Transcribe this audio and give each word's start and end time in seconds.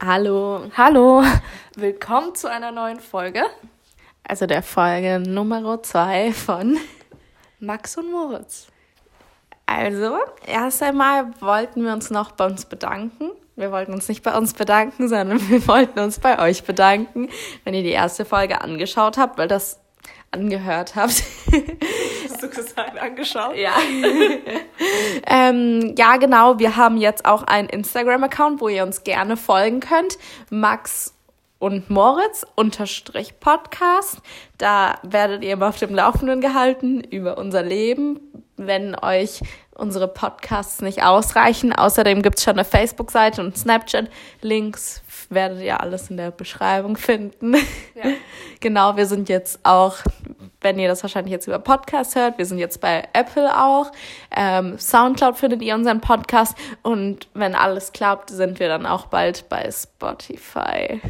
Hallo. 0.00 0.70
Hallo. 0.76 1.24
Willkommen 1.74 2.32
zu 2.36 2.48
einer 2.48 2.70
neuen 2.70 3.00
Folge. 3.00 3.42
Also 4.22 4.46
der 4.46 4.62
Folge 4.62 5.18
Nummer 5.18 5.82
2 5.82 6.32
von 6.32 6.78
Max 7.58 7.98
und 7.98 8.12
Moritz. 8.12 8.68
Also, 9.66 10.18
erst 10.46 10.84
einmal 10.84 11.32
wollten 11.40 11.84
wir 11.84 11.92
uns 11.92 12.10
noch 12.10 12.30
bei 12.30 12.46
uns 12.46 12.66
bedanken. 12.66 13.32
Wir 13.56 13.72
wollten 13.72 13.92
uns 13.92 14.08
nicht 14.08 14.22
bei 14.22 14.36
uns 14.38 14.54
bedanken, 14.54 15.08
sondern 15.08 15.40
wir 15.50 15.66
wollten 15.66 15.98
uns 15.98 16.20
bei 16.20 16.38
euch 16.38 16.62
bedanken, 16.62 17.28
wenn 17.64 17.74
ihr 17.74 17.82
die 17.82 17.90
erste 17.90 18.24
Folge 18.24 18.60
angeschaut 18.60 19.18
habt, 19.18 19.36
weil 19.36 19.48
das 19.48 19.80
angehört 20.30 20.94
habt. 20.94 21.24
Hast 22.40 22.56
du 22.56 22.56
gesagt, 22.56 22.96
angeschaut? 22.96 23.56
Ja. 23.56 23.72
ähm, 25.26 25.92
ja, 25.98 26.18
genau. 26.18 26.60
Wir 26.60 26.76
haben 26.76 26.96
jetzt 26.96 27.24
auch 27.24 27.42
einen 27.42 27.68
Instagram-Account, 27.68 28.60
wo 28.60 28.68
ihr 28.68 28.84
uns 28.84 29.02
gerne 29.02 29.36
folgen 29.36 29.80
könnt. 29.80 30.18
Max 30.48 31.14
und 31.58 31.90
Moritz 31.90 32.46
unterstrich 32.54 33.40
Podcast. 33.40 34.18
Da 34.56 35.00
werdet 35.02 35.42
ihr 35.42 35.54
immer 35.54 35.66
auf 35.66 35.80
dem 35.80 35.96
Laufenden 35.96 36.40
gehalten 36.40 37.00
über 37.00 37.38
unser 37.38 37.64
Leben. 37.64 38.20
Wenn 38.56 38.94
euch 38.94 39.40
unsere 39.78 40.08
Podcasts 40.08 40.82
nicht 40.82 41.02
ausreichen. 41.02 41.72
Außerdem 41.72 42.22
gibt 42.22 42.38
es 42.38 42.44
schon 42.44 42.54
eine 42.54 42.64
Facebook-Seite 42.64 43.40
und 43.40 43.56
Snapchat. 43.56 44.10
Links 44.42 45.02
werdet 45.30 45.62
ihr 45.62 45.80
alles 45.80 46.10
in 46.10 46.16
der 46.16 46.30
Beschreibung 46.30 46.96
finden. 46.96 47.54
Ja. 47.54 48.12
genau, 48.60 48.96
wir 48.96 49.06
sind 49.06 49.28
jetzt 49.28 49.60
auch, 49.62 49.96
wenn 50.60 50.78
ihr 50.78 50.88
das 50.88 51.02
wahrscheinlich 51.02 51.32
jetzt 51.32 51.46
über 51.46 51.58
Podcast 51.58 52.16
hört, 52.16 52.38
wir 52.38 52.46
sind 52.46 52.58
jetzt 52.58 52.80
bei 52.80 53.08
Apple 53.12 53.56
auch. 53.56 53.92
Ähm, 54.34 54.78
Soundcloud 54.78 55.36
findet 55.36 55.62
ihr 55.62 55.74
unseren 55.74 56.00
Podcast 56.00 56.56
und 56.82 57.28
wenn 57.34 57.54
alles 57.54 57.92
klappt, 57.92 58.30
sind 58.30 58.58
wir 58.58 58.68
dann 58.68 58.86
auch 58.86 59.06
bald 59.06 59.48
bei 59.48 59.70
Spotify. 59.70 61.00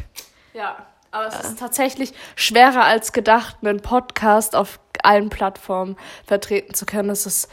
Ja, 0.53 0.85
aber 1.11 1.27
es 1.27 1.39
ist 1.39 1.59
tatsächlich 1.59 2.13
schwerer 2.35 2.83
als 2.83 3.13
gedacht, 3.13 3.57
einen 3.61 3.81
Podcast 3.81 4.55
auf 4.55 4.79
allen 5.01 5.29
Plattformen 5.29 5.97
vertreten 6.25 6.73
zu 6.73 6.85
können. 6.85 7.09
Es 7.09 7.25
ist 7.25 7.49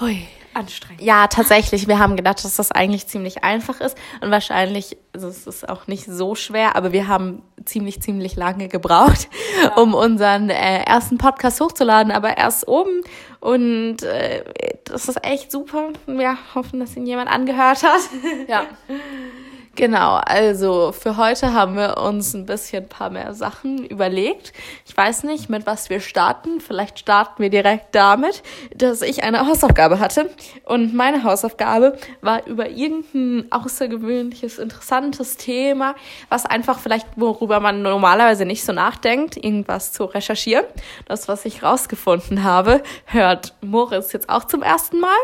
Hui, 0.00 0.26
anstrengend. 0.54 1.02
Ja, 1.02 1.26
tatsächlich. 1.26 1.88
Wir 1.88 1.98
haben 1.98 2.16
gedacht, 2.16 2.44
dass 2.44 2.56
das 2.56 2.72
eigentlich 2.72 3.06
ziemlich 3.06 3.44
einfach 3.44 3.80
ist 3.80 3.96
und 4.20 4.30
wahrscheinlich, 4.30 4.96
also 5.12 5.28
es 5.28 5.46
ist 5.46 5.68
auch 5.68 5.86
nicht 5.86 6.04
so 6.06 6.34
schwer, 6.34 6.76
aber 6.76 6.92
wir 6.92 7.08
haben 7.08 7.42
ziemlich, 7.64 8.00
ziemlich 8.02 8.36
lange 8.36 8.68
gebraucht, 8.68 9.28
ja. 9.62 9.74
um 9.76 9.94
unseren 9.94 10.50
äh, 10.50 10.82
ersten 10.84 11.18
Podcast 11.18 11.60
hochzuladen, 11.60 12.12
aber 12.12 12.36
erst 12.36 12.68
oben 12.68 13.02
und 13.40 14.02
äh, 14.02 14.44
das 14.84 15.08
ist 15.08 15.24
echt 15.24 15.50
super. 15.50 15.88
Wir 16.06 16.38
hoffen, 16.54 16.80
dass 16.80 16.96
ihn 16.96 17.06
jemand 17.06 17.30
angehört 17.30 17.82
hat. 17.82 18.00
Ja. 18.48 18.66
Genau, 19.74 20.16
also 20.16 20.92
für 20.92 21.16
heute 21.16 21.54
haben 21.54 21.76
wir 21.76 21.96
uns 21.96 22.34
ein 22.34 22.44
bisschen 22.44 22.82
ein 22.84 22.88
paar 22.90 23.08
mehr 23.08 23.32
Sachen 23.32 23.86
überlegt. 23.86 24.52
Ich 24.86 24.94
weiß 24.94 25.22
nicht, 25.24 25.48
mit 25.48 25.64
was 25.64 25.88
wir 25.88 26.00
starten. 26.00 26.60
Vielleicht 26.60 26.98
starten 26.98 27.42
wir 27.42 27.48
direkt 27.48 27.94
damit, 27.94 28.42
dass 28.76 29.00
ich 29.00 29.24
eine 29.24 29.46
Hausaufgabe 29.46 29.98
hatte. 29.98 30.28
Und 30.66 30.92
meine 30.94 31.24
Hausaufgabe 31.24 31.96
war 32.20 32.46
über 32.46 32.68
irgendein 32.68 33.50
außergewöhnliches, 33.50 34.58
interessantes 34.58 35.38
Thema, 35.38 35.94
was 36.28 36.44
einfach 36.44 36.78
vielleicht, 36.78 37.06
worüber 37.16 37.58
man 37.58 37.80
normalerweise 37.80 38.44
nicht 38.44 38.66
so 38.66 38.74
nachdenkt, 38.74 39.38
irgendwas 39.38 39.92
zu 39.92 40.04
recherchieren. 40.04 40.66
Das, 41.06 41.28
was 41.28 41.46
ich 41.46 41.62
rausgefunden 41.62 42.44
habe, 42.44 42.82
hört 43.06 43.54
Moritz 43.62 44.12
jetzt 44.12 44.28
auch 44.28 44.44
zum 44.44 44.62
ersten 44.62 45.00
Mal. 45.00 45.16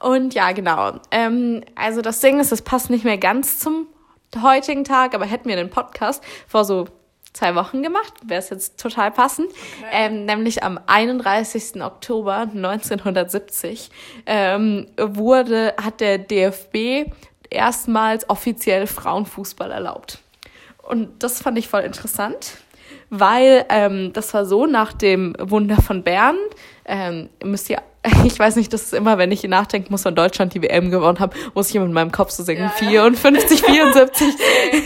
Und 0.00 0.34
ja, 0.34 0.52
genau. 0.52 0.94
Ähm, 1.10 1.62
also 1.74 2.00
das 2.00 2.20
Ding 2.20 2.40
ist, 2.40 2.52
es 2.52 2.62
passt 2.62 2.90
nicht 2.90 3.04
mehr 3.04 3.18
ganz 3.18 3.58
zum 3.58 3.86
heutigen 4.40 4.84
Tag, 4.84 5.14
aber 5.14 5.26
hätten 5.26 5.48
wir 5.48 5.56
den 5.56 5.70
Podcast 5.70 6.22
vor 6.48 6.64
so 6.64 6.86
zwei 7.32 7.54
Wochen 7.54 7.82
gemacht, 7.82 8.12
wäre 8.24 8.40
es 8.40 8.50
jetzt 8.50 8.80
total 8.80 9.10
passend. 9.10 9.50
Okay. 9.50 9.88
Ähm, 9.92 10.24
nämlich 10.24 10.62
am 10.62 10.80
31. 10.86 11.82
Oktober 11.82 12.48
1970 12.52 13.90
ähm, 14.26 14.86
wurde, 14.98 15.74
hat 15.80 16.00
der 16.00 16.18
DFB 16.18 17.10
erstmals 17.50 18.28
offiziell 18.28 18.86
Frauenfußball 18.86 19.70
erlaubt. 19.70 20.20
Und 20.82 21.22
das 21.22 21.40
fand 21.40 21.58
ich 21.58 21.68
voll 21.68 21.82
interessant, 21.82 22.56
weil 23.10 23.64
ähm, 23.68 24.12
das 24.12 24.34
war 24.34 24.44
so 24.44 24.66
nach 24.66 24.92
dem 24.92 25.36
Wunder 25.38 25.76
von 25.80 26.02
Bern. 26.02 26.36
Ähm, 26.84 27.28
müsst 27.44 27.70
ihr 27.70 27.82
ich 28.24 28.38
weiß 28.38 28.56
nicht, 28.56 28.72
das 28.72 28.84
ist 28.84 28.94
immer, 28.94 29.18
wenn 29.18 29.30
ich 29.30 29.42
nachdenken 29.42 29.88
muss, 29.90 30.06
wann 30.06 30.14
Deutschland 30.14 30.54
die 30.54 30.62
WM 30.62 30.90
gewonnen 30.90 31.18
hat, 31.18 31.34
muss 31.54 31.68
ich 31.68 31.76
immer 31.76 31.84
in 31.84 31.92
meinem 31.92 32.12
Kopf 32.12 32.30
so 32.30 32.42
singen. 32.42 32.62
Ja, 32.62 32.68
54, 32.70 33.60
74. 33.60 34.34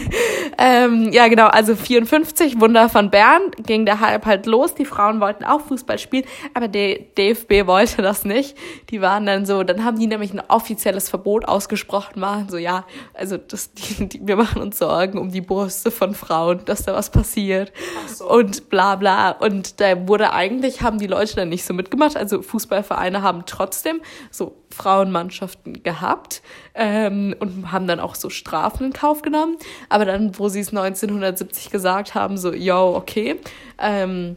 ähm, 0.58 1.12
ja, 1.12 1.28
genau, 1.28 1.47
also 1.47 1.76
54, 1.76 2.60
Wunder 2.60 2.88
von 2.88 3.10
Bern, 3.10 3.42
ging 3.64 3.86
der 3.86 4.00
Hype 4.00 4.26
halt 4.26 4.47
los. 4.47 4.74
Die 4.74 4.84
Frauen 4.84 5.20
wollten 5.20 5.44
auch 5.44 5.60
Fußball 5.60 5.98
spielen, 5.98 6.24
aber 6.54 6.66
der 6.66 6.98
DFB 7.16 7.66
wollte 7.66 8.03
das 8.03 8.24
nicht. 8.24 8.56
Die 8.91 9.00
waren 9.00 9.26
dann 9.26 9.47
so, 9.47 9.62
dann 9.62 9.84
haben 9.84 9.98
die 9.98 10.08
nämlich 10.08 10.32
ein 10.32 10.42
offizielles 10.48 11.08
Verbot 11.08 11.44
ausgesprochen, 11.44 12.20
waren 12.20 12.48
so, 12.48 12.56
ja, 12.56 12.84
also 13.12 13.36
das, 13.36 13.72
die, 13.74 14.08
die, 14.08 14.26
wir 14.26 14.34
machen 14.34 14.60
uns 14.60 14.78
Sorgen 14.78 15.19
um 15.19 15.30
die 15.30 15.41
Brüste 15.41 15.92
von 15.92 16.14
Frauen, 16.14 16.64
dass 16.64 16.82
da 16.82 16.94
was 16.94 17.10
passiert. 17.10 17.72
So. 18.08 18.28
Und 18.28 18.70
bla 18.70 18.97
bla. 18.97 19.30
Und 19.30 19.80
da 19.80 20.08
wurde 20.08 20.32
eigentlich, 20.32 20.82
haben 20.82 20.98
die 20.98 21.06
Leute 21.06 21.36
dann 21.36 21.48
nicht 21.48 21.64
so 21.64 21.74
mitgemacht, 21.74 22.16
also 22.16 22.42
Fußballvereine 22.42 23.03
Vereine 23.04 23.22
haben 23.22 23.42
trotzdem 23.47 24.00
so 24.31 24.56
Frauenmannschaften 24.70 25.82
gehabt 25.82 26.42
ähm, 26.75 27.34
und 27.38 27.70
haben 27.70 27.87
dann 27.87 28.00
auch 28.00 28.15
so 28.15 28.31
Strafen 28.31 28.87
in 28.87 28.92
Kauf 28.92 29.22
genommen. 29.22 29.56
Aber 29.88 30.04
dann, 30.04 30.38
wo 30.38 30.48
sie 30.48 30.60
es 30.60 30.69
1970 30.69 31.70
gesagt 31.70 32.15
haben, 32.15 32.38
so, 32.38 32.53
yo, 32.53 32.97
okay, 32.97 33.37
ähm, 33.78 34.37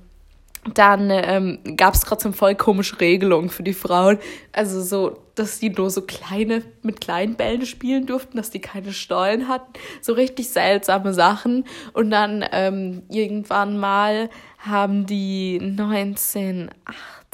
dann 0.73 1.09
ähm, 1.09 1.59
gab 1.77 1.93
es 1.93 2.01
trotzdem 2.01 2.33
voll 2.33 2.55
komische 2.55 2.99
Regelungen 2.99 3.49
für 3.49 3.63
die 3.63 3.73
Frauen. 3.73 4.17
Also 4.51 4.81
so, 4.81 5.19
dass 5.35 5.59
die 5.59 5.69
nur 5.69 5.89
so 5.89 6.01
kleine, 6.01 6.61
mit 6.81 6.99
kleinen 6.99 7.35
Bällen 7.35 7.65
spielen 7.65 8.05
durften, 8.05 8.35
dass 8.35 8.49
die 8.49 8.59
keine 8.59 8.91
Stollen 8.91 9.47
hatten. 9.47 9.71
So 10.01 10.11
richtig 10.11 10.49
seltsame 10.49 11.13
Sachen. 11.13 11.63
Und 11.93 12.11
dann 12.11 12.43
ähm, 12.51 13.03
irgendwann 13.09 13.79
mal 13.79 14.29
haben 14.57 15.05
die 15.05 15.57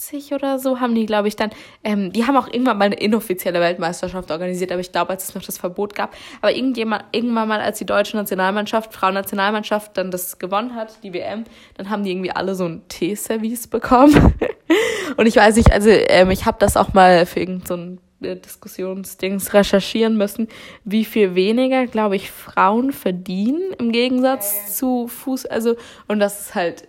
1980 0.03 0.13
80 0.13 0.33
oder 0.33 0.59
so 0.59 0.79
haben 0.79 0.95
die, 0.95 1.05
glaube 1.05 1.27
ich, 1.27 1.35
dann, 1.35 1.51
ähm, 1.83 2.11
die 2.11 2.25
haben 2.25 2.35
auch 2.35 2.47
irgendwann 2.47 2.77
mal 2.77 2.85
eine 2.85 2.95
inoffizielle 2.95 3.59
Weltmeisterschaft 3.59 4.31
organisiert, 4.31 4.71
aber 4.71 4.81
ich 4.81 4.91
glaube, 4.91 5.11
als 5.11 5.25
es 5.25 5.35
noch 5.35 5.43
das 5.43 5.57
Verbot 5.57 5.95
gab. 5.95 6.15
Aber 6.41 6.55
irgendjemand, 6.55 7.05
irgendwann 7.11 7.47
mal, 7.47 7.61
als 7.61 7.79
die 7.79 7.85
deutsche 7.85 8.17
Nationalmannschaft, 8.17 8.93
Frauennationalmannschaft 8.93 9.97
dann 9.97 10.11
das 10.11 10.39
gewonnen 10.39 10.75
hat, 10.75 10.97
die 11.03 11.13
WM, 11.13 11.45
dann 11.75 11.89
haben 11.89 12.03
die 12.03 12.11
irgendwie 12.11 12.31
alle 12.31 12.55
so 12.55 12.65
ein 12.65 12.81
Teeservice 12.87 13.67
bekommen. 13.67 14.33
Und 15.17 15.25
ich 15.25 15.35
weiß 15.35 15.55
nicht, 15.55 15.71
also 15.71 15.89
ähm, 15.89 16.31
ich 16.31 16.45
habe 16.45 16.57
das 16.59 16.77
auch 16.77 16.93
mal 16.93 17.25
für 17.25 17.39
irgendein 17.39 17.99
so 18.21 18.27
äh, 18.27 18.35
Diskussionsdings 18.35 19.53
recherchieren 19.53 20.17
müssen, 20.17 20.47
wie 20.83 21.05
viel 21.05 21.35
weniger, 21.35 21.85
glaube 21.87 22.15
ich, 22.15 22.31
Frauen 22.31 22.91
verdienen 22.91 23.73
im 23.77 23.91
Gegensatz 23.91 24.77
zu 24.77 25.07
Fuß. 25.07 25.45
Also, 25.45 25.75
und 26.07 26.19
das 26.19 26.41
ist 26.41 26.55
halt 26.55 26.87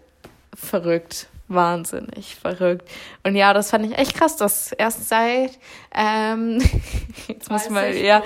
verrückt 0.55 1.29
wahnsinnig 1.49 2.37
verrückt. 2.37 2.89
Und 3.23 3.37
ja, 3.37 3.53
das 3.53 3.71
fand 3.71 3.85
ich 3.87 3.99
echt 3.99 4.15
krass, 4.15 4.37
dass 4.37 4.73
erst 4.73 5.09
seit, 5.09 5.59
ähm, 5.95 6.63
jetzt 7.29 7.51
muss 7.51 7.69
mal, 7.69 7.95
ja, 7.95 8.23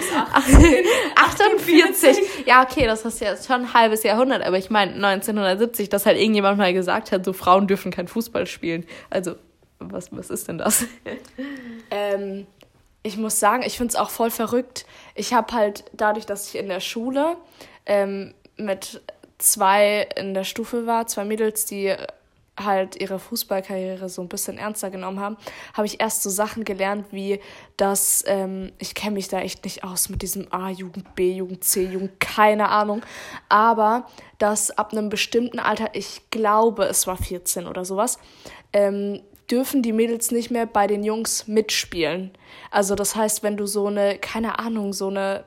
48. 1.17 2.19
Ja, 2.47 2.63
okay, 2.63 2.87
das 2.87 3.05
ist 3.05 3.21
jetzt 3.21 3.47
schon 3.47 3.63
ein 3.63 3.75
halbes 3.75 4.05
Jahrhundert, 4.05 4.43
aber 4.43 4.57
ich 4.57 4.71
meine 4.71 4.93
1970, 4.95 5.89
dass 5.89 6.07
halt 6.07 6.19
irgendjemand 6.19 6.59
mal 6.59 6.73
gesagt 6.73 7.13
hat, 7.13 7.25
so 7.25 7.33
Frauen 7.33 7.67
dürfen 7.67 7.91
kein 7.91 8.09
Fußball 8.09 8.47
spielen. 8.47 8.87
Also, 9.11 9.35
was, 9.81 10.13
was 10.13 10.31
ist 10.31 10.49
denn 10.49 10.59
das? 10.59 10.85
ähm, 11.91 12.47
ich 13.03 13.17
muss 13.17 13.41
sagen, 13.41 13.63
ich 13.65 13.77
finde 13.77 13.93
es 13.93 13.97
auch 13.97 14.11
voll 14.11 14.31
verrückt. 14.31 14.87
Ich 15.15 15.33
habe 15.33 15.53
halt 15.53 15.85
dadurch, 15.93 16.27
dass 16.27 16.49
ich 16.49 16.61
in 16.61 16.69
der 16.69 16.81
Schule 16.81 17.37
ähm, 17.87 18.35
mit 18.57 19.03
zwei 19.39 20.09
in 20.17 20.35
der 20.35 20.45
Stufe 20.45 20.87
war, 20.87 21.07
zwei 21.07 21.25
Mädels, 21.25 21.65
die 21.65 21.95
halt 22.65 23.01
ihre 23.01 23.19
Fußballkarriere 23.19 24.09
so 24.09 24.23
ein 24.23 24.29
bisschen 24.29 24.59
ernster 24.59 24.91
genommen 24.91 25.21
haben, 25.21 25.37
habe 25.75 25.87
ich 25.87 26.01
erst 26.01 26.23
so 26.23 26.31
Sachen 26.31 26.65
gelernt, 26.65 27.07
wie 27.11 27.41
dass 27.77 28.25
ähm, 28.27 28.73
ich 28.79 28.95
kenne 28.95 29.15
mich 29.15 29.29
da 29.29 29.41
echt 29.41 29.65
nicht 29.65 29.85
aus 29.85 30.09
mit 30.09 30.23
diesem 30.23 30.53
A-Jugend, 30.53 31.15
B-Jugend, 31.15 31.65
C-Jugend, 31.65 32.21
keine 32.21 32.69
Ahnung, 32.69 33.03
aber 33.49 34.07
dass 34.39 34.71
ab 34.71 34.93
einem 34.93 35.09
bestimmten 35.09 35.59
Alter, 35.59 35.91
ich 35.93 36.31
glaube, 36.31 36.85
es 36.85 37.07
war 37.07 37.17
14 37.17 37.67
oder 37.67 37.85
sowas, 37.85 38.19
ähm, 38.73 39.21
dürfen 39.51 39.83
die 39.83 39.93
Mädels 39.93 40.31
nicht 40.31 40.51
mehr 40.51 40.67
bei 40.67 40.87
den 40.87 41.03
Jungs 41.03 41.49
mitspielen. 41.49 42.33
Also 42.71 42.95
das 42.95 43.17
heißt, 43.17 43.43
wenn 43.43 43.57
du 43.57 43.67
so 43.67 43.87
eine, 43.87 44.19
keine 44.19 44.59
Ahnung, 44.59 44.93
so 44.93 45.09
eine 45.09 45.45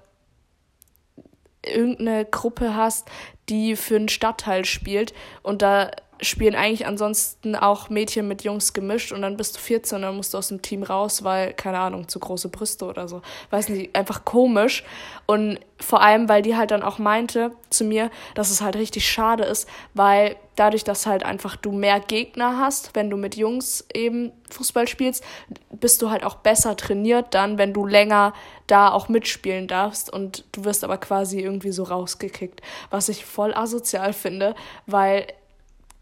irgendeine 1.64 2.26
Gruppe 2.26 2.76
hast, 2.76 3.08
die 3.50 3.76
für 3.76 3.96
einen 3.96 4.10
Stadtteil 4.10 4.66
spielt 4.66 5.14
und 5.44 5.62
da 5.62 5.92
spielen 6.22 6.56
eigentlich 6.56 6.86
ansonsten 6.86 7.56
auch 7.56 7.90
Mädchen 7.90 8.28
mit 8.28 8.44
Jungs 8.44 8.74
gemischt 8.74 9.12
und 9.12 9.22
dann 9.22 9.38
bist 9.38 9.56
du 9.56 9.60
14 9.60 9.98
und 9.98 10.02
dann 10.04 10.16
musst 10.16 10.34
du 10.34 10.38
aus 10.38 10.50
dem 10.50 10.62
Team 10.62 10.84
raus, 10.84 11.24
weil, 11.24 11.54
keine 11.54 11.80
Ahnung, 11.80 12.08
zu 12.08 12.20
große 12.20 12.50
Brüste 12.50 12.86
oder 12.86 13.08
so. 13.08 13.22
Weiß 13.50 13.70
nicht, 13.70 13.96
einfach 13.96 14.24
komisch. 14.24 14.84
Und 15.26 15.60
vor 15.80 16.02
allem, 16.02 16.30
weil 16.30 16.42
die 16.42 16.56
halt 16.56 16.72
dann 16.72 16.84
auch 16.84 17.00
meinte 17.00 17.52
zu 17.70 17.84
mir, 17.84 18.12
dass 18.36 18.52
es 18.52 18.62
halt 18.62 18.76
richtig 18.76 19.10
schade 19.10 19.44
ist, 19.44 19.68
weil 19.94 20.36
dadurch, 20.56 20.84
dass 20.84 21.08
halt 21.08 21.24
einfach 21.24 21.56
du 21.56 21.72
mehr 21.72 22.00
Gegner 22.00 22.60
hast, 22.60 22.94
wenn 22.94 23.10
du 23.10 23.18
mit 23.18 23.36
Jungs 23.36 23.86
eben 23.94 24.32
Fußball 24.50 24.88
spielst, 24.88 25.24
bist 25.72 26.02
du 26.02 26.12
halt 26.12 26.24
auch 26.24 26.36
besser 26.36 26.76
trainiert 26.78 27.34
dann, 27.34 27.58
wenn 27.58 27.74
du 27.74 27.86
länger 27.86 28.34
da 28.68 28.92
auch 28.92 29.10
mitspielen 29.10 29.68
darfst 29.68 30.12
und 30.12 30.46
du 30.52 30.66
wirst 30.66 30.84
aber 30.84 30.98
quasi 30.98 31.40
irgendwie 31.40 31.72
so 31.72 31.84
rausgekickt, 31.84 32.62
was 32.90 33.10
ich 33.10 33.26
voll 33.26 33.54
asozial 33.54 34.14
finde, 34.14 34.56
weil 34.86 35.26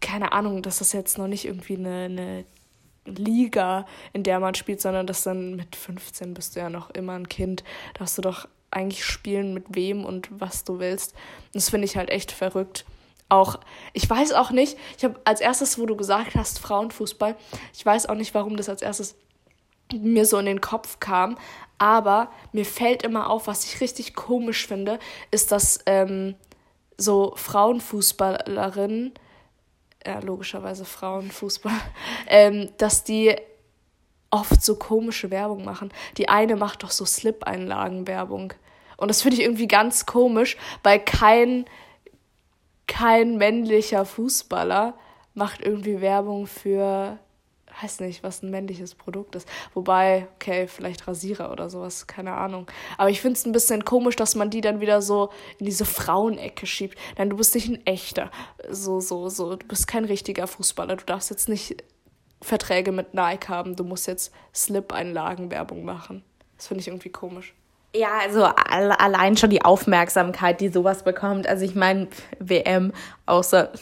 keine 0.00 0.32
Ahnung, 0.32 0.62
das 0.62 0.80
ist 0.80 0.92
jetzt 0.92 1.18
noch 1.18 1.26
nicht 1.26 1.44
irgendwie 1.44 1.76
eine, 1.76 2.04
eine 2.04 2.44
Liga, 3.04 3.86
in 4.12 4.22
der 4.22 4.40
man 4.40 4.54
spielt, 4.54 4.80
sondern 4.80 5.06
das 5.06 5.22
dann 5.22 5.56
mit 5.56 5.76
15 5.76 6.34
bist 6.34 6.56
du 6.56 6.60
ja 6.60 6.70
noch 6.70 6.90
immer 6.90 7.14
ein 7.14 7.28
Kind. 7.28 7.64
Da 7.94 8.00
hast 8.00 8.18
du 8.18 8.22
doch 8.22 8.48
eigentlich 8.70 9.04
spielen 9.04 9.52
mit 9.54 9.74
wem 9.74 10.04
und 10.04 10.28
was 10.30 10.64
du 10.64 10.78
willst. 10.78 11.14
Das 11.52 11.70
finde 11.70 11.86
ich 11.86 11.96
halt 11.96 12.10
echt 12.10 12.32
verrückt. 12.32 12.84
Auch, 13.28 13.60
ich 13.92 14.08
weiß 14.08 14.32
auch 14.32 14.50
nicht, 14.50 14.76
ich 14.96 15.04
habe 15.04 15.20
als 15.24 15.40
erstes, 15.40 15.78
wo 15.78 15.86
du 15.86 15.96
gesagt 15.96 16.34
hast, 16.34 16.58
Frauenfußball, 16.58 17.36
ich 17.72 17.86
weiß 17.86 18.06
auch 18.06 18.16
nicht, 18.16 18.34
warum 18.34 18.56
das 18.56 18.68
als 18.68 18.82
erstes 18.82 19.16
mir 19.92 20.24
so 20.24 20.38
in 20.38 20.46
den 20.46 20.60
Kopf 20.60 20.98
kam, 21.00 21.36
aber 21.78 22.30
mir 22.52 22.64
fällt 22.64 23.02
immer 23.02 23.30
auf, 23.30 23.46
was 23.46 23.64
ich 23.64 23.80
richtig 23.80 24.14
komisch 24.14 24.66
finde, 24.66 24.98
ist, 25.30 25.52
dass 25.52 25.80
ähm, 25.86 26.34
so 26.96 27.32
Frauenfußballerinnen 27.36 29.14
ja, 30.06 30.18
logischerweise 30.20 30.84
Frauenfußball, 30.84 31.80
ähm, 32.26 32.70
dass 32.78 33.04
die 33.04 33.36
oft 34.30 34.62
so 34.62 34.76
komische 34.76 35.30
Werbung 35.30 35.64
machen. 35.64 35.92
Die 36.16 36.28
eine 36.28 36.56
macht 36.56 36.82
doch 36.82 36.90
so 36.90 37.04
Slip-Einlagen-Werbung. 37.04 38.52
Und 38.96 39.08
das 39.08 39.22
finde 39.22 39.36
ich 39.36 39.42
irgendwie 39.42 39.66
ganz 39.66 40.06
komisch, 40.06 40.56
weil 40.82 41.00
kein, 41.00 41.64
kein 42.86 43.38
männlicher 43.38 44.04
Fußballer 44.04 44.94
macht 45.34 45.62
irgendwie 45.62 46.00
Werbung 46.00 46.46
für 46.46 47.18
weiß 47.82 48.00
nicht, 48.00 48.22
was 48.22 48.42
ein 48.42 48.50
männliches 48.50 48.94
Produkt 48.94 49.36
ist. 49.36 49.48
Wobei, 49.74 50.28
okay, 50.34 50.66
vielleicht 50.66 51.06
Rasierer 51.06 51.50
oder 51.52 51.70
sowas, 51.70 52.06
keine 52.06 52.32
Ahnung. 52.32 52.66
Aber 52.98 53.10
ich 53.10 53.20
finde 53.20 53.36
es 53.38 53.46
ein 53.46 53.52
bisschen 53.52 53.84
komisch, 53.84 54.16
dass 54.16 54.34
man 54.34 54.50
die 54.50 54.60
dann 54.60 54.80
wieder 54.80 55.02
so 55.02 55.30
in 55.58 55.66
diese 55.66 55.84
Frauenecke 55.84 56.66
schiebt. 56.66 56.98
Denn 57.18 57.30
du 57.30 57.36
bist 57.36 57.54
nicht 57.54 57.68
ein 57.68 57.84
echter. 57.86 58.30
So, 58.68 59.00
so, 59.00 59.28
so. 59.28 59.56
Du 59.56 59.66
bist 59.66 59.86
kein 59.86 60.04
richtiger 60.04 60.46
Fußballer. 60.46 60.96
Du 60.96 61.04
darfst 61.04 61.30
jetzt 61.30 61.48
nicht 61.48 61.82
Verträge 62.42 62.92
mit 62.92 63.14
Nike 63.14 63.48
haben. 63.48 63.76
Du 63.76 63.84
musst 63.84 64.06
jetzt 64.06 64.32
Slip-Einlagen-Werbung 64.54 65.84
machen. 65.84 66.24
Das 66.56 66.68
finde 66.68 66.80
ich 66.82 66.88
irgendwie 66.88 67.10
komisch. 67.10 67.54
Ja, 67.94 68.18
also 68.22 68.44
allein 68.44 69.36
schon 69.36 69.50
die 69.50 69.64
Aufmerksamkeit, 69.64 70.60
die 70.60 70.68
sowas 70.68 71.02
bekommt. 71.02 71.48
Also 71.48 71.64
ich 71.64 71.74
meine, 71.74 72.06
WM, 72.38 72.92
außer 73.26 73.72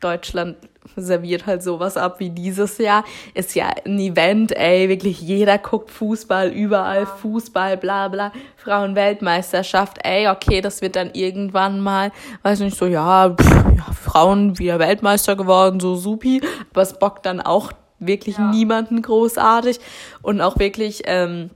Deutschland 0.00 0.56
serviert 0.94 1.46
halt 1.46 1.62
sowas 1.62 1.96
ab 1.96 2.20
wie 2.20 2.30
dieses 2.30 2.78
Jahr. 2.78 3.04
Ist 3.34 3.54
ja 3.54 3.70
ein 3.84 3.98
Event, 3.98 4.52
ey, 4.56 4.88
wirklich 4.88 5.20
jeder 5.20 5.58
guckt 5.58 5.90
Fußball, 5.90 6.50
überall 6.50 7.06
Fußball, 7.06 7.76
bla 7.76 8.08
bla. 8.08 8.32
Frauenweltmeisterschaft, 8.56 9.98
ey, 10.04 10.28
okay, 10.28 10.60
das 10.60 10.82
wird 10.82 10.96
dann 10.96 11.10
irgendwann 11.12 11.80
mal, 11.80 12.12
weiß 12.42 12.60
nicht, 12.60 12.76
so, 12.76 12.86
ja, 12.86 13.30
pff, 13.30 13.64
ja 13.76 13.92
Frauen 13.92 14.58
wieder 14.58 14.78
Weltmeister 14.78 15.36
geworden, 15.36 15.80
so 15.80 15.96
supi. 15.96 16.40
Aber 16.70 16.82
es 16.82 16.98
bockt 16.98 17.26
dann 17.26 17.40
auch 17.40 17.72
wirklich 17.98 18.38
ja. 18.38 18.50
niemanden 18.50 19.02
großartig. 19.02 19.78
Und 20.22 20.40
auch 20.40 20.58
wirklich, 20.58 21.02
ähm, 21.06 21.50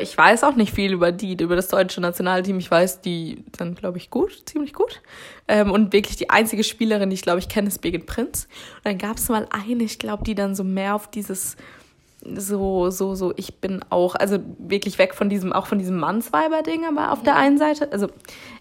ich 0.00 0.16
weiß 0.16 0.44
auch 0.44 0.54
nicht 0.54 0.74
viel 0.74 0.92
über 0.92 1.12
die, 1.12 1.34
über 1.34 1.56
das 1.56 1.68
deutsche 1.68 2.00
Nationalteam. 2.00 2.58
Ich 2.58 2.70
weiß, 2.70 3.00
die 3.00 3.44
sind, 3.56 3.78
glaube 3.78 3.98
ich, 3.98 4.10
gut, 4.10 4.42
ziemlich 4.46 4.72
gut. 4.72 5.02
Ähm, 5.46 5.70
und 5.70 5.92
wirklich 5.92 6.16
die 6.16 6.30
einzige 6.30 6.64
Spielerin, 6.64 7.10
die 7.10 7.14
ich, 7.14 7.22
glaube 7.22 7.38
ich, 7.38 7.48
kenne, 7.48 7.68
ist 7.68 7.80
Birgit 7.80 8.06
Prinz. 8.06 8.48
Und 8.76 8.86
dann 8.86 8.98
gab 8.98 9.16
es 9.16 9.28
mal 9.28 9.46
eine, 9.50 9.84
ich 9.84 9.98
glaube, 9.98 10.24
die 10.24 10.34
dann 10.34 10.54
so 10.54 10.64
mehr 10.64 10.94
auf 10.94 11.10
dieses 11.10 11.56
so, 12.24 12.90
so, 12.90 13.14
so, 13.14 13.32
ich 13.36 13.60
bin 13.60 13.80
auch, 13.90 14.14
also 14.14 14.38
wirklich 14.58 14.98
weg 14.98 15.14
von 15.14 15.28
diesem, 15.28 15.52
auch 15.52 15.66
von 15.66 15.78
diesem 15.78 15.98
Mannsweiber-Ding, 15.98 16.84
aber 16.84 17.12
auf 17.12 17.22
der 17.22 17.36
einen 17.36 17.58
Seite, 17.58 17.90
also 17.92 18.08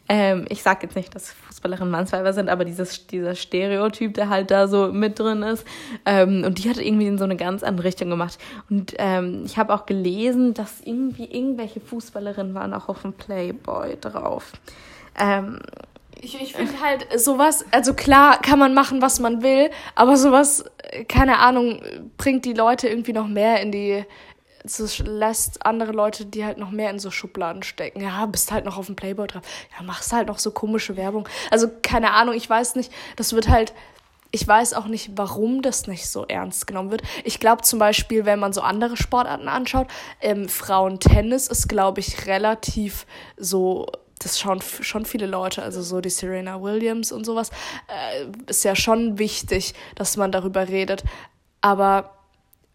ähm, 0.10 0.46
ich 0.50 0.64
sag 0.64 0.84
jetzt 0.84 0.96
nicht, 0.96 1.14
dass 1.16 1.32
Fußballerinnen 1.32 1.92
Mannsweiber 1.92 2.34
sind, 2.34 2.50
aber 2.50 2.66
dieses, 2.66 3.08
dieser 3.08 3.36
Stereotyp, 3.36 4.14
der 4.14 4.30
halt 4.30 4.52
da 4.52 4.68
so 4.68 4.92
mit 4.94 5.20
drin 5.20 5.44
ist. 5.44 5.66
Ähm, 6.06 6.44
und 6.46 6.64
die 6.64 6.70
hat 6.70 6.78
irgendwie 6.78 7.08
in 7.08 7.18
so 7.18 7.24
eine 7.24 7.36
ganz 7.36 7.64
andere 7.64 7.88
Richtung 7.88 8.10
gemacht. 8.10 8.38
Und 8.70 8.94
ähm, 9.00 9.44
ich 9.46 9.58
habe 9.58 9.74
auch 9.74 9.86
gelesen, 9.86 10.54
dass 10.54 10.82
irgendwie 10.82 11.26
irgendwelche 11.26 11.82
Fußballerinnen 11.82 12.54
waren 12.54 12.74
auch 12.74 12.88
auf 12.90 13.02
dem 13.02 13.14
Playboy 13.14 13.98
drauf. 14.00 14.54
Ähm, 15.20 15.60
ich, 16.22 16.42
ich 16.42 16.54
finde 16.54 16.80
halt 16.82 17.08
sowas, 17.20 17.66
also 17.72 17.94
klar 17.94 18.42
kann 18.42 18.60
man 18.60 18.74
machen, 18.74 19.02
was 19.02 19.20
man 19.20 19.42
will, 19.42 19.70
aber 19.96 20.18
sowas, 20.18 20.66
keine 21.08 21.40
Ahnung, 21.40 21.82
bringt 22.18 22.46
die 22.46 22.54
Leute 22.54 22.88
irgendwie 22.88 23.14
noch 23.14 23.28
mehr 23.28 23.62
in 23.62 23.72
die, 23.72 24.06
lässt 25.06 25.66
andere 25.66 25.92
Leute, 25.92 26.26
die 26.26 26.44
halt 26.44 26.58
noch 26.58 26.72
mehr 26.72 26.90
in 26.90 27.00
so 27.00 27.12
Schubladen 27.12 27.64
stecken. 27.64 28.02
Ja, 28.02 28.26
bist 28.26 28.52
halt 28.52 28.66
noch 28.66 28.78
auf 28.78 28.88
dem 28.88 28.96
Playboy 28.96 29.28
drauf. 29.28 29.44
Ja, 29.78 29.84
machst 29.84 30.12
halt 30.12 30.28
noch 30.28 30.40
so 30.40 30.52
komische 30.52 30.98
Werbung. 30.98 31.28
Also 31.52 31.70
keine 31.82 32.12
Ahnung, 32.12 32.36
ich 32.36 32.50
weiß 32.50 32.76
nicht, 32.76 32.92
das 33.16 33.34
wird 33.34 33.48
halt, 33.48 33.74
ich 34.32 34.46
weiß 34.46 34.74
auch 34.74 34.88
nicht, 34.88 35.12
warum 35.16 35.62
das 35.62 35.88
nicht 35.88 36.10
so 36.10 36.26
ernst 36.26 36.68
genommen 36.68 36.92
wird. 36.92 37.02
Ich 37.24 37.40
glaube 37.40 37.62
zum 37.62 37.80
Beispiel, 37.80 38.26
wenn 38.26 38.40
man 38.40 38.52
so 38.52 38.62
andere 38.62 38.98
Sportarten 38.98 39.48
anschaut, 39.48 39.88
ähm, 40.20 40.50
Frauentennis 40.50 41.48
ist, 41.48 41.70
glaube 41.70 42.02
ich, 42.02 42.28
relativ 42.28 43.06
so 43.38 43.88
das 44.20 44.40
schauen 44.40 44.62
schon 44.62 45.06
viele 45.06 45.26
Leute, 45.28 45.62
also 45.64 45.82
so 45.82 46.02
die 46.02 46.10
Serena 46.10 46.62
Williams 46.62 47.12
und 47.12 47.26
sowas, 47.26 47.52
äh, 47.88 48.26
ist 48.48 48.64
ja 48.64 48.76
schon 48.76 49.20
wichtig, 49.20 49.74
dass 49.96 50.18
man 50.18 50.32
darüber 50.32 50.68
redet. 50.68 51.04
Aber 51.62 52.18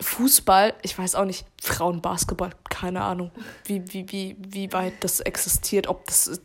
Fußball, 0.00 0.74
ich 0.82 0.98
weiß 0.98 1.14
auch 1.14 1.24
nicht, 1.24 1.46
Frauenbasketball, 1.62 2.50
keine 2.68 3.02
Ahnung, 3.02 3.30
wie, 3.64 3.82
wie, 3.92 4.10
wie, 4.10 4.36
wie 4.38 4.72
weit 4.72 4.94
das 5.00 5.20
existiert, 5.20 5.86
ob 5.86 6.04
das 6.06 6.40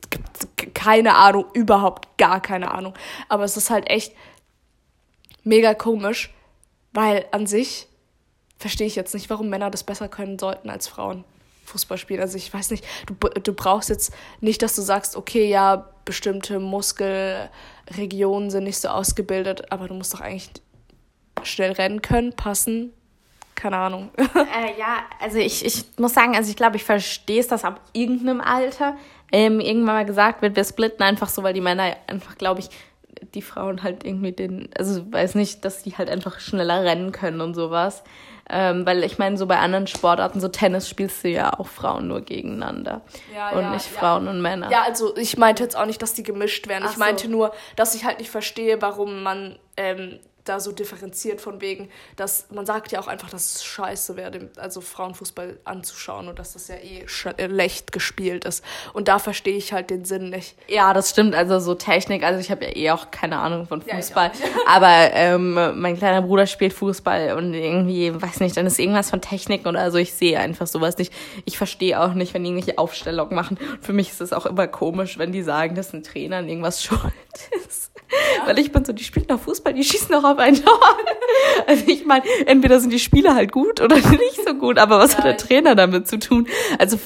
keine 0.73 1.15
Ahnung, 1.15 1.45
überhaupt 1.53 2.17
gar 2.17 2.41
keine 2.41 2.71
Ahnung. 2.71 2.93
Aber 3.29 3.43
es 3.43 3.57
ist 3.57 3.69
halt 3.69 3.89
echt 3.89 4.13
mega 5.43 5.73
komisch, 5.73 6.33
weil 6.93 7.25
an 7.31 7.47
sich 7.47 7.87
verstehe 8.57 8.87
ich 8.87 8.95
jetzt 8.95 9.13
nicht, 9.13 9.29
warum 9.29 9.49
Männer 9.49 9.69
das 9.71 9.83
besser 9.83 10.07
können 10.07 10.39
sollten 10.39 10.69
als 10.69 10.87
Frauen. 10.87 11.23
Fußball 11.67 11.97
spielen. 11.97 12.21
Also 12.21 12.37
ich 12.37 12.53
weiß 12.53 12.71
nicht, 12.71 12.85
du, 13.05 13.13
du 13.13 13.53
brauchst 13.53 13.89
jetzt 13.89 14.13
nicht, 14.39 14.61
dass 14.61 14.75
du 14.75 14.81
sagst, 14.81 15.15
okay, 15.15 15.47
ja, 15.47 15.89
bestimmte 16.05 16.59
Muskelregionen 16.59 18.49
sind 18.49 18.63
nicht 18.63 18.79
so 18.79 18.87
ausgebildet, 18.87 19.71
aber 19.71 19.87
du 19.87 19.93
musst 19.93 20.13
doch 20.13 20.21
eigentlich 20.21 20.49
schnell 21.43 21.73
rennen 21.73 22.01
können, 22.01 22.33
passen. 22.33 22.93
Keine 23.55 23.77
Ahnung. 23.77 24.09
Äh, 24.57 24.79
ja, 24.79 25.03
also 25.19 25.37
ich, 25.37 25.65
ich 25.65 25.85
muss 25.97 26.13
sagen, 26.13 26.35
also 26.35 26.49
ich 26.49 26.55
glaube, 26.55 26.77
ich 26.77 26.83
verstehe 26.83 27.39
es, 27.39 27.47
dass 27.47 27.63
ab 27.63 27.81
irgendeinem 27.93 28.39
Alter 28.39 28.95
ähm, 29.31 29.59
irgendwann 29.59 29.95
mal 29.95 30.05
gesagt 30.05 30.41
wird, 30.41 30.55
wir 30.55 30.63
splitten 30.63 31.03
einfach 31.03 31.29
so, 31.29 31.43
weil 31.43 31.53
die 31.53 31.61
Männer 31.61 31.95
einfach, 32.07 32.37
glaube 32.37 32.61
ich, 32.61 32.69
die 33.33 33.41
Frauen 33.41 33.83
halt 33.83 34.03
irgendwie 34.05 34.31
den, 34.31 34.69
also 34.77 35.11
weiß 35.11 35.35
nicht, 35.35 35.65
dass 35.65 35.83
die 35.83 35.97
halt 35.97 36.09
einfach 36.09 36.39
schneller 36.39 36.83
rennen 36.83 37.11
können 37.11 37.41
und 37.41 37.55
sowas. 37.55 38.03
Ähm, 38.49 38.85
weil 38.85 39.03
ich 39.03 39.17
meine, 39.17 39.37
so 39.37 39.45
bei 39.45 39.57
anderen 39.57 39.87
Sportarten, 39.87 40.39
so 40.39 40.47
Tennis 40.47 40.87
spielst 40.87 41.23
du 41.23 41.29
ja 41.29 41.59
auch 41.59 41.67
Frauen 41.67 42.07
nur 42.07 42.21
gegeneinander. 42.21 43.01
Ja, 43.35 43.49
und 43.51 43.61
ja, 43.61 43.71
nicht 43.71 43.91
ja. 43.91 43.99
Frauen 43.99 44.27
und 44.27 44.41
Männer. 44.41 44.71
Ja, 44.71 44.83
also 44.83 45.15
ich 45.17 45.37
meinte 45.37 45.63
jetzt 45.63 45.75
auch 45.75 45.85
nicht, 45.85 46.01
dass 46.01 46.13
die 46.13 46.23
gemischt 46.23 46.67
werden. 46.67 46.85
Ach 46.87 46.91
ich 46.91 46.97
meinte 46.97 47.25
so. 47.25 47.31
nur, 47.31 47.53
dass 47.75 47.95
ich 47.95 48.05
halt 48.05 48.19
nicht 48.19 48.31
verstehe, 48.31 48.81
warum 48.81 49.23
man 49.23 49.59
ähm, 49.75 50.19
da 50.49 50.59
so 50.59 50.71
differenziert 50.71 51.41
von 51.41 51.61
wegen, 51.61 51.89
dass 52.15 52.47
man 52.51 52.65
sagt 52.65 52.91
ja 52.91 52.99
auch 52.99 53.07
einfach, 53.07 53.29
dass 53.29 53.55
es 53.55 53.63
scheiße 53.63 54.15
wäre, 54.15 54.49
also 54.57 54.81
Frauenfußball 54.81 55.59
anzuschauen 55.63 56.27
und 56.27 56.39
dass 56.39 56.53
das 56.53 56.67
ja 56.67 56.75
eh 56.75 57.07
schlecht 57.07 57.91
gespielt 57.91 58.45
ist. 58.45 58.63
Und 58.93 59.07
da 59.07 59.19
verstehe 59.19 59.57
ich 59.57 59.73
halt 59.73 59.89
den 59.89 60.05
Sinn 60.05 60.29
nicht. 60.29 60.55
Ja, 60.67 60.93
das 60.93 61.09
stimmt. 61.09 61.35
Also 61.35 61.59
so 61.59 61.75
Technik, 61.75 62.23
also 62.23 62.39
ich 62.39 62.51
habe 62.51 62.65
ja 62.65 62.75
eh 62.75 62.91
auch 62.91 63.11
keine 63.11 63.37
Ahnung 63.37 63.67
von 63.67 63.81
Fußball. 63.81 64.31
Ja, 64.33 64.47
aber 64.67 65.11
ähm, 65.13 65.53
mein 65.79 65.97
kleiner 65.97 66.21
Bruder 66.21 66.47
spielt 66.47 66.73
Fußball 66.73 67.35
und 67.37 67.53
irgendwie, 67.53 68.13
weiß 68.13 68.39
nicht, 68.39 68.55
dann 68.57 68.65
ist 68.65 68.79
irgendwas 68.79 69.09
von 69.09 69.21
Technik 69.21 69.65
oder 69.65 69.91
so. 69.91 69.97
Ich 69.97 70.13
sehe 70.13 70.39
einfach 70.39 70.67
sowas 70.67 70.97
nicht. 70.97 71.13
Ich 71.45 71.57
verstehe 71.57 71.99
auch 71.99 72.13
nicht, 72.13 72.33
wenn 72.33 72.43
die 72.43 72.49
irgendwelche 72.49 72.77
Aufstellungen 72.77 73.35
machen. 73.35 73.57
Für 73.81 73.93
mich 73.93 74.09
ist 74.09 74.21
es 74.21 74.33
auch 74.33 74.45
immer 74.45 74.67
komisch, 74.67 75.17
wenn 75.17 75.31
die 75.31 75.41
sagen, 75.43 75.75
dass 75.75 75.93
ein 75.93 76.03
Trainer 76.03 76.37
an 76.37 76.49
irgendwas 76.49 76.83
schuld 76.87 77.13
ist. 77.65 77.91
Ja. 78.09 78.47
Weil 78.47 78.59
ich 78.59 78.71
bin 78.71 78.85
so, 78.85 78.93
die 78.93 79.03
spielen 79.03 79.25
noch 79.27 79.39
Fußball, 79.39 79.73
die 79.73 79.83
schießen 79.83 80.11
noch 80.11 80.23
auf 80.23 80.37
ein 80.37 80.55
Tor. 80.55 80.79
Also 81.65 81.83
ich 81.87 82.05
meine, 82.05 82.23
entweder 82.45 82.79
sind 82.79 82.91
die 82.91 82.99
Spieler 82.99 83.35
halt 83.35 83.51
gut 83.51 83.81
oder 83.81 83.95
nicht 84.09 84.45
so 84.45 84.53
gut, 84.53 84.77
aber 84.77 84.99
was 84.99 85.11
Nein. 85.11 85.17
hat 85.17 85.25
der 85.25 85.37
Trainer 85.37 85.75
damit 85.75 86.07
zu 86.07 86.19
tun? 86.19 86.47
Also 86.79 86.97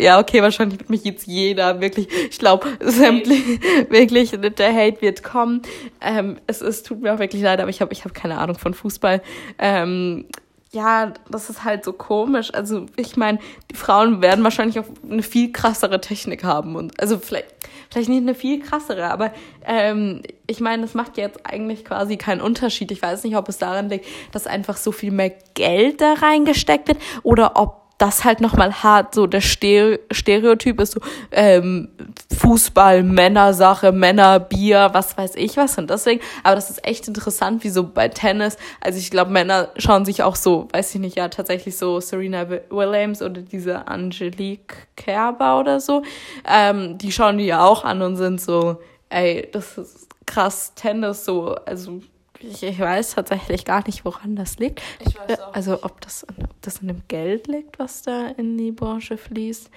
ja, 0.00 0.18
okay, 0.18 0.42
wahrscheinlich 0.42 0.78
wird 0.80 0.90
mich 0.90 1.04
jetzt 1.04 1.26
jeder 1.26 1.80
wirklich, 1.80 2.08
ich 2.30 2.38
glaube, 2.38 2.66
wirklich, 2.80 4.30
der 4.30 4.74
Hate 4.74 5.00
wird 5.00 5.22
kommen. 5.22 5.62
Ähm, 6.00 6.38
es, 6.46 6.60
es 6.60 6.82
tut 6.82 7.02
mir 7.02 7.14
auch 7.14 7.18
wirklich 7.18 7.42
leid, 7.42 7.60
aber 7.60 7.70
ich 7.70 7.80
habe 7.80 7.92
ich 7.92 8.04
hab 8.04 8.14
keine 8.14 8.38
Ahnung 8.38 8.58
von 8.58 8.74
Fußball. 8.74 9.22
Ähm, 9.58 10.26
ja, 10.70 11.14
das 11.30 11.48
ist 11.48 11.64
halt 11.64 11.84
so 11.84 11.92
komisch. 11.92 12.52
Also 12.52 12.86
ich 12.96 13.16
meine, 13.16 13.38
die 13.70 13.76
Frauen 13.76 14.20
werden 14.20 14.44
wahrscheinlich 14.44 14.78
auch 14.78 14.86
eine 15.08 15.22
viel 15.22 15.50
krassere 15.52 16.00
Technik 16.00 16.44
haben 16.44 16.76
und 16.76 17.00
also 17.00 17.18
vielleicht 17.18 17.54
vielleicht 17.90 18.10
nicht 18.10 18.20
eine 18.20 18.34
viel 18.34 18.60
krassere, 18.60 19.10
aber 19.10 19.32
ähm, 19.64 20.22
ich 20.46 20.60
meine, 20.60 20.82
das 20.82 20.92
macht 20.92 21.16
jetzt 21.16 21.46
eigentlich 21.46 21.86
quasi 21.86 22.18
keinen 22.18 22.42
Unterschied. 22.42 22.90
Ich 22.90 23.00
weiß 23.00 23.24
nicht, 23.24 23.36
ob 23.36 23.48
es 23.48 23.56
daran 23.56 23.88
liegt, 23.88 24.06
dass 24.32 24.46
einfach 24.46 24.76
so 24.76 24.92
viel 24.92 25.10
mehr 25.10 25.32
Geld 25.54 26.02
da 26.02 26.14
reingesteckt 26.14 26.88
wird 26.88 26.98
oder 27.22 27.52
ob 27.56 27.87
das 27.98 28.24
halt 28.24 28.40
nochmal 28.40 28.82
hart 28.82 29.14
so 29.14 29.26
der 29.26 29.40
Stereotyp 29.40 30.80
ist, 30.80 30.92
so 30.92 31.00
ähm, 31.32 31.88
Fußball, 32.36 33.02
Männersache, 33.02 33.90
Männer, 33.90 34.38
Bier, 34.38 34.90
was 34.92 35.18
weiß 35.18 35.34
ich 35.34 35.56
was. 35.56 35.76
Und 35.78 35.90
deswegen, 35.90 36.22
aber 36.44 36.54
das 36.54 36.70
ist 36.70 36.86
echt 36.86 37.08
interessant, 37.08 37.64
wie 37.64 37.70
so 37.70 37.82
bei 37.82 38.08
Tennis. 38.08 38.56
Also 38.80 39.00
ich 39.00 39.10
glaube, 39.10 39.32
Männer 39.32 39.70
schauen 39.76 40.04
sich 40.04 40.22
auch 40.22 40.36
so, 40.36 40.68
weiß 40.72 40.94
ich 40.94 41.00
nicht, 41.00 41.16
ja, 41.16 41.28
tatsächlich 41.28 41.76
so 41.76 41.98
Serena 41.98 42.48
Williams 42.70 43.20
oder 43.20 43.42
diese 43.42 43.88
Angelique 43.88 44.86
Kerber 44.96 45.58
oder 45.58 45.80
so. 45.80 46.02
Ähm, 46.48 46.98
die 46.98 47.10
schauen 47.10 47.38
die 47.38 47.46
ja 47.46 47.64
auch 47.64 47.84
an 47.84 48.00
und 48.02 48.16
sind 48.16 48.40
so, 48.40 48.80
ey, 49.08 49.48
das 49.52 49.76
ist 49.76 50.08
krass 50.24 50.72
Tennis, 50.76 51.24
so, 51.24 51.56
also 51.66 52.00
ich, 52.40 52.62
ich 52.62 52.78
weiß 52.78 53.14
tatsächlich 53.14 53.64
gar 53.64 53.84
nicht, 53.86 54.04
woran 54.04 54.36
das 54.36 54.58
liegt. 54.58 54.82
Ich 55.00 55.18
weiß 55.18 55.40
auch 55.40 55.54
also 55.54 55.82
ob 55.82 56.00
das, 56.00 56.26
ob 56.28 56.62
das 56.62 56.78
in 56.78 56.88
dem 56.88 57.02
Geld 57.08 57.46
liegt, 57.46 57.78
was 57.78 58.02
da 58.02 58.28
in 58.28 58.56
die 58.56 58.72
Branche 58.72 59.16
fließt. 59.16 59.70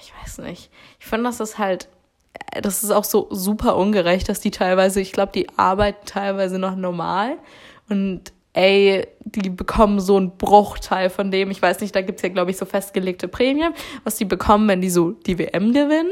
Ich 0.00 0.12
weiß 0.22 0.38
nicht. 0.38 0.70
Ich 0.98 1.06
finde, 1.06 1.24
das 1.24 1.40
ist 1.40 1.58
halt, 1.58 1.88
das 2.60 2.82
ist 2.82 2.90
auch 2.90 3.04
so 3.04 3.28
super 3.30 3.76
ungerecht, 3.76 4.28
dass 4.28 4.40
die 4.40 4.50
teilweise, 4.50 5.00
ich 5.00 5.12
glaube, 5.12 5.32
die 5.32 5.48
arbeiten 5.56 6.06
teilweise 6.06 6.58
noch 6.58 6.76
normal 6.76 7.36
und 7.88 8.32
ey, 8.52 9.06
die 9.20 9.50
bekommen 9.50 10.00
so 10.00 10.16
einen 10.16 10.36
Bruchteil 10.36 11.10
von 11.10 11.30
dem. 11.30 11.50
Ich 11.50 11.60
weiß 11.60 11.80
nicht, 11.80 11.94
da 11.94 12.00
gibt's 12.00 12.22
ja, 12.22 12.30
glaube 12.30 12.50
ich, 12.50 12.56
so 12.56 12.64
festgelegte 12.64 13.28
Prämien, 13.28 13.74
was 14.02 14.16
die 14.16 14.24
bekommen, 14.24 14.66
wenn 14.68 14.80
die 14.80 14.88
so 14.88 15.10
die 15.10 15.38
WM 15.38 15.74
gewinnen. 15.74 16.10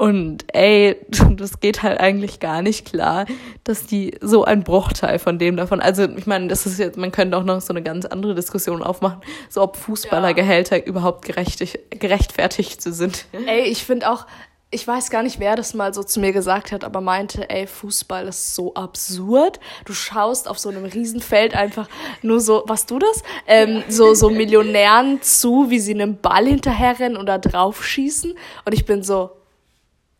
Und 0.00 0.46
ey, 0.54 0.96
das 1.36 1.60
geht 1.60 1.82
halt 1.82 2.00
eigentlich 2.00 2.40
gar 2.40 2.62
nicht 2.62 2.86
klar, 2.86 3.26
dass 3.64 3.84
die 3.84 4.16
so 4.22 4.44
ein 4.44 4.64
Bruchteil 4.64 5.18
von 5.18 5.38
dem 5.38 5.58
davon, 5.58 5.80
also 5.80 6.04
ich 6.16 6.26
meine, 6.26 6.48
das 6.48 6.64
ist 6.64 6.78
jetzt, 6.78 6.96
man 6.96 7.12
könnte 7.12 7.36
auch 7.36 7.44
noch 7.44 7.60
so 7.60 7.74
eine 7.74 7.82
ganz 7.82 8.06
andere 8.06 8.34
Diskussion 8.34 8.82
aufmachen, 8.82 9.20
so 9.50 9.60
ob 9.60 9.76
Fußballergehälter 9.76 10.78
ja. 10.78 10.84
überhaupt 10.84 11.26
gerechtfertigt 11.26 12.80
sind. 12.80 13.26
Ey, 13.46 13.64
ich 13.64 13.84
finde 13.84 14.10
auch, 14.10 14.26
ich 14.70 14.88
weiß 14.88 15.10
gar 15.10 15.22
nicht, 15.22 15.38
wer 15.38 15.54
das 15.54 15.74
mal 15.74 15.92
so 15.92 16.02
zu 16.02 16.18
mir 16.18 16.32
gesagt 16.32 16.72
hat, 16.72 16.82
aber 16.82 17.02
meinte, 17.02 17.50
ey, 17.50 17.66
Fußball 17.66 18.26
ist 18.28 18.54
so 18.54 18.72
absurd. 18.72 19.60
Du 19.84 19.92
schaust 19.92 20.48
auf 20.48 20.58
so 20.58 20.70
einem 20.70 20.86
Riesenfeld 20.86 21.54
einfach 21.54 21.88
nur 22.22 22.40
so, 22.40 22.62
was 22.66 22.86
du 22.86 22.98
das? 22.98 23.22
Ähm, 23.46 23.82
so, 23.90 24.14
so 24.14 24.30
Millionären 24.30 25.20
zu, 25.20 25.68
wie 25.68 25.78
sie 25.78 25.92
einem 25.92 26.16
Ball 26.16 26.46
hinterherrennen 26.46 27.18
oder 27.18 27.38
draufschießen. 27.38 28.32
Und 28.64 28.72
ich 28.72 28.86
bin 28.86 29.02
so, 29.02 29.32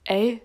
ey, 0.05 0.41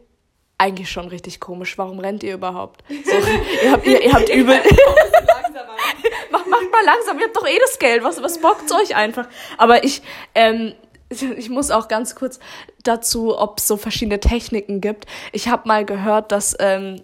eigentlich 0.57 0.89
schon 0.89 1.07
richtig 1.07 1.39
komisch. 1.39 1.77
Warum 1.77 1.99
rennt 1.99 2.23
ihr 2.23 2.33
überhaupt? 2.33 2.83
So, 2.87 3.11
ihr, 3.63 3.71
habt, 3.71 3.85
ihr, 3.85 4.01
ihr 4.01 4.13
habt 4.13 4.29
übel. 4.29 4.55
macht, 6.31 6.47
macht 6.47 6.71
mal 6.71 6.85
langsam, 6.85 7.19
ihr 7.19 7.25
habt 7.25 7.35
doch 7.35 7.47
eh 7.47 7.59
das 7.59 7.79
Geld. 7.79 8.03
Was, 8.03 8.21
was 8.21 8.39
bockt's 8.39 8.71
euch 8.71 8.95
einfach? 8.95 9.27
Aber 9.57 9.83
ich, 9.83 10.01
ähm, 10.33 10.73
ich 11.09 11.49
muss 11.49 11.71
auch 11.71 11.87
ganz 11.87 12.15
kurz 12.15 12.39
dazu, 12.83 13.37
ob 13.37 13.59
es 13.59 13.67
so 13.67 13.77
verschiedene 13.77 14.19
Techniken 14.19 14.81
gibt. 14.81 15.05
Ich 15.31 15.47
habe 15.47 15.67
mal 15.67 15.85
gehört, 15.85 16.31
dass 16.31 16.55
ähm, 16.59 17.01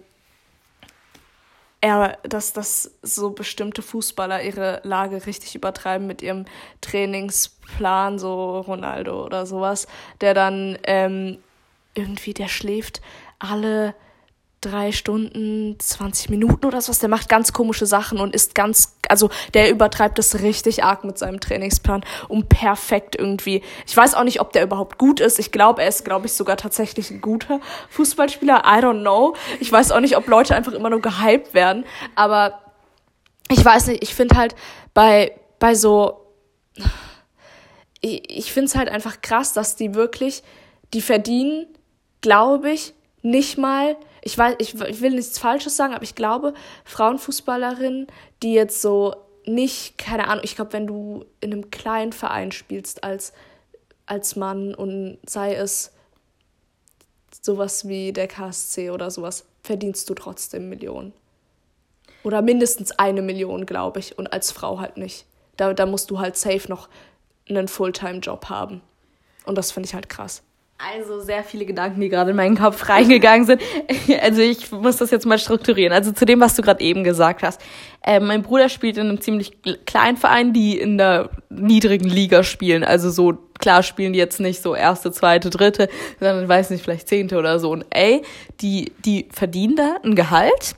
er, 1.80 2.18
dass, 2.22 2.52
dass 2.52 2.92
so 3.02 3.30
bestimmte 3.30 3.82
Fußballer 3.82 4.42
ihre 4.42 4.80
Lage 4.84 5.26
richtig 5.26 5.54
übertreiben 5.54 6.06
mit 6.06 6.22
ihrem 6.22 6.44
Trainingsplan, 6.80 8.18
so 8.18 8.60
Ronaldo 8.60 9.24
oder 9.24 9.46
sowas, 9.46 9.88
der 10.20 10.34
dann 10.34 10.78
ähm, 10.84 11.38
irgendwie, 11.94 12.34
der 12.34 12.48
schläft 12.48 13.00
alle 13.38 13.94
drei 14.62 14.92
Stunden, 14.92 15.76
20 15.78 16.30
Minuten 16.30 16.64
oder 16.64 16.80
sowas. 16.80 17.00
Der 17.00 17.08
macht 17.08 17.28
ganz 17.28 17.52
komische 17.52 17.84
Sachen 17.84 18.18
und 18.18 18.34
ist 18.34 18.54
ganz, 18.54 18.96
also 19.08 19.28
der 19.54 19.70
übertreibt 19.70 20.18
das 20.18 20.40
richtig 20.40 20.84
arg 20.84 21.04
mit 21.04 21.18
seinem 21.18 21.40
Trainingsplan, 21.40 22.04
um 22.28 22.46
perfekt 22.46 23.16
irgendwie. 23.18 23.62
Ich 23.86 23.96
weiß 23.96 24.14
auch 24.14 24.24
nicht, 24.24 24.40
ob 24.40 24.52
der 24.52 24.62
überhaupt 24.62 24.98
gut 24.98 25.20
ist. 25.20 25.38
Ich 25.38 25.50
glaube, 25.50 25.82
er 25.82 25.88
ist, 25.88 26.04
glaube 26.04 26.26
ich, 26.26 26.32
sogar 26.32 26.56
tatsächlich 26.56 27.10
ein 27.10 27.20
guter 27.20 27.60
Fußballspieler. 27.90 28.62
I 28.64 28.78
don't 28.78 29.00
know. 29.00 29.34
Ich 29.60 29.70
weiß 29.70 29.90
auch 29.90 30.00
nicht, 30.00 30.16
ob 30.16 30.28
Leute 30.28 30.54
einfach 30.54 30.72
immer 30.72 30.90
nur 30.90 31.02
gehypt 31.02 31.54
werden. 31.54 31.84
Aber 32.14 32.60
ich 33.50 33.62
weiß 33.64 33.88
nicht, 33.88 34.02
ich 34.02 34.14
finde 34.14 34.36
halt 34.36 34.54
bei, 34.94 35.32
bei 35.58 35.74
so, 35.74 36.24
ich, 38.00 38.30
ich 38.30 38.52
finde 38.52 38.66
es 38.66 38.76
halt 38.76 38.88
einfach 38.88 39.22
krass, 39.22 39.52
dass 39.52 39.74
die 39.74 39.94
wirklich, 39.94 40.44
die 40.94 41.02
verdienen 41.02 41.66
glaube 42.22 42.70
ich, 42.70 42.94
nicht 43.20 43.58
mal, 43.58 43.96
ich 44.22 44.36
weiß, 44.36 44.56
ich, 44.58 44.80
ich 44.80 45.00
will 45.00 45.10
nichts 45.10 45.38
Falsches 45.38 45.76
sagen, 45.76 45.94
aber 45.94 46.02
ich 46.02 46.14
glaube, 46.14 46.54
Frauenfußballerinnen, 46.84 48.06
die 48.42 48.54
jetzt 48.54 48.80
so 48.80 49.14
nicht, 49.44 49.98
keine 49.98 50.28
Ahnung, 50.28 50.44
ich 50.44 50.56
glaube, 50.56 50.72
wenn 50.72 50.86
du 50.86 51.24
in 51.40 51.52
einem 51.52 51.70
kleinen 51.70 52.12
Verein 52.12 52.52
spielst 52.52 53.04
als, 53.04 53.32
als 54.06 54.36
Mann 54.36 54.74
und 54.74 55.18
sei 55.28 55.54
es 55.54 55.92
sowas 57.40 57.88
wie 57.88 58.12
der 58.12 58.28
KSC 58.28 58.90
oder 58.90 59.10
sowas, 59.10 59.44
verdienst 59.62 60.08
du 60.08 60.14
trotzdem 60.14 60.68
Millionen. 60.68 61.12
Oder 62.24 62.42
mindestens 62.42 62.92
eine 62.92 63.22
Million, 63.22 63.66
glaube 63.66 63.98
ich. 63.98 64.16
Und 64.16 64.32
als 64.32 64.52
Frau 64.52 64.78
halt 64.78 64.96
nicht. 64.96 65.26
Da, 65.56 65.74
da 65.74 65.86
musst 65.86 66.10
du 66.10 66.20
halt 66.20 66.36
safe 66.36 66.68
noch 66.68 66.88
einen 67.48 67.68
Fulltime-Job 67.68 68.48
haben. 68.48 68.80
Und 69.44 69.58
das 69.58 69.72
finde 69.72 69.88
ich 69.88 69.94
halt 69.94 70.08
krass. 70.08 70.42
Also 70.90 71.20
sehr 71.20 71.44
viele 71.44 71.64
Gedanken, 71.64 72.00
die 72.00 72.08
gerade 72.08 72.30
in 72.30 72.36
meinen 72.36 72.56
Kopf 72.56 72.88
reingegangen 72.88 73.46
sind. 73.46 73.62
Also 74.20 74.42
ich 74.42 74.70
muss 74.72 74.96
das 74.96 75.10
jetzt 75.10 75.26
mal 75.26 75.38
strukturieren. 75.38 75.92
Also 75.92 76.12
zu 76.12 76.24
dem, 76.24 76.40
was 76.40 76.56
du 76.56 76.62
gerade 76.62 76.82
eben 76.82 77.04
gesagt 77.04 77.42
hast. 77.42 77.60
Äh, 78.02 78.18
mein 78.18 78.42
Bruder 78.42 78.68
spielt 78.68 78.96
in 78.96 79.08
einem 79.08 79.20
ziemlich 79.20 79.52
kleinen 79.86 80.16
Verein, 80.16 80.52
die 80.52 80.78
in 80.78 80.98
der 80.98 81.30
niedrigen 81.50 82.08
Liga 82.08 82.42
spielen. 82.42 82.82
Also 82.82 83.10
so, 83.10 83.34
klar 83.60 83.82
spielen 83.82 84.12
die 84.12 84.18
jetzt 84.18 84.40
nicht 84.40 84.60
so 84.60 84.74
erste, 84.74 85.12
zweite, 85.12 85.50
dritte, 85.50 85.88
sondern 86.18 86.48
weiß 86.48 86.70
nicht, 86.70 86.82
vielleicht 86.82 87.08
zehnte 87.08 87.38
oder 87.38 87.60
so. 87.60 87.70
Und 87.70 87.84
ey, 87.90 88.22
die, 88.60 88.92
die 89.04 89.28
verdienen 89.30 89.76
da 89.76 89.96
ein 90.02 90.16
Gehalt. 90.16 90.74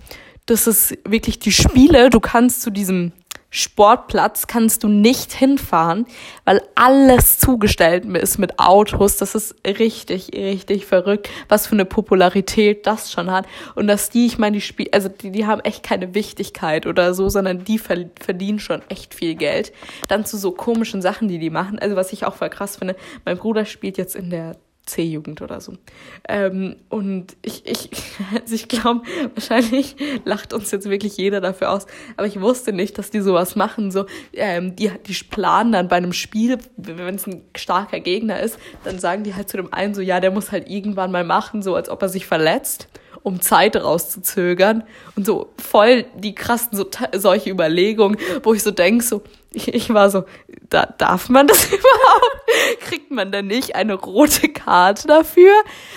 Das 0.46 0.66
ist 0.66 0.99
wirklich 1.08 1.38
die 1.38 1.52
Spiele. 1.52 2.11
Du 2.11 2.20
kannst 2.20 2.61
zu 2.61 2.70
diesem 2.70 3.12
Sportplatz 3.56 4.49
kannst 4.49 4.82
du 4.82 4.88
nicht 4.88 5.32
hinfahren, 5.32 6.06
weil 6.44 6.61
alles 6.75 7.38
zugestellt 7.38 8.04
ist 8.04 8.38
mit 8.38 8.58
Autos. 8.58 9.16
Das 9.18 9.37
ist 9.37 9.54
richtig, 9.64 10.30
richtig 10.34 10.87
verrückt, 10.87 11.30
was 11.49 11.68
für 11.68 11.76
eine 11.76 11.84
Popularität 11.84 12.84
das 12.84 13.12
schon 13.12 13.30
hat. 13.30 13.46
Und 13.76 13.87
dass 13.87 14.11
die, 14.11 14.26
ich 14.26 14.38
meine, 14.38 14.56
die 14.56 14.61
Spiel, 14.61 14.88
also 14.90 15.08
die, 15.08 15.30
die 15.30 15.46
haben 15.46 15.61
echt 15.61 15.84
keine 15.84 16.16
Wichtigkeit 16.16 16.84
oder 16.84 17.14
so, 17.14 17.28
sondern 17.28 17.62
die 17.62 17.78
verdienen 17.78 18.58
schon 18.58 18.82
echt 18.88 19.14
viel 19.14 19.37
Geld. 19.37 19.73
Dann 20.08 20.26
zu 20.26 20.37
so 20.37 20.50
komischen 20.50 21.00
Sachen, 21.00 21.28
die 21.28 21.38
die 21.38 21.50
machen. 21.50 21.78
Also 21.78 21.94
was 21.94 22.12
ich 22.12 22.26
auch 22.26 22.34
voll 22.34 22.50
krass 22.50 22.78
finde, 22.78 22.96
mein 23.25 23.38
Bruder 23.38 23.66
spielt 23.66 23.99
jetzt 23.99 24.16
in 24.16 24.30
der 24.30 24.56
C-Jugend 24.87 25.41
oder 25.43 25.61
so. 25.61 25.75
Ähm, 26.29 26.76
und 26.88 27.37
ich, 27.43 27.67
ich, 27.67 27.91
also 28.35 28.55
ich 28.55 28.69
glaube, 28.69 29.03
wahrscheinlich 29.35 29.97
lacht 30.25 30.53
uns 30.53 30.71
jetzt 30.71 30.88
wirklich 30.88 31.17
jeder 31.17 31.41
dafür 31.41 31.71
aus, 31.71 31.87
aber 32.17 32.26
ich 32.26 32.41
wusste 32.41 32.73
nicht, 32.73 32.99
dass 32.99 33.11
die 33.11 33.21
sowas 33.21 33.57
machen. 33.57 33.91
So, 33.91 34.07
ähm, 34.33 34.76
die, 34.76 34.91
die 35.07 35.14
planen 35.29 35.73
dann 35.73 35.88
bei 35.88 35.97
einem 35.97 36.12
Spiel, 36.12 36.59
wenn 36.76 37.14
es 37.14 37.26
ein 37.26 37.43
starker 37.57 38.00
Gegner 38.00 38.41
ist, 38.41 38.59
dann 38.85 38.99
sagen 38.99 39.25
die 39.25 39.35
halt 39.35 39.49
zu 39.49 39.57
dem 39.57 39.73
einen 39.73 39.95
so, 39.95 40.00
ja, 40.00 40.21
der 40.21 40.31
muss 40.31 40.53
halt 40.53 40.69
irgendwann 40.69 41.11
mal 41.12 41.25
machen, 41.25 41.62
so 41.62 41.75
als 41.75 41.88
ob 41.88 42.03
er 42.03 42.09
sich 42.09 42.26
verletzt 42.26 42.88
um 43.25 43.41
Zeit 43.41 43.75
rauszuzögern 43.75 44.85
und 45.17 45.25
so 45.25 45.55
voll 45.57 46.05
die 46.14 46.35
krassen 46.35 46.76
so, 46.76 46.87
solche 47.14 47.50
Überlegungen, 47.50 48.19
wo 48.43 48.53
ich 48.53 48.62
so 48.62 48.71
denk 48.71 49.03
so, 49.03 49.23
ich, 49.54 49.73
ich 49.73 49.92
war 49.92 50.11
so, 50.11 50.25
da, 50.68 50.87
darf 50.87 51.28
man 51.28 51.46
das 51.46 51.66
überhaupt? 51.68 52.80
Kriegt 52.80 53.11
man 53.11 53.32
denn 53.32 53.46
nicht 53.46 53.76
eine 53.76 53.94
rote 53.94 54.49
Karte 54.49 55.06
dafür? 55.06 55.52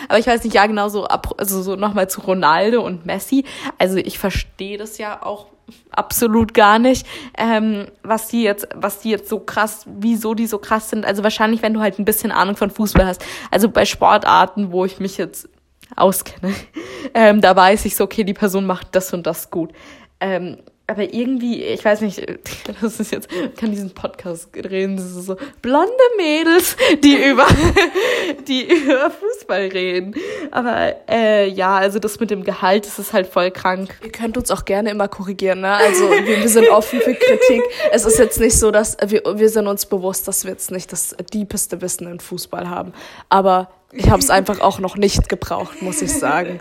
Aber 0.07 0.19
ich 0.19 0.27
weiß 0.27 0.43
nicht, 0.43 0.53
ja 0.53 0.65
genau 0.65 0.89
so, 0.89 1.05
also 1.05 1.61
so 1.61 1.75
nochmal 1.75 2.09
zu 2.09 2.21
Ronaldo 2.21 2.81
und 2.83 3.05
Messi. 3.05 3.45
Also 3.77 3.97
ich 3.97 4.19
verstehe 4.19 4.77
das 4.77 4.97
ja 4.97 5.23
auch 5.23 5.47
absolut 5.91 6.53
gar 6.53 6.79
nicht, 6.79 7.05
ähm, 7.37 7.87
was 8.03 8.27
die 8.27 8.43
jetzt, 8.43 8.69
was 8.75 8.99
die 8.99 9.09
jetzt 9.09 9.29
so 9.29 9.39
krass, 9.39 9.85
wieso 9.85 10.33
die 10.33 10.47
so 10.47 10.59
krass 10.59 10.89
sind. 10.89 11.05
Also 11.05 11.23
wahrscheinlich, 11.23 11.61
wenn 11.61 11.73
du 11.73 11.81
halt 11.81 11.99
ein 11.99 12.05
bisschen 12.05 12.31
Ahnung 12.31 12.55
von 12.55 12.69
Fußball 12.69 13.05
hast. 13.05 13.23
Also 13.51 13.69
bei 13.69 13.85
Sportarten, 13.85 14.71
wo 14.71 14.85
ich 14.85 14.99
mich 14.99 15.17
jetzt 15.17 15.49
auskenne, 15.95 16.53
ähm, 17.13 17.41
da 17.41 17.55
weiß 17.55 17.85
ich 17.85 17.95
so, 17.95 18.05
okay, 18.05 18.23
die 18.23 18.33
Person 18.33 18.65
macht 18.65 18.95
das 18.95 19.13
und 19.13 19.27
das 19.27 19.49
gut. 19.49 19.71
Ähm, 20.19 20.57
aber 20.89 21.13
irgendwie, 21.13 21.63
ich 21.63 21.83
weiß 21.83 21.99
nicht, 21.99 22.25
das 22.81 22.99
ist 22.99 23.11
jetzt, 23.11 23.27
kann 23.57 23.71
diesen 23.71 23.91
Podcast 23.91 24.49
reden, 24.55 24.95
das 24.95 25.05
ist 25.05 25.25
so 25.25 25.35
blonde 25.61 25.91
Mädels, 26.15 26.77
die 27.03 27.15
über, 27.15 27.45
die 28.47 28.67
über 28.71 29.11
Fußball 29.11 29.67
reden. 29.67 30.15
Aber 30.51 30.95
äh, 31.09 31.49
ja, 31.49 31.75
also 31.75 31.99
das 31.99 32.21
mit 32.21 32.31
dem 32.31 32.45
Gehalt, 32.45 32.85
das 32.85 32.99
ist 32.99 33.11
halt 33.11 33.27
voll 33.27 33.51
krank. 33.51 33.99
Ihr 34.01 34.11
könnt 34.11 34.37
uns 34.37 34.49
auch 34.49 34.63
gerne 34.63 34.89
immer 34.89 35.09
korrigieren, 35.09 35.59
ne? 35.59 35.73
Also 35.73 36.09
wir, 36.09 36.25
wir 36.41 36.49
sind 36.49 36.69
offen 36.69 37.01
für 37.01 37.13
Kritik. 37.13 37.63
Es 37.91 38.05
ist 38.05 38.17
jetzt 38.17 38.39
nicht 38.39 38.57
so, 38.57 38.71
dass 38.71 38.95
wir, 39.07 39.23
wir 39.35 39.49
sind 39.49 39.67
uns 39.67 39.85
bewusst, 39.85 40.27
dass 40.27 40.45
wir 40.45 40.51
jetzt 40.51 40.71
nicht 40.71 40.91
das 40.93 41.15
diepeste 41.33 41.81
Wissen 41.81 42.07
in 42.07 42.21
Fußball 42.21 42.69
haben. 42.69 42.93
Aber 43.27 43.69
ich 43.91 44.09
habe 44.09 44.19
es 44.19 44.29
einfach 44.29 44.61
auch 44.61 44.79
noch 44.79 44.95
nicht 44.95 45.27
gebraucht, 45.27 45.81
muss 45.81 46.01
ich 46.01 46.13
sagen. 46.13 46.59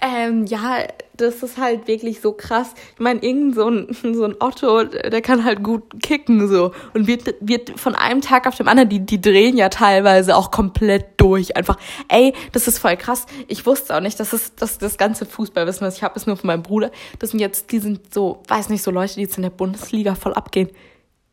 Ähm, 0.00 0.44
ja, 0.44 0.80
das 1.16 1.42
ist 1.42 1.56
halt 1.56 1.88
wirklich 1.88 2.20
so 2.20 2.32
krass. 2.32 2.74
Ich 2.94 3.00
meine, 3.00 3.22
irgend 3.22 3.54
so 3.54 3.68
ein, 3.68 3.88
so 4.14 4.24
ein 4.24 4.34
Otto, 4.40 4.84
der 4.84 5.22
kann 5.22 5.44
halt 5.44 5.62
gut 5.62 6.02
kicken 6.02 6.48
so 6.48 6.72
und 6.94 7.06
wird, 7.06 7.34
wird 7.40 7.78
von 7.78 7.94
einem 7.94 8.20
Tag 8.20 8.46
auf 8.46 8.56
dem 8.56 8.68
anderen, 8.68 8.88
die, 8.88 9.00
die 9.00 9.20
drehen 9.20 9.56
ja 9.56 9.68
teilweise 9.68 10.36
auch 10.36 10.50
komplett 10.50 11.18
durch. 11.18 11.56
Einfach, 11.56 11.78
ey, 12.08 12.34
das 12.52 12.68
ist 12.68 12.78
voll 12.78 12.96
krass. 12.96 13.26
Ich 13.48 13.64
wusste 13.64 13.96
auch 13.96 14.00
nicht, 14.00 14.20
dass 14.20 14.30
das, 14.30 14.54
das, 14.54 14.78
das 14.78 14.98
ganze 14.98 15.24
Fußballwissen, 15.24 15.86
was 15.86 15.96
ich 15.96 16.02
habe, 16.02 16.16
ist 16.16 16.26
nur 16.26 16.36
von 16.36 16.48
meinem 16.48 16.62
Bruder. 16.62 16.90
Das 17.18 17.30
sind 17.30 17.40
jetzt, 17.40 17.72
die 17.72 17.78
sind 17.78 18.12
so, 18.12 18.42
weiß 18.48 18.68
nicht, 18.68 18.82
so 18.82 18.90
Leute, 18.90 19.14
die 19.14 19.22
jetzt 19.22 19.36
in 19.36 19.42
der 19.42 19.50
Bundesliga 19.50 20.14
voll 20.14 20.34
abgehen 20.34 20.68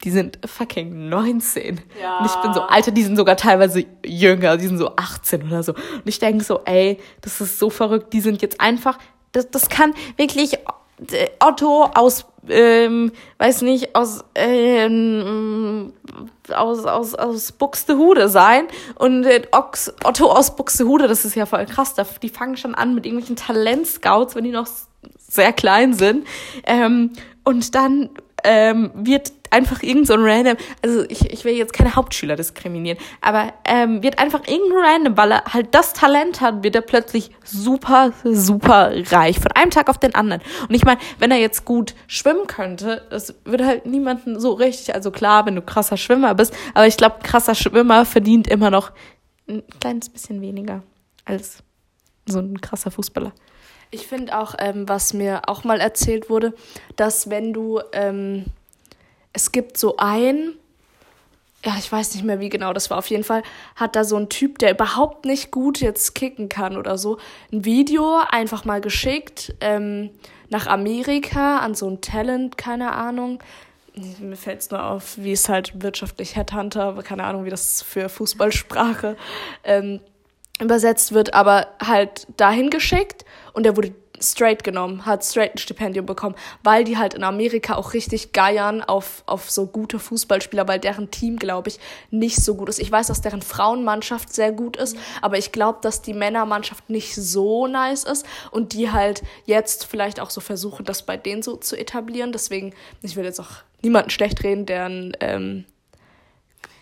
die 0.04 0.12
sind 0.12 0.40
fucking 0.46 1.10
19. 1.10 1.82
Ja. 2.02 2.20
Und 2.20 2.26
ich 2.26 2.36
bin 2.36 2.54
so, 2.54 2.62
Alter, 2.62 2.92
die 2.92 3.04
sind 3.04 3.16
sogar 3.16 3.38
teilweise 3.38 3.86
jünger, 4.06 4.58
die 4.58 4.68
sind 4.68 4.78
so 4.78 4.92
18 4.96 5.48
oder 5.48 5.64
so. 5.64 5.74
Und 5.74 6.06
ich 6.06 6.20
denke 6.20 6.44
so, 6.44 6.62
ey, 6.66 7.00
das 7.22 7.40
ist 7.40 7.58
so 7.58 7.70
verrückt, 7.70 8.12
die 8.14 8.22
sind 8.22 8.42
jetzt 8.42 8.60
einfach, 8.60 9.00
das, 9.32 9.50
das 9.50 9.70
kann 9.70 9.94
wirklich 10.18 10.56
äh, 11.12 11.30
Otto 11.40 11.86
aus, 11.94 12.26
ähm, 12.50 13.14
weiß 13.38 13.62
nicht, 13.62 13.96
aus, 13.96 14.26
ähm, 14.36 15.94
aus, 16.54 16.86
aus, 16.86 17.16
aus 17.16 17.52
Buxtehude 17.54 18.28
sein 18.28 18.68
und 18.96 19.24
äh, 19.24 19.44
Ox, 19.52 19.94
Otto 20.04 20.32
aus 20.32 20.56
Buxtehude, 20.56 21.08
das 21.08 21.24
ist 21.24 21.36
ja 21.36 21.46
voll 21.46 21.66
krass, 21.66 21.96
die 22.22 22.30
fangen 22.30 22.58
schon 22.58 22.76
an 22.76 22.94
mit 22.94 23.06
irgendwelchen 23.06 23.38
Talentscouts, 23.38 24.36
wenn 24.36 24.44
die 24.44 24.52
noch 24.52 24.68
sehr 25.18 25.54
klein 25.54 25.94
sind. 25.94 26.28
Ähm, 26.66 27.12
und 27.44 27.76
dann 27.76 28.10
ähm, 28.44 28.92
wird 28.94 29.34
einfach 29.54 29.84
irgend 29.84 30.08
so 30.08 30.14
ein 30.14 30.22
random, 30.22 30.58
also 30.82 31.04
ich, 31.10 31.32
ich 31.32 31.46
will 31.46 31.54
jetzt 31.54 31.74
keine 31.74 31.96
Hauptschüler 31.96 32.36
diskriminieren, 32.36 32.98
aber 33.22 33.54
ähm, 33.66 34.02
wird 34.02 34.18
einfach 34.18 34.48
irgendein 34.48 34.84
random, 34.84 35.18
weil 35.18 35.32
er 35.32 35.44
halt 35.46 35.68
das 35.76 35.94
Talent 35.94 36.42
hat, 36.42 36.64
wird 36.64 36.76
er 36.76 36.82
plötzlich 36.82 37.32
super, 37.44 38.12
super 38.24 38.92
reich. 39.12 39.40
Von 39.40 39.52
einem 39.52 39.70
Tag 39.70 39.90
auf 39.90 40.00
den 40.00 40.16
anderen. 40.16 40.42
Und 40.68 40.74
ich 40.74 40.84
meine, 40.84 41.00
wenn 41.20 41.30
er 41.32 41.38
jetzt 41.38 41.66
gut 41.66 41.94
schwimmen 42.08 42.48
könnte, 42.48 43.06
das 43.12 43.36
würde 43.46 43.66
halt 43.66 43.86
niemanden 43.86 44.40
so 44.40 44.54
richtig, 44.54 44.96
also 44.96 45.12
klar, 45.12 45.46
wenn 45.46 45.56
du 45.56 45.62
krasser 45.62 45.98
Schwimmer 45.98 46.34
bist, 46.34 46.54
aber 46.74 46.88
ich 46.88 46.98
glaube, 46.98 47.18
krasser 47.22 47.56
Schwimmer 47.56 48.06
verdient 48.06 48.48
immer 48.48 48.72
noch 48.72 48.92
ein 49.48 49.62
kleines 49.80 50.10
bisschen 50.10 50.42
weniger 50.42 50.82
als 51.26 51.60
so 52.26 52.40
ein 52.40 52.60
krasser 52.60 52.90
Fußballer. 52.90 53.34
Ich 53.94 54.08
finde 54.08 54.40
auch, 54.40 54.56
ähm, 54.58 54.90
was 54.90 55.14
mir 55.14 55.44
auch 55.46 55.64
mal 55.64 55.80
erzählt 55.80 56.28
wurde, 56.28 56.56
dass 56.96 57.30
wenn 57.30 57.54
du 57.54 57.80
ähm, 57.92 58.46
es 59.34 59.52
gibt 59.52 59.78
so 59.78 59.98
ein, 59.98 60.54
ja, 61.64 61.76
ich 61.78 61.92
weiß 61.92 62.16
nicht 62.16 62.24
mehr, 62.24 62.40
wie 62.40 62.50
genau 62.50 62.74
das 62.74 62.90
war. 62.90 62.98
Auf 62.98 63.06
jeden 63.12 63.24
Fall 63.24 63.44
hat 63.76 63.96
da 63.96 64.04
so 64.04 64.18
ein 64.18 64.30
Typ, 64.30 64.58
der 64.58 64.72
überhaupt 64.72 65.26
nicht 65.26 65.52
gut 65.52 65.80
jetzt 65.80 66.16
kicken 66.16 66.50
kann 66.50 66.76
oder 66.76 66.98
so, 66.98 67.20
ein 67.52 67.66
Video 67.66 68.20
einfach 68.32 68.66
mal 68.66 68.82
geschickt 68.82 69.54
ähm, 69.62 70.10
nach 70.50 70.66
Amerika 70.66 71.60
an 71.60 71.76
so 71.76 71.88
ein 71.88 72.02
Talent, 72.02 72.58
keine 72.58 72.94
Ahnung. 72.94 73.44
Mir 74.20 74.38
fällt 74.38 74.62
es 74.62 74.72
nur 74.72 74.84
auf, 74.84 75.20
wie 75.20 75.34
es 75.34 75.50
halt 75.50 75.84
wirtschaftlich 75.84 76.36
Headhunter, 76.36 77.00
keine 77.04 77.26
Ahnung, 77.26 77.46
wie 77.46 77.52
das 77.52 77.84
für 77.84 78.10
Fußballsprache 78.10 79.18
ähm, 79.64 80.00
übersetzt 80.62 81.14
wird, 81.14 81.34
aber 81.34 81.68
halt 81.82 82.28
dahin 82.38 82.70
geschickt 82.70 83.26
und 83.54 83.66
er 83.66 83.76
wurde 83.76 83.94
straight 84.24 84.64
genommen, 84.64 85.06
hat 85.06 85.24
straight 85.24 85.56
ein 85.56 85.58
Stipendium 85.58 86.06
bekommen, 86.06 86.36
weil 86.64 86.84
die 86.84 86.98
halt 86.98 87.14
in 87.14 87.24
Amerika 87.24 87.76
auch 87.76 87.94
richtig 87.94 88.32
geiern 88.32 88.82
auf, 88.82 89.24
auf 89.26 89.52
so 89.52 89.68
gute 89.68 90.00
Fußballspieler, 90.00 90.68
weil 90.68 90.80
deren 90.80 91.12
Team, 91.12 91.38
glaube 91.38 91.70
ich, 91.70 91.80
nicht 92.10 92.38
so 92.38 92.56
gut 92.56 92.70
ist. 92.70 92.80
Ich 92.80 92.92
weiß, 92.92 93.08
dass 93.08 93.22
deren 93.22 93.42
Frauenmannschaft 93.42 94.34
sehr 94.34 94.52
gut 94.52 94.78
ist, 94.78 94.98
aber 95.22 95.38
ich 95.38 95.52
glaube, 95.52 95.80
dass 95.82 96.02
die 96.02 96.14
Männermannschaft 96.14 96.90
nicht 96.90 97.16
so 97.16 97.68
nice 97.68 98.04
ist 98.04 98.26
und 98.52 98.74
die 98.74 98.92
halt 98.92 99.24
jetzt 99.46 99.86
vielleicht 99.86 100.20
auch 100.20 100.30
so 100.30 100.42
versuchen, 100.42 100.86
das 100.86 101.04
bei 101.04 101.18
denen 101.18 101.44
so 101.44 101.56
zu 101.58 101.76
etablieren. 101.76 102.32
Deswegen, 102.32 102.74
ich 103.02 103.16
will 103.16 103.26
jetzt 103.26 103.40
auch 103.40 103.52
niemanden 103.82 104.10
schlecht 104.10 104.44
reden, 104.44 104.66
deren 104.66 105.18
ähm, 105.20 105.66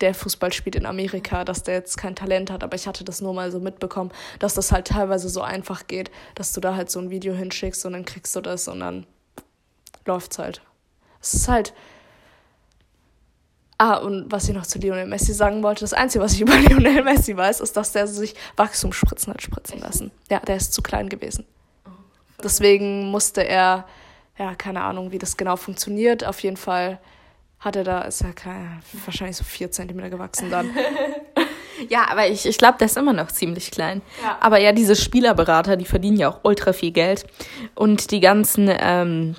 der 0.02 0.14
Fußball 0.14 0.52
spielt 0.52 0.76
in 0.76 0.86
Amerika, 0.86 1.46
dass 1.46 1.64
der 1.64 1.76
jetzt 1.76 1.98
kein 1.98 2.16
Talent 2.16 2.52
hat, 2.52 2.64
aber 2.64 2.76
ich 2.76 2.88
hatte 2.88 3.04
das 3.04 3.22
nur 3.22 3.34
mal 3.34 3.52
so 3.52 3.60
mitbekommen, 3.60 4.12
dass 4.40 4.54
das 4.54 4.72
halt 4.72 4.88
teilweise 4.88 5.30
so 5.30 5.42
einfach 5.42 5.88
geht, 5.88 6.12
dass 6.36 6.54
du 6.54 6.62
da 6.62 6.76
halt 6.76 6.90
so 6.90 7.00
ein 7.00 7.10
Video 7.10 7.34
hinschickst 7.34 7.86
und 7.86 7.94
dann 7.94 8.06
kriegst 8.06 8.36
du 8.36 8.42
das 8.42 8.68
und 8.68 8.80
dann 8.80 9.06
läuft's 10.06 10.40
halt. 10.40 10.62
Es 11.22 11.34
ist 11.34 11.48
halt. 11.48 11.74
Ah, 13.78 13.98
und 13.98 14.32
was 14.32 14.48
ich 14.48 14.54
noch 14.54 14.68
zu 14.68 14.78
Lionel 14.78 15.08
Messi 15.08 15.34
sagen 15.34 15.64
wollte, 15.64 15.82
das 15.82 15.94
Einzige, 15.94 16.24
was 16.24 16.34
ich 16.34 16.42
über 16.42 16.56
Lionel 16.56 17.04
Messi 17.04 17.36
weiß, 17.36 17.62
ist, 17.62 17.78
dass 17.78 17.92
der 17.92 18.08
sich 18.08 18.36
Wachstumsspritzen 18.56 19.34
hat 19.34 19.42
spritzen 19.42 19.80
lassen. 19.80 20.12
Ja, 20.30 20.40
der 20.40 20.58
ist 20.58 20.74
zu 20.74 20.82
klein 20.82 21.10
gewesen. 21.10 21.46
Deswegen 22.44 23.10
musste 23.10 23.42
er, 23.42 23.88
ja, 24.38 24.56
keine 24.56 24.82
Ahnung, 24.82 25.12
wie 25.12 25.20
das 25.20 25.38
genau 25.38 25.56
funktioniert. 25.56 26.24
Auf 26.24 26.40
jeden 26.42 26.58
Fall 26.58 27.00
hat 27.62 27.76
er 27.76 27.84
da, 27.84 28.02
ist 28.02 28.22
er 28.22 28.34
kein, 28.34 28.82
wahrscheinlich 29.06 29.38
so 29.38 29.44
vier 29.44 29.72
Zentimeter 29.72 30.10
gewachsen 30.10 30.50
dann. 30.50 30.72
ja, 31.90 32.08
aber 32.10 32.28
ich, 32.28 32.48
ich 32.48 32.58
glaube, 32.58 32.80
der 32.80 32.88
ist 32.88 32.98
immer 32.98 33.14
noch 33.14 33.32
ziemlich 33.32 33.70
klein. 33.70 34.02
Ja. 34.24 34.38
Aber 34.42 34.60
ja, 34.60 34.72
diese 34.72 34.96
Spielerberater, 34.96 35.78
die 35.78 35.86
verdienen 35.86 36.18
ja 36.18 36.30
auch 36.30 36.40
ultra 36.42 36.74
viel 36.74 36.90
Geld. 36.90 37.24
Und 37.76 38.10
die 38.10 38.20
ganzen, 38.20 38.68
ähm, 38.68 39.36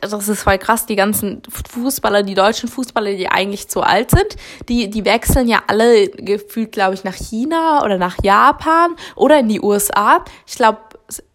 das 0.00 0.28
ist 0.28 0.42
voll 0.42 0.58
krass, 0.58 0.86
die 0.86 0.96
ganzen 0.96 1.40
Fußballer, 1.48 2.24
die 2.24 2.34
deutschen 2.34 2.68
Fußballer, 2.68 3.14
die 3.14 3.28
eigentlich 3.28 3.68
zu 3.68 3.82
alt 3.82 4.10
sind, 4.10 4.36
die, 4.68 4.90
die 4.90 5.04
wechseln 5.04 5.46
ja 5.46 5.62
alle 5.68 6.08
gefühlt, 6.08 6.72
glaube 6.72 6.94
ich, 6.94 7.04
nach 7.04 7.14
China 7.14 7.84
oder 7.84 7.98
nach 7.98 8.16
Japan 8.20 8.96
oder 9.14 9.38
in 9.38 9.48
die 9.48 9.60
USA. 9.60 10.24
Ich 10.44 10.56
glaube, 10.56 10.80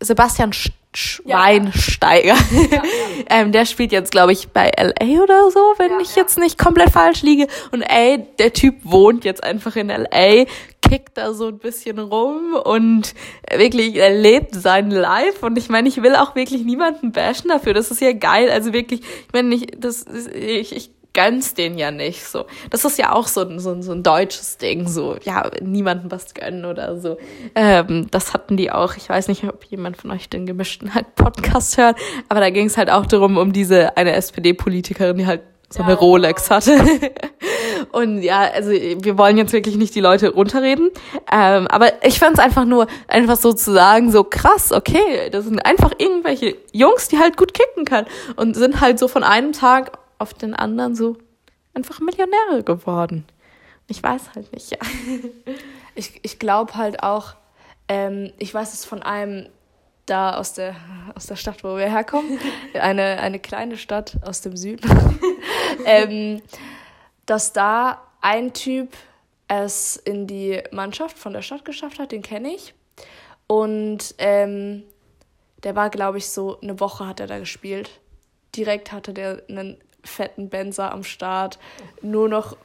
Sebastian 0.01 0.51
Schweinsteiger. 0.97 2.35
Ja, 2.51 2.67
ja. 2.71 2.83
ähm, 3.29 3.51
der 3.51 3.65
spielt 3.65 3.91
jetzt, 3.91 4.11
glaube 4.11 4.31
ich, 4.31 4.49
bei 4.49 4.71
LA 4.77 5.21
oder 5.21 5.51
so, 5.51 5.59
wenn 5.77 5.91
ja, 5.91 5.99
ich 5.99 6.15
jetzt 6.15 6.37
nicht 6.37 6.57
komplett 6.57 6.91
falsch 6.91 7.21
liege. 7.21 7.47
Und 7.71 7.81
ey, 7.81 8.25
der 8.39 8.53
Typ 8.53 8.75
wohnt 8.83 9.25
jetzt 9.25 9.43
einfach 9.43 9.75
in 9.75 9.87
LA, 9.87 10.45
kickt 10.81 11.17
da 11.17 11.33
so 11.33 11.47
ein 11.47 11.59
bisschen 11.59 11.97
rum 11.99 12.53
und 12.53 13.13
wirklich, 13.55 13.95
er 13.95 14.11
lebt 14.11 14.53
sein 14.53 14.91
Life. 14.91 15.45
Und 15.45 15.57
ich 15.57 15.69
meine, 15.69 15.87
ich 15.87 16.01
will 16.03 16.15
auch 16.15 16.35
wirklich 16.35 16.63
niemanden 16.63 17.11
bashen 17.11 17.49
dafür. 17.49 17.73
Das 17.73 17.91
ist 17.91 18.01
ja 18.01 18.13
geil. 18.13 18.49
Also 18.49 18.73
wirklich, 18.73 19.01
ich 19.01 19.33
meine, 19.33 19.55
ich, 19.55 19.67
das, 19.77 20.05
ich, 20.05 20.75
ich 20.75 20.91
gönnst 21.13 21.57
den 21.57 21.77
ja 21.77 21.91
nicht. 21.91 22.25
So, 22.25 22.45
das 22.69 22.85
ist 22.85 22.97
ja 22.97 23.13
auch 23.13 23.27
so, 23.27 23.41
ein 23.41 23.59
so, 23.59 23.81
so 23.81 23.91
ein 23.91 24.03
deutsches 24.03 24.57
Ding, 24.57 24.87
so 24.87 25.15
ja 25.23 25.49
niemandem 25.61 26.11
was 26.11 26.33
gönnen 26.33 26.65
oder 26.65 26.99
so. 26.99 27.17
Ähm, 27.55 28.07
das 28.11 28.33
hatten 28.33 28.57
die 28.57 28.71
auch. 28.71 28.95
Ich 28.97 29.09
weiß 29.09 29.27
nicht, 29.27 29.43
ob 29.43 29.63
jemand 29.65 29.97
von 29.97 30.11
euch 30.11 30.29
den 30.29 30.45
gemischten 30.45 30.93
halt 30.93 31.15
Podcast 31.15 31.77
hört, 31.77 31.97
aber 32.29 32.39
da 32.39 32.49
ging 32.49 32.67
es 32.67 32.77
halt 32.77 32.89
auch 32.89 33.05
darum 33.05 33.37
um 33.37 33.53
diese 33.53 33.95
eine 33.97 34.13
SPD-Politikerin, 34.13 35.17
die 35.17 35.27
halt 35.27 35.41
so 35.73 35.81
eine 35.81 35.93
ja, 35.93 35.97
Rolex 35.97 36.51
hatte. 36.51 36.77
Und 37.91 38.21
ja, 38.21 38.41
also 38.41 38.69
wir 38.71 39.17
wollen 39.17 39.37
jetzt 39.37 39.53
wirklich 39.53 39.75
nicht 39.75 39.95
die 39.95 40.01
Leute 40.01 40.29
runterreden. 40.33 40.91
Ähm, 41.31 41.67
aber 41.67 42.05
ich 42.05 42.19
fand 42.19 42.37
es 42.37 42.43
einfach 42.43 42.65
nur, 42.65 42.87
einfach 43.07 43.37
so 43.37 43.53
zu 43.53 43.73
sagen, 43.73 44.11
so 44.11 44.23
krass, 44.23 44.71
okay, 44.71 45.29
das 45.31 45.45
sind 45.45 45.65
einfach 45.65 45.91
irgendwelche 45.97 46.55
Jungs, 46.71 47.07
die 47.07 47.17
halt 47.17 47.37
gut 47.37 47.53
kicken 47.53 47.85
können. 47.85 48.07
Und 48.35 48.55
sind 48.55 48.81
halt 48.81 48.99
so 48.99 49.07
von 49.07 49.23
einem 49.23 49.51
Tag 49.51 49.97
auf 50.17 50.33
den 50.33 50.53
anderen 50.53 50.95
so 50.95 51.17
einfach 51.73 51.99
Millionäre 51.99 52.63
geworden. 52.63 53.25
Ich 53.87 54.01
weiß 54.01 54.31
halt 54.35 54.51
nicht, 54.53 54.71
ja. 54.71 54.77
Ich, 55.95 56.19
ich 56.23 56.39
glaube 56.39 56.73
halt 56.73 57.03
auch, 57.03 57.35
ähm, 57.87 58.33
ich 58.39 58.51
weiß 58.51 58.73
es 58.73 58.83
von 58.83 59.03
einem 59.03 59.47
da 60.07 60.35
aus 60.35 60.53
der, 60.53 60.75
aus 61.13 61.27
der 61.27 61.35
Stadt, 61.35 61.63
wo 61.63 61.77
wir 61.77 61.89
herkommen, 61.89 62.39
eine, 62.73 63.19
eine 63.19 63.39
kleine 63.39 63.77
Stadt 63.77 64.17
aus 64.23 64.41
dem 64.41 64.57
Süden, 64.57 64.89
ähm, 65.85 66.41
dass 67.27 67.53
da 67.53 68.01
ein 68.21 68.53
Typ 68.53 68.89
es 69.47 69.97
in 69.97 70.25
die 70.25 70.63
Mannschaft 70.71 71.19
von 71.19 71.33
der 71.33 71.43
Stadt 71.43 71.63
geschafft 71.63 71.99
hat, 71.99 72.11
den 72.11 72.23
kenne 72.23 72.55
ich. 72.55 72.73
Und 73.45 74.15
ähm, 74.17 74.83
der 75.63 75.75
war, 75.75 75.89
glaube 75.89 76.17
ich, 76.17 76.29
so 76.29 76.59
eine 76.61 76.79
Woche 76.79 77.07
hat 77.07 77.19
er 77.19 77.27
da 77.27 77.39
gespielt. 77.39 77.99
Direkt 78.55 78.91
hatte 78.91 79.13
der 79.13 79.43
einen 79.47 79.77
fetten 80.03 80.49
Benzer 80.49 80.91
am 80.91 81.03
Start, 81.03 81.59
nur 82.01 82.29
noch 82.29 82.57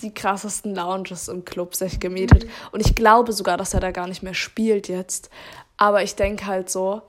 die 0.00 0.14
krassesten 0.14 0.74
Lounges 0.74 1.28
im 1.28 1.44
Club 1.44 1.74
sich 1.74 2.00
gemietet. 2.00 2.44
Mhm. 2.44 2.50
Und 2.72 2.80
ich 2.80 2.94
glaube 2.94 3.32
sogar, 3.32 3.56
dass 3.56 3.74
er 3.74 3.80
da 3.80 3.90
gar 3.90 4.08
nicht 4.08 4.22
mehr 4.22 4.34
spielt 4.34 4.88
jetzt. 4.88 5.30
Aber 5.76 6.02
ich 6.02 6.14
denke 6.14 6.46
halt 6.46 6.70
so, 6.70 7.02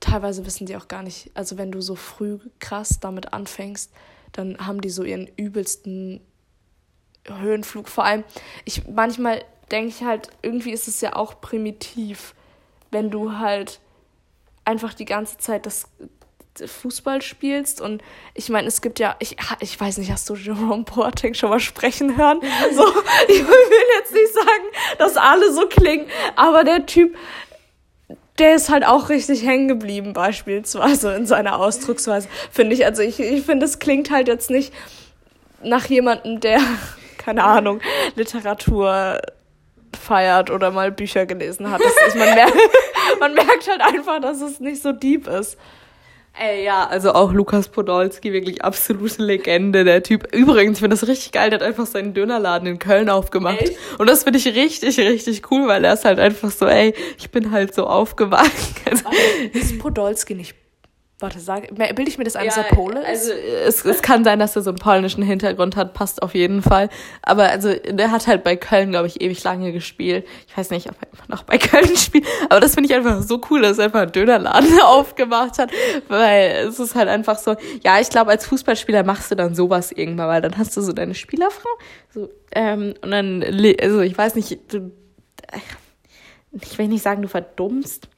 teilweise 0.00 0.46
wissen 0.46 0.66
die 0.66 0.76
auch 0.76 0.88
gar 0.88 1.02
nicht, 1.02 1.30
also 1.34 1.58
wenn 1.58 1.70
du 1.70 1.80
so 1.80 1.94
früh 1.94 2.38
krass 2.58 2.98
damit 3.00 3.32
anfängst, 3.32 3.92
dann 4.32 4.66
haben 4.66 4.80
die 4.80 4.90
so 4.90 5.04
ihren 5.04 5.26
übelsten 5.36 6.20
Höhenflug. 7.26 7.88
Vor 7.88 8.04
allem, 8.04 8.24
ich 8.64 8.86
manchmal 8.88 9.44
denke 9.70 9.88
ich 9.88 10.02
halt, 10.02 10.30
irgendwie 10.42 10.72
ist 10.72 10.88
es 10.88 11.00
ja 11.00 11.16
auch 11.16 11.40
primitiv, 11.40 12.34
wenn 12.90 13.10
du 13.10 13.38
halt 13.38 13.80
einfach 14.64 14.94
die 14.94 15.04
ganze 15.04 15.38
Zeit 15.38 15.66
das 15.66 15.88
Fußball 16.66 17.22
spielst 17.22 17.80
und 17.80 18.02
ich 18.34 18.48
meine, 18.48 18.68
es 18.68 18.80
gibt 18.80 18.98
ja, 18.98 19.16
ich, 19.18 19.36
ich 19.60 19.80
weiß 19.80 19.98
nicht, 19.98 20.10
hast 20.10 20.28
du 20.28 20.34
Jerome 20.34 20.84
Boateng 20.84 21.34
schon 21.34 21.50
mal 21.50 21.60
sprechen 21.60 22.16
hören? 22.16 22.40
So, 22.72 22.82
ich 23.28 23.46
will 23.46 23.84
jetzt 23.98 24.12
nicht 24.12 24.32
sagen, 24.34 24.96
dass 24.98 25.16
alle 25.16 25.52
so 25.52 25.66
klingen, 25.66 26.06
aber 26.36 26.64
der 26.64 26.86
Typ, 26.86 27.16
der 28.38 28.54
ist 28.54 28.70
halt 28.70 28.86
auch 28.86 29.10
richtig 29.10 29.44
hängen 29.44 29.68
geblieben, 29.68 30.12
beispielsweise 30.12 31.14
in 31.14 31.26
seiner 31.26 31.58
Ausdrucksweise, 31.58 32.28
finde 32.50 32.74
ich. 32.74 32.86
Also 32.86 33.02
ich, 33.02 33.20
ich 33.20 33.44
finde, 33.44 33.66
es 33.66 33.78
klingt 33.78 34.10
halt 34.10 34.28
jetzt 34.28 34.50
nicht 34.50 34.72
nach 35.62 35.86
jemandem, 35.86 36.40
der, 36.40 36.60
keine 37.18 37.44
Ahnung, 37.44 37.80
Literatur 38.14 39.20
feiert 39.98 40.50
oder 40.50 40.70
mal 40.70 40.90
Bücher 40.90 41.26
gelesen 41.26 41.70
hat. 41.70 41.80
Ist, 41.80 42.16
man, 42.16 42.34
merkt, 42.34 42.56
man 43.20 43.34
merkt 43.34 43.68
halt 43.68 43.82
einfach, 43.82 44.20
dass 44.20 44.40
es 44.40 44.60
nicht 44.60 44.82
so 44.82 44.92
deep 44.92 45.26
ist. 45.26 45.58
Ey, 46.32 46.64
ja, 46.64 46.86
also 46.86 47.12
auch 47.12 47.32
Lukas 47.32 47.68
Podolski, 47.68 48.32
wirklich 48.32 48.64
absolute 48.64 49.22
Legende, 49.22 49.84
der 49.84 50.02
Typ. 50.02 50.32
Übrigens, 50.34 50.78
ich 50.78 50.80
finde 50.80 50.96
das 50.96 51.06
richtig 51.06 51.32
geil, 51.32 51.50
der 51.50 51.58
hat 51.58 51.66
einfach 51.66 51.86
seinen 51.86 52.14
Dönerladen 52.14 52.66
in 52.68 52.78
Köln 52.78 53.10
aufgemacht. 53.10 53.60
Echt? 53.60 53.76
Und 53.98 54.08
das 54.08 54.24
finde 54.24 54.38
ich 54.38 54.46
richtig, 54.46 54.98
richtig 54.98 55.50
cool, 55.50 55.66
weil 55.66 55.84
er 55.84 55.94
ist 55.94 56.04
halt 56.04 56.18
einfach 56.18 56.50
so, 56.50 56.66
ey, 56.66 56.94
ich 57.18 57.30
bin 57.30 57.50
halt 57.50 57.74
so 57.74 57.86
aufgewacht. 57.86 58.50
Also, 58.90 59.04
ist 59.52 59.78
Podolski 59.78 60.34
nicht 60.34 60.56
Warte, 61.20 61.38
sag, 61.38 61.74
bilde 61.74 62.08
ich 62.08 62.16
mir 62.16 62.24
das 62.24 62.34
ein, 62.34 62.46
dass 62.46 62.56
er 62.56 62.62
Pole 62.64 63.00
ist? 63.00 63.06
Also, 63.06 63.32
es, 63.32 63.84
es 63.84 64.00
kann 64.00 64.24
sein, 64.24 64.38
dass 64.38 64.56
er 64.56 64.62
so 64.62 64.70
einen 64.70 64.78
polnischen 64.78 65.22
Hintergrund 65.22 65.76
hat, 65.76 65.92
passt 65.92 66.22
auf 66.22 66.34
jeden 66.34 66.62
Fall. 66.62 66.88
Aber 67.20 67.50
also, 67.50 67.74
der 67.74 68.10
hat 68.10 68.26
halt 68.26 68.42
bei 68.42 68.56
Köln, 68.56 68.90
glaube 68.90 69.06
ich, 69.06 69.20
ewig 69.20 69.44
lange 69.44 69.70
gespielt. 69.72 70.26
Ich 70.48 70.56
weiß 70.56 70.70
nicht, 70.70 70.88
ob 70.88 70.96
er 70.98 71.08
immer 71.12 71.36
noch 71.36 71.42
bei 71.42 71.58
Köln 71.58 71.94
spielt, 71.94 72.26
aber 72.48 72.60
das 72.60 72.72
finde 72.72 72.88
ich 72.88 72.96
einfach 72.96 73.22
so 73.22 73.38
cool, 73.50 73.60
dass 73.60 73.76
er 73.76 73.86
einfach 73.86 74.00
einen 74.00 74.12
Dönerladen 74.12 74.80
aufgemacht 74.82 75.58
hat, 75.58 75.70
weil 76.08 76.66
es 76.68 76.80
ist 76.80 76.94
halt 76.94 77.08
einfach 77.08 77.38
so, 77.38 77.54
ja, 77.84 78.00
ich 78.00 78.08
glaube, 78.08 78.30
als 78.30 78.46
Fußballspieler 78.46 79.02
machst 79.02 79.30
du 79.30 79.34
dann 79.34 79.54
sowas 79.54 79.92
irgendwann, 79.92 80.28
weil 80.28 80.40
dann 80.40 80.56
hast 80.56 80.74
du 80.78 80.80
so 80.80 80.94
deine 80.94 81.14
Spielerfrau, 81.14 81.68
so, 82.14 82.30
ähm, 82.52 82.94
und 83.02 83.10
dann, 83.10 83.44
also, 83.78 84.00
ich 84.00 84.16
weiß 84.16 84.36
nicht, 84.36 84.72
du, 84.72 84.90
ich 86.52 86.78
will 86.78 86.88
nicht 86.88 87.02
sagen, 87.02 87.22
du 87.22 87.28
verdummst, 87.28 88.08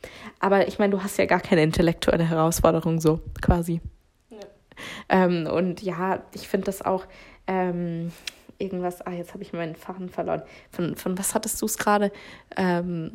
aber 0.41 0.67
ich 0.69 0.79
meine, 0.79 0.93
du 0.93 1.03
hast 1.03 1.19
ja 1.19 1.27
gar 1.27 1.41
keine 1.41 1.63
intellektuelle 1.63 2.25
Herausforderung 2.25 3.01
so 3.01 3.21
quasi. 3.41 3.81
Ja. 4.31 4.39
Ähm, 5.09 5.47
und 5.47 5.83
ja, 5.83 6.23
ich 6.33 6.49
finde 6.49 6.67
das 6.67 6.83
auch 6.83 7.05
ähm, 7.47 8.13
irgendwas, 8.59 9.03
ah, 9.03 9.13
jetzt 9.13 9.35
habe 9.35 9.43
ich 9.43 9.53
meinen 9.53 9.77
Faden 9.77 10.09
verloren. 10.09 10.43
Von, 10.71 10.97
von 10.97 11.19
was 11.19 11.35
hattest 11.35 11.61
du 11.61 11.67
es 11.67 11.77
gerade? 11.77 12.11
Ähm, 12.57 13.13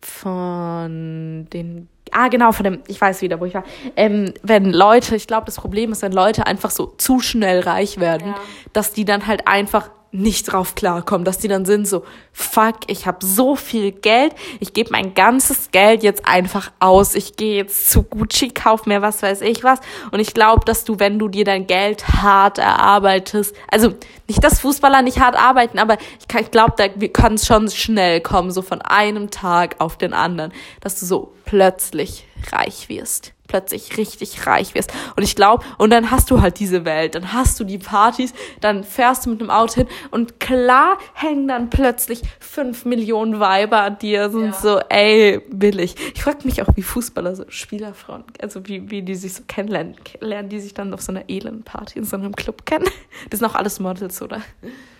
von 0.00 1.46
den 1.52 1.88
Ah, 2.12 2.28
genau, 2.28 2.52
von 2.52 2.64
dem, 2.64 2.82
ich 2.86 3.00
weiß 3.00 3.20
wieder, 3.22 3.40
wo 3.40 3.44
ich 3.46 3.54
war. 3.54 3.64
Ähm, 3.96 4.32
wenn 4.42 4.72
Leute, 4.72 5.16
ich 5.16 5.26
glaube, 5.26 5.46
das 5.46 5.56
Problem 5.56 5.92
ist, 5.92 6.02
wenn 6.02 6.12
Leute 6.12 6.46
einfach 6.46 6.70
so 6.70 6.86
zu 6.86 7.20
schnell 7.20 7.60
reich 7.60 7.98
werden, 7.98 8.28
ja. 8.28 8.40
dass 8.72 8.92
die 8.92 9.04
dann 9.04 9.26
halt 9.26 9.48
einfach 9.48 9.90
nicht 10.12 10.52
drauf 10.52 10.74
klarkommen, 10.74 11.24
dass 11.24 11.38
die 11.38 11.48
dann 11.48 11.64
sind 11.64 11.86
so, 11.86 12.04
fuck, 12.32 12.76
ich 12.86 13.06
habe 13.06 13.24
so 13.24 13.56
viel 13.56 13.92
Geld, 13.92 14.34
ich 14.60 14.72
gebe 14.72 14.90
mein 14.90 15.14
ganzes 15.14 15.70
Geld 15.72 16.02
jetzt 16.02 16.26
einfach 16.26 16.72
aus, 16.80 17.14
ich 17.14 17.36
gehe 17.36 17.56
jetzt 17.56 17.90
zu 17.90 18.02
Gucci, 18.02 18.50
kauf 18.50 18.86
mir 18.86 19.02
was 19.02 19.22
weiß 19.22 19.42
ich 19.42 19.64
was. 19.64 19.80
Und 20.10 20.20
ich 20.20 20.32
glaube, 20.32 20.64
dass 20.64 20.84
du, 20.84 20.98
wenn 20.98 21.18
du 21.18 21.28
dir 21.28 21.44
dein 21.44 21.66
Geld 21.66 22.08
hart 22.08 22.58
erarbeitest, 22.58 23.54
also 23.70 23.94
nicht, 24.28 24.42
dass 24.42 24.60
Fußballer 24.60 25.02
nicht 25.02 25.20
hart 25.20 25.36
arbeiten, 25.36 25.78
aber 25.78 25.98
ich, 25.98 26.40
ich 26.40 26.50
glaube, 26.50 26.74
da 26.76 26.88
kann 27.08 27.34
es 27.34 27.46
schon 27.46 27.70
schnell 27.70 28.20
kommen, 28.20 28.50
so 28.50 28.62
von 28.62 28.82
einem 28.82 29.30
Tag 29.30 29.76
auf 29.78 29.98
den 29.98 30.14
anderen, 30.14 30.52
dass 30.80 30.98
du 30.98 31.06
so 31.06 31.32
plötzlich 31.44 32.24
reich 32.52 32.88
wirst 32.88 33.32
plötzlich 33.46 33.96
richtig 33.96 34.46
reich 34.46 34.74
wirst. 34.74 34.92
Und 35.16 35.22
ich 35.22 35.36
glaube, 35.36 35.64
und 35.78 35.90
dann 35.90 36.10
hast 36.10 36.30
du 36.30 36.40
halt 36.40 36.58
diese 36.58 36.84
Welt, 36.84 37.14
dann 37.14 37.32
hast 37.32 37.58
du 37.60 37.64
die 37.64 37.78
Partys, 37.78 38.32
dann 38.60 38.84
fährst 38.84 39.26
du 39.26 39.30
mit 39.30 39.40
einem 39.40 39.50
Auto 39.50 39.74
hin 39.74 39.88
und 40.10 40.40
klar 40.40 40.98
hängen 41.14 41.48
dann 41.48 41.70
plötzlich 41.70 42.22
fünf 42.40 42.84
Millionen 42.84 43.40
Weiber 43.40 43.80
an 43.80 43.98
dir, 43.98 44.30
sind 44.30 44.46
ja. 44.46 44.52
so, 44.52 44.78
ey, 44.88 45.40
billig. 45.50 45.94
Ich 46.14 46.22
frage 46.22 46.38
mich 46.44 46.62
auch, 46.62 46.68
wie 46.74 46.82
Fußballer, 46.82 47.36
so 47.36 47.44
Spielerfrauen, 47.48 48.24
also 48.40 48.66
wie, 48.66 48.90
wie 48.90 49.02
die 49.02 49.14
sich 49.14 49.34
so 49.34 49.42
kennenlernen, 49.46 49.96
lernen 50.20 50.48
die 50.48 50.60
sich 50.60 50.74
dann 50.74 50.92
auf 50.92 51.02
so 51.02 51.12
einer 51.12 51.28
Elend-Party 51.28 51.98
in 51.98 52.04
so 52.04 52.16
einem 52.16 52.34
Club 52.34 52.66
kennen. 52.66 52.86
Das 53.30 53.40
sind 53.40 53.48
auch 53.48 53.54
alles 53.54 53.80
Models, 53.80 54.20
oder? 54.20 54.42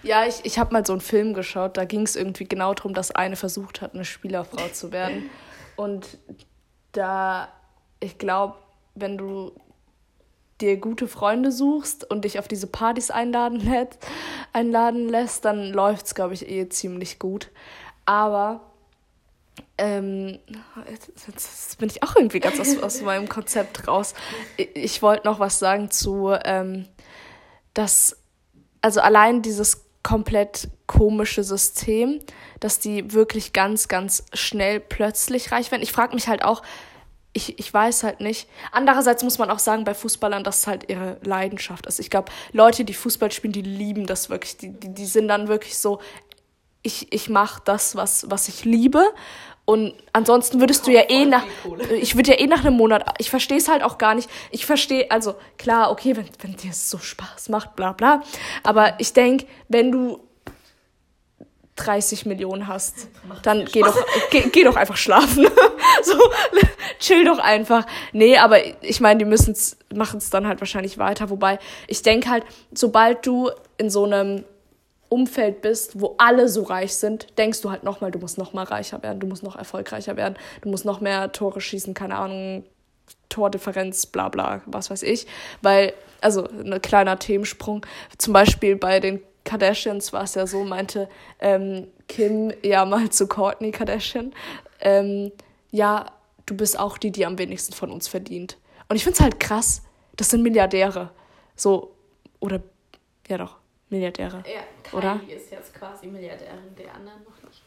Ja, 0.03 0.25
ich, 0.27 0.41
ich 0.45 0.59
habe 0.59 0.73
mal 0.73 0.85
so 0.85 0.93
einen 0.93 1.01
Film 1.01 1.35
geschaut, 1.35 1.77
da 1.77 1.85
ging 1.85 2.03
es 2.03 2.17
irgendwie 2.17 2.45
genau 2.45 2.73
darum, 2.75 2.95
dass 2.95 3.11
eine 3.11 3.37
versucht 3.37 3.83
hat, 3.83 3.95
eine 3.95 4.05
Spielerfrau 4.05 4.69
zu 4.73 4.91
werden. 4.91 5.29
Und 5.77 6.19
da 6.97 7.49
ich 8.01 8.19
glaube, 8.19 8.57
wenn 8.95 9.19
du 9.19 9.53
dir 10.61 10.79
gute 10.79 11.07
Freunde 11.07 11.53
suchst 11.53 12.09
und 12.11 12.25
dich 12.25 12.39
auf 12.39 12.49
diese 12.49 12.67
Partys 12.67 13.11
einladen 13.11 13.61
lässt, 13.61 13.99
einladen 14.53 15.09
lässt 15.09 15.45
dann 15.45 15.73
läuft 15.73 16.07
es, 16.07 16.15
glaube 16.15 16.35
ich, 16.35 16.49
eh 16.49 16.69
ziemlich 16.69 17.19
gut. 17.19 17.51
Aber 18.07 18.61
ähm, 19.79 20.39
jetzt, 20.91 21.11
jetzt, 21.27 21.79
bin 21.79 21.91
ich 21.91 22.03
auch 22.03 22.17
irgendwie 22.17 22.41
ganz 22.41 22.59
aus, 22.59 22.83
aus 22.83 23.03
meinem 23.03 23.29
Konzept 23.29 23.87
raus. 23.87 24.15
Ich, 24.57 24.75
ich 24.75 25.03
wollte 25.03 25.27
noch 25.27 25.41
was 25.41 25.59
sagen 25.59 25.91
zu, 25.91 26.35
ähm, 26.45 26.87
dass, 27.75 28.17
also 28.81 29.01
allein 29.01 29.43
dieses 29.43 29.86
komplett 30.07 30.69
komische 30.87 31.43
System, 31.43 32.21
dass 32.61 32.79
die 32.79 33.13
wirklich 33.13 33.53
ganz, 33.53 33.89
ganz 33.89 34.25
schnell 34.33 34.79
plötzlich 34.79 35.51
reich 35.51 35.73
werden. 35.73 35.83
Ich 35.83 35.91
frage 35.91 36.15
mich 36.15 36.29
halt 36.29 36.45
auch, 36.45 36.63
ich, 37.33 37.59
ich 37.59 37.75
weiß 37.75 38.05
halt 38.05 38.21
nicht. 38.21 38.49
Andererseits 38.71 39.25
muss 39.25 39.39
man 39.39 39.51
auch 39.51 39.59
sagen, 39.59 39.83
bei 39.83 39.95
Fußballern, 39.95 40.45
dass 40.45 40.61
es 40.61 40.67
halt 40.69 40.89
ihre 40.89 41.19
Leidenschaft 41.25 41.87
ist. 41.87 41.99
Ich 41.99 42.09
glaube, 42.09 42.31
Leute, 42.53 42.85
die 42.85 42.95
Fußball 42.95 43.33
spielen, 43.33 43.53
die 43.53 43.63
lieben 43.63 44.07
das 44.07 44.31
wirklich. 44.31 44.57
Die, 44.57 44.71
die, 44.71 44.95
die 44.95 45.07
sind 45.07 45.27
dann 45.27 45.49
wirklich 45.49 45.77
so, 45.77 46.01
ich, 46.83 47.13
ich 47.13 47.29
mache 47.29 47.61
das, 47.65 47.97
was, 47.97 48.31
was 48.31 48.47
ich 48.47 48.65
liebe. 48.65 49.05
Und 49.67 49.95
ansonsten 50.13 50.61
würdest 50.61 50.87
du 50.87 50.93
ja 50.93 51.03
eh 51.11 51.25
nach, 51.25 51.43
ich 52.01 52.15
würde 52.15 52.31
ja 52.31 52.39
eh 52.39 52.47
nach 52.47 52.65
einem 52.65 52.77
Monat, 52.77 53.05
ich 53.19 53.31
verstehe 53.31 53.59
es 53.59 53.69
halt 53.69 53.83
auch 53.83 53.99
gar 53.99 54.15
nicht. 54.15 54.31
Ich 54.53 54.65
verstehe, 54.65 55.11
also 55.11 55.35
klar, 55.59 55.91
okay, 55.91 56.17
wenn, 56.17 56.29
wenn 56.41 56.57
dir 56.57 56.71
es 56.71 56.89
so 56.89 56.99
Spaß 56.99 57.49
macht, 57.49 57.75
bla 57.75 57.93
bla. 57.93 58.23
Aber 58.63 58.95
ich 59.01 59.13
denke, 59.13 59.45
wenn 59.69 59.91
du 59.91 60.21
30 61.75 62.27
Millionen 62.27 62.69
hast, 62.69 63.09
dann 63.43 63.65
geh 63.67 63.83
doch, 63.83 63.97
geh, 64.31 64.43
geh 64.53 64.63
doch 64.63 64.77
einfach 64.77 64.97
schlafen. 64.97 65.47
so, 66.03 66.15
chill 67.01 67.25
doch 67.25 67.39
einfach. 67.39 67.87
Nee, 68.13 68.39
aber 68.39 68.59
ich 68.83 69.01
meine, 69.01 69.19
die 69.19 69.25
müssen 69.25 69.51
es, 69.51 69.77
machen 69.93 70.19
es 70.19 70.31
dann 70.31 70.47
halt 70.47 70.61
wahrscheinlich 70.61 70.97
weiter. 70.97 71.29
Wobei, 71.29 71.59
ich 71.89 72.03
denke 72.03 72.31
halt, 72.31 72.45
sobald 72.73 73.27
du 73.27 73.51
in 73.79 73.91
so 73.91 74.05
einem 74.05 74.45
Umfeld 75.09 75.63
bist, 75.63 76.01
wo 76.01 76.15
alle 76.19 76.49
so 76.49 76.63
reich 76.63 76.97
sind, 76.97 77.39
denkst 77.39 77.61
du 77.61 77.71
halt 77.71 77.85
nochmal, 77.85 78.11
du 78.11 78.19
musst 78.19 78.39
noch 78.39 78.53
mal 78.53 78.65
reicher 78.65 79.03
werden, 79.03 79.21
du 79.21 79.27
musst 79.27 79.43
noch 79.43 79.57
erfolgreicher 79.57 80.17
werden, 80.17 80.37
du 80.63 80.69
musst 80.69 80.85
noch 80.85 81.01
mehr 81.01 81.33
Tore 81.33 81.61
schießen, 81.61 81.95
keine 81.95 82.17
Ahnung, 82.17 82.65
Tordifferenz, 83.29 84.07
bla 84.07 84.29
bla, 84.29 84.63
was 84.67 84.91
weiß 84.91 85.03
ich. 85.03 85.27
Weil, 85.63 85.93
also 86.21 86.49
ein 86.49 86.81
kleiner 86.83 87.19
Themensprung, 87.19 87.85
zum 88.19 88.33
Beispiel 88.33 88.77
bei 88.77 89.01
den 89.01 89.21
Kardashians 89.45 90.13
war 90.13 90.25
es 90.25 90.35
ja 90.35 90.47
so, 90.47 90.65
meinte 90.65 91.09
ähm, 91.39 91.87
Kim 92.09 92.53
ja 92.63 92.85
mal 92.85 93.11
zu 93.11 93.29
Courtney 93.29 93.71
Kardashian, 93.71 94.33
ähm, 94.81 95.33
ja, 95.71 96.07
du 96.47 96.57
bist 96.57 96.79
auch 96.79 96.99
die, 96.99 97.11
die 97.11 97.27
am 97.27 97.39
wenigsten 97.39 97.73
von 97.73 97.91
uns 97.91 98.09
verdient. 98.09 98.59
Und 98.89 98.97
ich 98.97 99.05
finde 99.05 99.17
es 99.17 99.21
halt 99.21 99.41
krass, 99.41 99.83
das 100.17 100.31
sind 100.31 100.43
Milliardäre. 100.43 101.11
So, 101.55 101.95
oder, 102.41 102.61
ja 103.29 103.39
doch, 103.39 103.57
Milliardäre. 103.89 104.43
Ja, 104.47 104.63
Kylie 104.83 104.99
oder? 104.99 105.21
ist 105.29 105.51
jetzt 105.51 105.75
quasi 105.75 106.07
Milliardärin, 106.07 106.75
der 106.77 106.95
anderen 106.95 107.23
noch 107.25 107.49
nicht. 107.49 107.63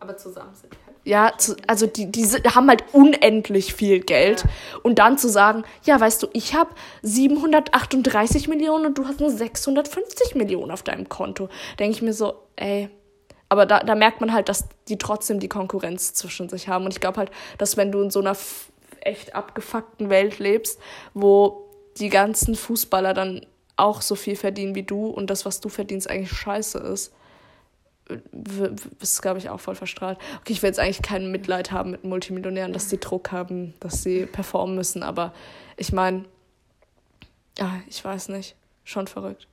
Aber 0.00 0.16
zusammen 0.16 0.54
sind 0.54 0.72
wir 0.72 0.86
halt. 0.86 0.96
Ja, 1.04 1.32
zu, 1.36 1.56
also 1.66 1.86
die, 1.86 2.10
die 2.10 2.24
haben 2.24 2.68
halt 2.68 2.84
unendlich 2.92 3.74
viel 3.74 4.00
Geld. 4.00 4.42
Ja. 4.42 4.50
Und 4.82 4.98
dann 4.98 5.18
zu 5.18 5.28
sagen, 5.28 5.64
ja, 5.84 5.98
weißt 5.98 6.22
du, 6.22 6.28
ich 6.32 6.54
habe 6.54 6.70
738 7.02 8.48
Millionen 8.48 8.86
und 8.86 8.98
du 8.98 9.06
hast 9.06 9.20
nur 9.20 9.30
650 9.30 10.36
Millionen 10.36 10.70
auf 10.70 10.82
deinem 10.82 11.08
Konto. 11.08 11.48
Denke 11.78 11.96
ich 11.96 12.02
mir 12.02 12.12
so, 12.12 12.34
ey. 12.56 12.88
Aber 13.48 13.66
da, 13.66 13.80
da 13.80 13.94
merkt 13.94 14.20
man 14.20 14.32
halt, 14.32 14.48
dass 14.48 14.68
die 14.88 14.98
trotzdem 14.98 15.40
die 15.40 15.48
Konkurrenz 15.48 16.12
zwischen 16.12 16.48
sich 16.48 16.68
haben. 16.68 16.84
Und 16.84 16.92
ich 16.92 17.00
glaube 17.00 17.16
halt, 17.16 17.30
dass 17.56 17.76
wenn 17.76 17.90
du 17.90 18.02
in 18.02 18.10
so 18.10 18.20
einer 18.20 18.36
echt 19.00 19.34
abgefuckten 19.34 20.10
Welt 20.10 20.38
lebst, 20.38 20.78
wo 21.14 21.68
die 21.96 22.10
ganzen 22.10 22.54
Fußballer 22.54 23.14
dann 23.14 23.46
auch 23.78 24.02
so 24.02 24.14
viel 24.14 24.36
verdienen 24.36 24.74
wie 24.74 24.82
du 24.82 25.06
und 25.06 25.30
das, 25.30 25.44
was 25.44 25.60
du 25.60 25.68
verdienst, 25.68 26.10
eigentlich 26.10 26.32
scheiße 26.32 26.78
ist, 26.78 27.12
ist, 29.00 29.22
glaube 29.22 29.38
ich, 29.38 29.50
auch 29.50 29.60
voll 29.60 29.74
verstrahlt. 29.74 30.18
Okay, 30.40 30.52
ich 30.52 30.62
will 30.62 30.68
jetzt 30.68 30.80
eigentlich 30.80 31.02
kein 31.02 31.30
Mitleid 31.30 31.72
haben 31.72 31.90
mit 31.90 32.04
Multimillionären, 32.04 32.72
dass 32.72 32.88
sie 32.88 32.98
Druck 32.98 33.32
haben, 33.32 33.74
dass 33.80 34.02
sie 34.02 34.26
performen 34.26 34.74
müssen, 34.74 35.02
aber 35.02 35.32
ich 35.76 35.92
meine, 35.92 36.24
ja, 37.58 37.80
ich 37.88 38.04
weiß 38.04 38.28
nicht, 38.30 38.56
schon 38.84 39.06
verrückt. 39.06 39.46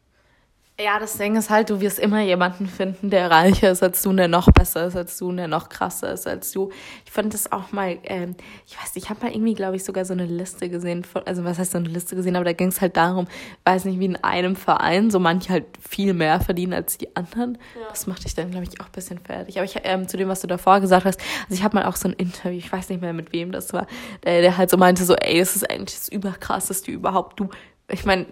Ja, 0.77 0.99
das 0.99 1.17
Ding 1.17 1.37
ist 1.37 1.49
halt, 1.49 1.69
du 1.69 1.79
wirst 1.79 1.99
immer 1.99 2.21
jemanden 2.21 2.67
finden, 2.67 3.09
der 3.09 3.31
reicher 3.31 3.71
ist 3.71 3.81
als 3.81 4.01
du, 4.01 4.11
der 4.11 4.27
noch 4.27 4.51
besser 4.51 4.87
ist 4.87 4.97
als 4.97 5.17
du, 5.17 5.31
der 5.31 5.47
noch 5.47 5.69
krasser 5.69 6.11
ist 6.11 6.27
als 6.27 6.51
du. 6.51 6.69
Ich 7.05 7.11
fand 7.13 7.33
das 7.33 7.49
auch 7.49 7.71
mal, 7.71 7.97
ähm, 8.03 8.35
ich 8.67 8.77
weiß 8.77 8.93
nicht, 8.93 9.05
ich 9.05 9.09
habe 9.09 9.21
mal 9.23 9.31
irgendwie, 9.31 9.53
glaube 9.53 9.77
ich, 9.77 9.85
sogar 9.85 10.03
so 10.03 10.11
eine 10.11 10.25
Liste 10.25 10.67
gesehen, 10.67 11.05
von, 11.05 11.25
also 11.25 11.45
was 11.45 11.59
heißt 11.59 11.71
so 11.71 11.77
eine 11.77 11.87
Liste 11.87 12.17
gesehen, 12.17 12.35
aber 12.35 12.43
da 12.43 12.51
ging 12.51 12.67
es 12.67 12.81
halt 12.81 12.97
darum, 12.97 13.25
weiß 13.63 13.85
nicht, 13.85 14.01
wie 14.01 14.05
in 14.05 14.17
einem 14.17 14.57
Verein 14.57 15.11
so 15.11 15.19
manche 15.19 15.53
halt 15.53 15.65
viel 15.79 16.13
mehr 16.13 16.41
verdienen 16.41 16.73
als 16.73 16.97
die 16.97 17.15
anderen. 17.15 17.57
Ja. 17.79 17.87
Das 17.87 18.05
macht 18.05 18.25
dich 18.25 18.35
dann, 18.35 18.51
glaube 18.51 18.65
ich, 18.69 18.81
auch 18.81 18.87
ein 18.87 18.91
bisschen 18.91 19.19
fertig. 19.19 19.55
Aber 19.55 19.63
ich, 19.63 19.79
ähm, 19.81 20.09
zu 20.09 20.17
dem, 20.17 20.27
was 20.27 20.41
du 20.41 20.47
davor 20.47 20.81
gesagt 20.81 21.05
hast, 21.05 21.21
also 21.43 21.53
ich 21.53 21.63
habe 21.63 21.77
mal 21.77 21.85
auch 21.85 21.95
so 21.95 22.09
ein 22.09 22.13
Interview, 22.15 22.57
ich 22.57 22.69
weiß 22.69 22.89
nicht 22.89 22.99
mehr 22.99 23.13
mit 23.13 23.31
wem 23.31 23.53
das 23.53 23.71
war, 23.71 23.87
der, 24.25 24.41
der 24.41 24.57
halt 24.57 24.69
so 24.69 24.75
meinte 24.75 25.05
so, 25.05 25.15
ey, 25.15 25.39
das 25.39 25.55
ist 25.55 25.69
eigentlich 25.69 25.97
das 25.97 26.09
Überkrasseste 26.09 26.91
überhaupt. 26.91 27.39
Du, 27.39 27.49
ich 27.87 28.03
meine, 28.03 28.25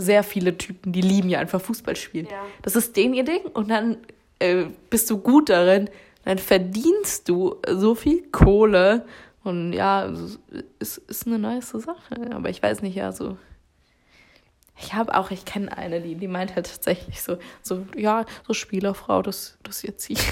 sehr 0.00 0.22
viele 0.22 0.56
Typen, 0.56 0.92
die 0.92 1.00
lieben 1.00 1.28
ja 1.28 1.38
einfach 1.38 1.60
Fußball 1.60 1.96
spielen. 1.96 2.26
Ja. 2.30 2.44
Das 2.62 2.76
ist 2.76 2.96
den 2.96 3.14
ihr 3.14 3.24
Ding 3.24 3.42
und 3.52 3.70
dann 3.70 3.98
äh, 4.38 4.66
bist 4.88 5.10
du 5.10 5.18
gut 5.18 5.48
darin, 5.48 5.90
dann 6.24 6.38
verdienst 6.38 7.28
du 7.28 7.56
so 7.68 7.94
viel 7.94 8.22
Kohle 8.30 9.04
und 9.42 9.72
ja, 9.72 10.12
es 10.78 10.98
ist 10.98 11.26
eine 11.26 11.38
nice 11.38 11.70
Sache. 11.70 12.30
Aber 12.34 12.50
ich 12.50 12.62
weiß 12.62 12.82
nicht, 12.82 12.94
ja, 12.94 13.12
so. 13.12 13.38
Ich 14.82 14.94
habe 14.94 15.14
auch, 15.14 15.30
ich 15.30 15.44
kenne 15.44 15.76
eine, 15.76 16.00
die, 16.00 16.14
die 16.14 16.28
meint 16.28 16.56
halt 16.56 16.66
tatsächlich 16.70 17.20
so, 17.20 17.38
so, 17.62 17.86
ja, 17.96 18.24
so 18.46 18.54
Spielerfrau, 18.54 19.20
das, 19.22 19.58
das 19.62 19.84
ihr 19.84 19.96
Ziel. 19.96 20.18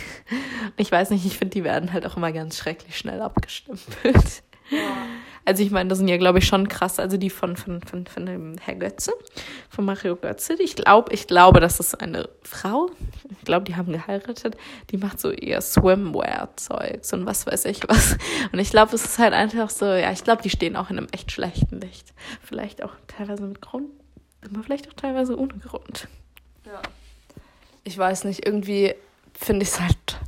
Ich 0.77 0.93
weiß 0.93 1.11
nicht, 1.11 1.25
ich 1.25 1.39
finde, 1.39 1.55
die 1.55 1.65
werden 1.65 1.93
halt 1.93 2.07
auch 2.07 2.17
immer 2.17 2.31
ganz 2.31 2.59
schrecklich 2.59 2.97
schnell 2.97 3.21
abgestempelt. 3.23 4.43
Ja. 4.71 4.79
Also 5.49 5.63
ich 5.63 5.71
meine, 5.71 5.89
das 5.89 5.97
sind 5.97 6.09
ja, 6.09 6.19
glaube 6.19 6.41
ich, 6.41 6.47
schon 6.47 6.69
krass. 6.69 6.99
Also 6.99 7.17
die 7.17 7.31
von, 7.31 7.57
von, 7.57 7.81
von, 7.81 8.07
von 8.07 8.27
dem 8.27 8.57
Herr 8.59 8.75
Götze, 8.75 9.13
von 9.71 9.87
Mario 9.87 10.15
Götze. 10.15 10.53
Ich 10.61 10.77
glaube, 10.77 11.11
ich 11.15 11.27
glaube, 11.27 11.59
das 11.61 11.81
ist 11.81 11.99
eine 12.03 12.29
Frau. 12.43 12.91
Ich 13.31 13.47
glaube, 13.47 13.65
die 13.65 13.75
haben 13.75 13.91
geheiratet. 13.91 14.59
Die 14.91 14.99
macht 14.99 15.19
so 15.19 15.31
eher 15.31 15.63
Swimwear-Zeugs 15.63 17.15
und 17.15 17.25
was 17.25 17.47
weiß 17.47 17.65
ich 17.65 17.81
was. 17.89 18.19
Und 18.53 18.59
ich 18.59 18.69
glaube, 18.69 18.95
es 18.95 19.07
ist 19.07 19.19
halt 19.19 19.33
einfach 19.33 19.71
so, 19.71 19.87
ja, 19.87 20.13
ich 20.13 20.23
glaube, 20.23 20.43
die 20.43 20.51
stehen 20.51 20.77
auch 20.77 20.91
in 20.91 20.99
einem 20.99 21.09
echt 21.13 21.33
schlechten 21.33 21.81
Licht. 21.81 22.13
Vielleicht 22.43 22.85
auch 22.85 22.93
teilweise 23.07 23.45
mit 23.45 23.63
Grund, 23.63 23.89
aber 24.45 24.63
vielleicht 24.63 24.87
auch 24.91 24.95
teilweise 24.95 25.39
ohne 25.39 25.55
Grund. 25.55 26.09
Ja. 26.67 26.83
Ich 27.85 27.97
weiß 27.97 28.25
nicht, 28.25 28.45
irgendwie 28.45 28.95
finde 29.33 29.63
ich 29.63 29.71
es 29.71 29.81
halt 29.81 30.19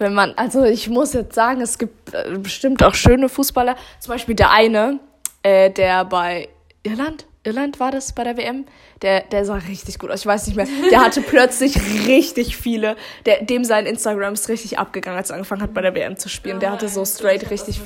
wenn 0.00 0.14
man, 0.14 0.32
also 0.36 0.64
ich 0.64 0.88
muss 0.88 1.12
jetzt 1.12 1.34
sagen, 1.34 1.60
es 1.60 1.78
gibt 1.78 2.14
äh, 2.14 2.38
bestimmt 2.38 2.82
auch 2.82 2.94
schöne 2.94 3.28
Fußballer. 3.28 3.76
Zum 4.00 4.14
Beispiel 4.14 4.34
der 4.34 4.50
eine, 4.50 4.98
äh, 5.42 5.70
der 5.70 6.06
bei 6.06 6.48
Irland, 6.82 7.26
Irland 7.44 7.80
war 7.80 7.90
das 7.90 8.14
bei 8.14 8.24
der 8.24 8.38
WM, 8.38 8.64
der, 9.02 9.22
der 9.22 9.44
sah 9.44 9.56
richtig 9.56 9.98
gut 9.98 10.10
aus. 10.10 10.20
Ich 10.20 10.26
weiß 10.26 10.46
nicht 10.46 10.56
mehr. 10.56 10.66
Der 10.90 11.00
hatte 11.04 11.20
plötzlich 11.20 11.76
richtig 12.06 12.56
viele. 12.56 12.96
Der, 13.26 13.42
dem 13.44 13.62
sein 13.64 13.84
Instagram 13.84 14.32
ist 14.32 14.48
richtig 14.48 14.78
abgegangen, 14.78 15.18
als 15.18 15.30
er 15.30 15.34
angefangen 15.34 15.62
hat, 15.62 15.74
bei 15.74 15.82
der 15.82 15.94
WM 15.94 16.16
zu 16.16 16.30
spielen. 16.30 16.60
Der 16.60 16.72
hatte 16.72 16.88
so 16.88 17.04
straight 17.04 17.50
richtig. 17.50 17.80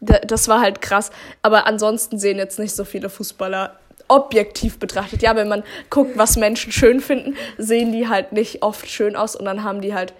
Das 0.00 0.48
war 0.48 0.60
halt 0.60 0.80
krass. 0.80 1.10
Aber 1.42 1.66
ansonsten 1.66 2.18
sehen 2.18 2.38
jetzt 2.38 2.58
nicht 2.58 2.74
so 2.74 2.84
viele 2.84 3.10
Fußballer 3.10 3.78
objektiv 4.08 4.78
betrachtet. 4.78 5.22
Ja, 5.22 5.36
wenn 5.36 5.48
man 5.48 5.64
guckt, 5.90 6.16
was 6.16 6.36
Menschen 6.36 6.72
schön 6.72 7.00
finden, 7.00 7.36
sehen 7.58 7.92
die 7.92 8.08
halt 8.08 8.32
nicht 8.32 8.62
oft 8.62 8.88
schön 8.88 9.16
aus 9.16 9.36
und 9.36 9.44
dann 9.44 9.64
haben 9.64 9.80
die 9.80 9.94
halt 9.94 10.12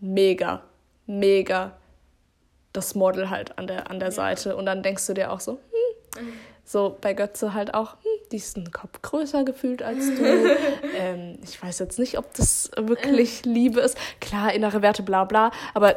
mega, 0.00 0.62
mega 1.06 1.76
das 2.72 2.94
Model 2.94 3.30
halt 3.30 3.58
an 3.58 3.66
der, 3.66 3.90
an 3.90 3.98
der 3.98 4.08
ja. 4.08 4.14
Seite. 4.14 4.56
Und 4.56 4.66
dann 4.66 4.82
denkst 4.82 5.06
du 5.06 5.14
dir 5.14 5.32
auch 5.32 5.40
so, 5.40 5.52
hm, 6.14 6.26
mhm. 6.26 6.32
so 6.64 6.96
bei 7.00 7.14
Götze 7.14 7.54
halt 7.54 7.74
auch, 7.74 7.92
hm, 7.92 8.28
die 8.32 8.36
ist 8.36 8.56
ein 8.56 8.70
Kopf 8.70 9.00
größer 9.02 9.44
gefühlt 9.44 9.82
als 9.82 10.14
du. 10.14 10.22
ähm, 10.98 11.38
ich 11.42 11.62
weiß 11.62 11.78
jetzt 11.78 11.98
nicht, 11.98 12.18
ob 12.18 12.34
das 12.34 12.70
wirklich 12.76 13.44
Liebe 13.44 13.80
ist. 13.80 13.96
Klar, 14.20 14.52
innere 14.52 14.82
Werte, 14.82 15.02
bla 15.02 15.24
bla. 15.24 15.50
Aber 15.74 15.96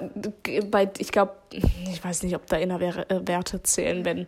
bei, 0.70 0.90
ich 0.98 1.12
glaube, 1.12 1.34
ich 1.52 2.04
weiß 2.04 2.24
nicht, 2.24 2.36
ob 2.36 2.48
da 2.48 2.58
innere 2.58 3.10
äh, 3.10 3.28
Werte 3.28 3.62
zählen, 3.64 4.06
wenn. 4.06 4.26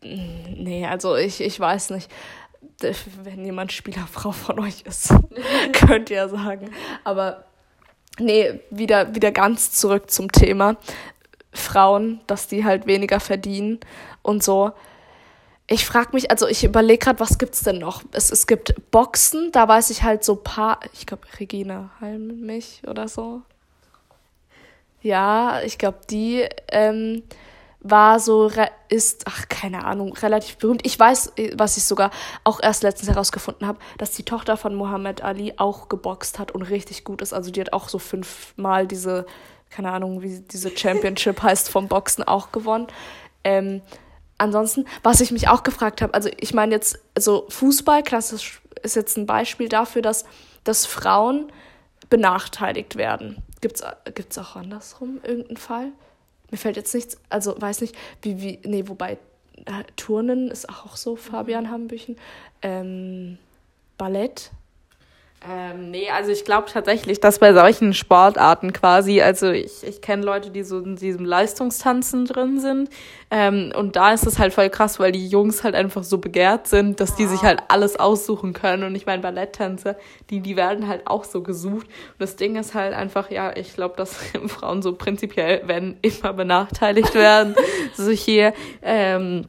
Nee, 0.00 0.86
also 0.86 1.16
ich, 1.16 1.40
ich 1.40 1.58
weiß 1.58 1.90
nicht 1.90 2.08
wenn 3.24 3.44
jemand 3.44 3.72
Spielerfrau 3.72 4.32
von 4.32 4.60
euch 4.60 4.82
ist, 4.82 5.12
könnt 5.72 6.10
ihr 6.10 6.16
ja 6.16 6.28
sagen. 6.28 6.70
Aber 7.04 7.44
nee, 8.18 8.60
wieder, 8.70 9.14
wieder 9.14 9.32
ganz 9.32 9.72
zurück 9.72 10.10
zum 10.10 10.30
Thema. 10.32 10.76
Frauen, 11.52 12.20
dass 12.26 12.46
die 12.46 12.64
halt 12.64 12.86
weniger 12.86 13.20
verdienen 13.20 13.80
und 14.22 14.42
so. 14.42 14.72
Ich 15.66 15.84
frage 15.84 16.10
mich, 16.12 16.30
also 16.30 16.46
ich 16.46 16.64
überlege 16.64 16.98
gerade, 16.98 17.20
was 17.20 17.38
gibt's 17.38 17.62
denn 17.62 17.78
noch? 17.78 18.02
Es, 18.12 18.30
es 18.30 18.46
gibt 18.46 18.90
Boxen, 18.90 19.52
da 19.52 19.68
weiß 19.68 19.90
ich 19.90 20.02
halt 20.02 20.24
so 20.24 20.36
paar, 20.36 20.80
ich 20.94 21.06
glaube 21.06 21.26
Regina 21.38 21.90
Heimlich 22.00 22.82
oder 22.86 23.08
so. 23.08 23.42
Ja, 25.02 25.60
ich 25.62 25.78
glaube 25.78 25.98
die. 26.10 26.46
Ähm, 26.72 27.22
war 27.80 28.18
so, 28.18 28.50
ist, 28.88 29.24
ach, 29.26 29.48
keine 29.48 29.84
Ahnung, 29.84 30.12
relativ 30.14 30.56
berühmt. 30.56 30.84
Ich 30.84 30.98
weiß, 30.98 31.32
was 31.54 31.76
ich 31.76 31.84
sogar 31.84 32.10
auch 32.42 32.60
erst 32.60 32.82
letztens 32.82 33.08
herausgefunden 33.08 33.66
habe, 33.66 33.78
dass 33.98 34.10
die 34.12 34.24
Tochter 34.24 34.56
von 34.56 34.74
Muhammad 34.74 35.22
Ali 35.22 35.54
auch 35.56 35.88
geboxt 35.88 36.38
hat 36.38 36.50
und 36.50 36.62
richtig 36.62 37.04
gut 37.04 37.22
ist. 37.22 37.32
Also 37.32 37.50
die 37.50 37.60
hat 37.60 37.72
auch 37.72 37.88
so 37.88 37.98
fünfmal 37.98 38.86
diese, 38.86 39.26
keine 39.70 39.92
Ahnung, 39.92 40.22
wie 40.22 40.40
diese 40.40 40.76
Championship 40.76 41.42
heißt, 41.42 41.70
vom 41.70 41.86
Boxen 41.86 42.24
auch 42.24 42.50
gewonnen. 42.50 42.88
Ähm, 43.44 43.80
ansonsten, 44.38 44.84
was 45.04 45.20
ich 45.20 45.30
mich 45.30 45.48
auch 45.48 45.62
gefragt 45.62 46.02
habe, 46.02 46.14
also 46.14 46.30
ich 46.36 46.52
meine 46.54 46.74
jetzt, 46.74 46.98
also 47.14 47.46
Fußball, 47.48 48.02
klassisch 48.02 48.60
ist 48.82 48.96
jetzt 48.96 49.16
ein 49.16 49.26
Beispiel 49.26 49.68
dafür, 49.68 50.02
dass, 50.02 50.24
dass 50.64 50.84
Frauen 50.84 51.52
benachteiligt 52.10 52.96
werden. 52.96 53.42
Gibt 53.60 53.82
es 53.82 54.38
auch 54.38 54.56
andersrum 54.56 55.20
irgendeinen 55.22 55.56
Fall? 55.56 55.92
Mir 56.50 56.58
fällt 56.58 56.76
jetzt 56.76 56.94
nichts, 56.94 57.18
also 57.28 57.60
weiß 57.60 57.80
nicht, 57.82 57.94
wie, 58.22 58.40
wie, 58.40 58.58
nee, 58.64 58.84
wobei 58.86 59.18
äh, 59.66 59.84
Turnen 59.96 60.50
ist 60.50 60.68
auch 60.68 60.96
so, 60.96 61.16
Fabian 61.16 61.64
mhm. 61.64 61.70
Hambüchen. 61.70 62.16
Ähm, 62.62 63.38
Ballett 63.96 64.50
ähm, 65.46 65.92
nee, 65.92 66.10
also 66.10 66.32
ich 66.32 66.44
glaube 66.44 66.66
tatsächlich, 66.68 67.20
dass 67.20 67.38
bei 67.38 67.52
solchen 67.52 67.94
Sportarten 67.94 68.72
quasi, 68.72 69.20
also 69.22 69.50
ich, 69.52 69.84
ich 69.84 70.02
kenne 70.02 70.24
Leute, 70.24 70.50
die 70.50 70.64
so 70.64 70.80
in 70.80 70.96
diesem 70.96 71.24
Leistungstanzen 71.24 72.24
drin 72.24 72.58
sind. 72.58 72.90
Ähm, 73.30 73.72
und 73.76 73.94
da 73.94 74.12
ist 74.12 74.26
es 74.26 74.40
halt 74.40 74.52
voll 74.52 74.68
krass, 74.68 74.98
weil 74.98 75.12
die 75.12 75.28
Jungs 75.28 75.62
halt 75.62 75.76
einfach 75.76 76.02
so 76.02 76.18
begehrt 76.18 76.66
sind, 76.66 76.98
dass 76.98 77.14
die 77.14 77.26
sich 77.26 77.42
halt 77.42 77.62
alles 77.68 78.00
aussuchen 78.00 78.52
können. 78.52 78.82
Und 78.82 78.96
ich 78.96 79.06
meine, 79.06 79.22
Balletttänzer, 79.22 79.94
die, 80.30 80.40
die 80.40 80.56
werden 80.56 80.88
halt 80.88 81.06
auch 81.06 81.22
so 81.22 81.40
gesucht. 81.42 81.86
Und 81.86 82.20
das 82.20 82.34
Ding 82.34 82.56
ist 82.56 82.74
halt 82.74 82.92
einfach, 82.92 83.30
ja, 83.30 83.56
ich 83.56 83.74
glaube, 83.74 83.94
dass 83.96 84.16
Frauen 84.48 84.82
so 84.82 84.96
prinzipiell, 84.96 85.62
wenn 85.66 85.98
immer 86.02 86.32
benachteiligt 86.32 87.14
werden. 87.14 87.54
so 87.94 88.10
hier, 88.10 88.54
ähm, 88.82 89.46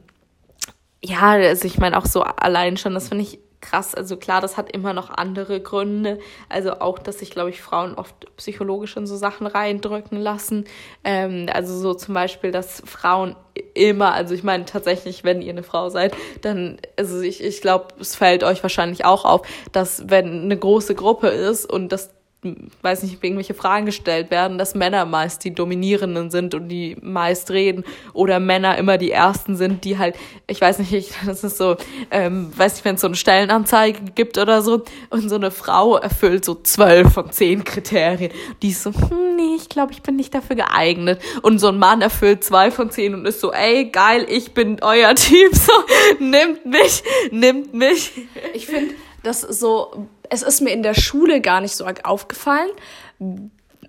ja, 1.02 1.30
also 1.32 1.66
ich 1.66 1.78
meine 1.78 1.98
auch 1.98 2.06
so 2.06 2.22
allein 2.22 2.76
schon, 2.76 2.94
das 2.94 3.08
finde 3.08 3.24
ich 3.24 3.40
krass. 3.60 3.94
Also 3.94 4.16
klar, 4.16 4.40
das 4.40 4.56
hat 4.56 4.72
immer 4.72 4.92
noch 4.92 5.10
andere 5.10 5.60
Gründe. 5.60 6.18
Also 6.48 6.80
auch, 6.80 6.98
dass 6.98 7.18
sich, 7.18 7.30
glaube 7.30 7.50
ich, 7.50 7.60
Frauen 7.60 7.94
oft 7.94 8.14
psychologisch 8.36 8.96
in 8.96 9.06
so 9.06 9.16
Sachen 9.16 9.46
reindrücken 9.46 10.18
lassen. 10.18 10.64
Ähm, 11.04 11.46
also 11.52 11.78
so 11.78 11.94
zum 11.94 12.14
Beispiel, 12.14 12.50
dass 12.50 12.82
Frauen 12.86 13.36
immer, 13.74 14.12
also 14.12 14.34
ich 14.34 14.42
meine 14.42 14.64
tatsächlich, 14.64 15.24
wenn 15.24 15.42
ihr 15.42 15.52
eine 15.52 15.62
Frau 15.62 15.88
seid, 15.90 16.14
dann, 16.40 16.78
also 16.96 17.20
ich, 17.20 17.42
ich 17.42 17.60
glaube, 17.60 17.88
es 18.00 18.16
fällt 18.16 18.44
euch 18.44 18.62
wahrscheinlich 18.62 19.04
auch 19.04 19.24
auf, 19.24 19.42
dass 19.72 20.08
wenn 20.08 20.42
eine 20.42 20.56
große 20.56 20.94
Gruppe 20.94 21.28
ist 21.28 21.70
und 21.70 21.90
das 21.90 22.10
weiß 22.42 23.02
nicht, 23.02 23.22
irgendwelche 23.22 23.52
Fragen 23.52 23.84
gestellt 23.84 24.30
werden, 24.30 24.56
dass 24.56 24.74
Männer 24.74 25.04
meist 25.04 25.44
die 25.44 25.52
Dominierenden 25.52 26.30
sind 26.30 26.54
und 26.54 26.68
die 26.68 26.96
meist 27.02 27.50
reden 27.50 27.84
oder 28.14 28.40
Männer 28.40 28.78
immer 28.78 28.96
die 28.96 29.10
Ersten 29.10 29.56
sind, 29.56 29.84
die 29.84 29.98
halt, 29.98 30.16
ich 30.46 30.60
weiß 30.60 30.78
nicht, 30.78 30.92
ich, 30.92 31.12
das 31.26 31.44
ist 31.44 31.58
so, 31.58 31.76
ähm, 32.10 32.50
weiß 32.56 32.74
nicht, 32.74 32.84
wenn 32.86 32.94
es 32.94 33.02
so 33.02 33.08
eine 33.08 33.16
Stellenanzeige 33.16 34.00
gibt 34.14 34.38
oder 34.38 34.62
so 34.62 34.82
und 35.10 35.28
so 35.28 35.36
eine 35.36 35.50
Frau 35.50 35.96
erfüllt 35.96 36.44
so 36.46 36.54
zwölf 36.54 37.12
von 37.12 37.30
zehn 37.30 37.62
Kriterien, 37.64 38.32
die 38.62 38.70
ist 38.70 38.84
so, 38.84 38.92
hm, 38.92 39.36
nee, 39.36 39.56
ich 39.56 39.68
glaube, 39.68 39.92
ich 39.92 40.02
bin 40.02 40.16
nicht 40.16 40.34
dafür 40.34 40.56
geeignet 40.56 41.20
und 41.42 41.58
so 41.58 41.68
ein 41.68 41.78
Mann 41.78 42.00
erfüllt 42.00 42.42
zwei 42.42 42.70
von 42.70 42.90
zehn 42.90 43.14
und 43.14 43.26
ist 43.26 43.40
so, 43.40 43.52
ey, 43.52 43.90
geil, 43.90 44.26
ich 44.28 44.52
bin 44.52 44.78
euer 44.80 45.14
Typ, 45.14 45.54
so, 45.54 45.72
nimmt 46.18 46.64
mich, 46.64 47.02
nimmt 47.30 47.74
mich. 47.74 48.12
Ich 48.54 48.66
finde, 48.66 48.94
das 49.22 49.42
so 49.42 50.08
es 50.30 50.42
ist 50.42 50.60
mir 50.60 50.70
in 50.70 50.82
der 50.82 50.94
Schule 50.94 51.40
gar 51.40 51.60
nicht 51.60 51.76
so 51.76 51.86
aufgefallen. 52.04 52.70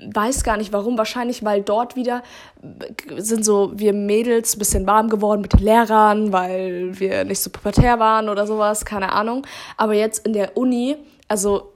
weiß 0.03 0.43
gar 0.43 0.57
nicht 0.57 0.73
warum, 0.73 0.97
wahrscheinlich 0.97 1.45
weil 1.45 1.61
dort 1.61 1.95
wieder 1.95 2.23
sind 3.17 3.45
so 3.45 3.71
wir 3.75 3.93
Mädels 3.93 4.55
ein 4.55 4.59
bisschen 4.59 4.87
warm 4.87 5.09
geworden 5.09 5.41
mit 5.41 5.53
den 5.53 5.59
Lehrern, 5.59 6.33
weil 6.33 6.99
wir 6.99 7.23
nicht 7.23 7.39
so 7.39 7.51
pubertär 7.51 7.99
waren 7.99 8.27
oder 8.27 8.47
sowas, 8.47 8.83
keine 8.83 9.11
Ahnung. 9.13 9.45
Aber 9.77 9.93
jetzt 9.93 10.25
in 10.25 10.33
der 10.33 10.57
Uni, 10.57 10.97
also 11.27 11.71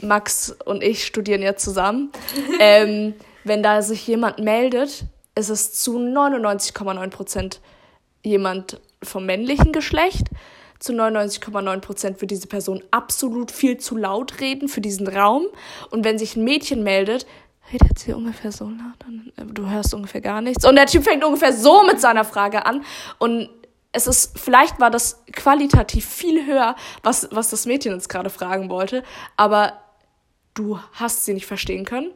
Max 0.00 0.54
und 0.64 0.82
ich 0.82 1.04
studieren 1.04 1.42
ja 1.42 1.56
zusammen, 1.56 2.10
ähm, 2.60 3.14
wenn 3.42 3.62
da 3.62 3.82
sich 3.82 4.06
jemand 4.06 4.38
meldet, 4.38 5.04
ist 5.34 5.48
es 5.48 5.72
zu 5.74 5.98
99,9 5.98 7.10
Prozent 7.10 7.60
jemand 8.22 8.80
vom 9.02 9.26
männlichen 9.26 9.72
Geschlecht. 9.72 10.28
Zu 10.80 10.92
99,9 10.94 11.80
Prozent 11.80 12.20
wird 12.20 12.30
diese 12.30 12.48
Person 12.48 12.82
absolut 12.90 13.50
viel 13.50 13.76
zu 13.76 13.96
laut 13.96 14.40
reden 14.40 14.66
für 14.68 14.80
diesen 14.80 15.06
Raum. 15.06 15.46
Und 15.90 16.04
wenn 16.04 16.18
sich 16.18 16.36
ein 16.36 16.44
Mädchen 16.44 16.82
meldet, 16.82 17.26
redet 17.72 17.98
sie 17.98 18.14
ungefähr 18.14 18.50
so 18.50 18.64
laut, 18.64 19.54
du 19.54 19.68
hörst 19.68 19.94
ungefähr 19.94 20.22
gar 20.22 20.40
nichts. 20.40 20.66
Und 20.66 20.76
der 20.76 20.86
Typ 20.86 21.04
fängt 21.04 21.22
ungefähr 21.22 21.52
so 21.52 21.84
mit 21.84 22.00
seiner 22.00 22.24
Frage 22.24 22.66
an. 22.66 22.84
Und 23.18 23.50
es 23.92 24.06
ist, 24.06 24.38
vielleicht 24.38 24.80
war 24.80 24.90
das 24.90 25.22
qualitativ 25.32 26.06
viel 26.06 26.46
höher, 26.46 26.76
was, 27.02 27.28
was 27.30 27.50
das 27.50 27.66
Mädchen 27.66 27.92
jetzt 27.92 28.08
gerade 28.08 28.30
fragen 28.30 28.70
wollte, 28.70 29.02
aber 29.36 29.80
du 30.54 30.78
hast 30.92 31.24
sie 31.24 31.34
nicht 31.34 31.46
verstehen 31.46 31.84
können. 31.84 32.10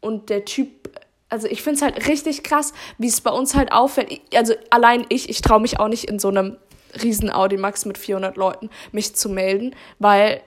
Und 0.00 0.28
der 0.28 0.44
Typ 0.44 0.90
also 1.34 1.48
ich 1.48 1.62
finde 1.62 1.76
es 1.76 1.82
halt 1.82 2.06
richtig 2.06 2.44
krass, 2.44 2.72
wie 2.96 3.08
es 3.08 3.20
bei 3.20 3.30
uns 3.30 3.56
halt 3.56 3.72
auffällt. 3.72 4.20
Also 4.36 4.54
allein 4.70 5.04
ich, 5.08 5.28
ich 5.28 5.42
traue 5.42 5.60
mich 5.60 5.80
auch 5.80 5.88
nicht 5.88 6.04
in 6.04 6.20
so 6.20 6.28
einem 6.28 6.58
riesen 7.02 7.30
Audimax 7.30 7.84
mit 7.84 7.98
400 7.98 8.36
Leuten 8.36 8.70
mich 8.92 9.14
zu 9.14 9.28
melden, 9.28 9.74
weil 9.98 10.40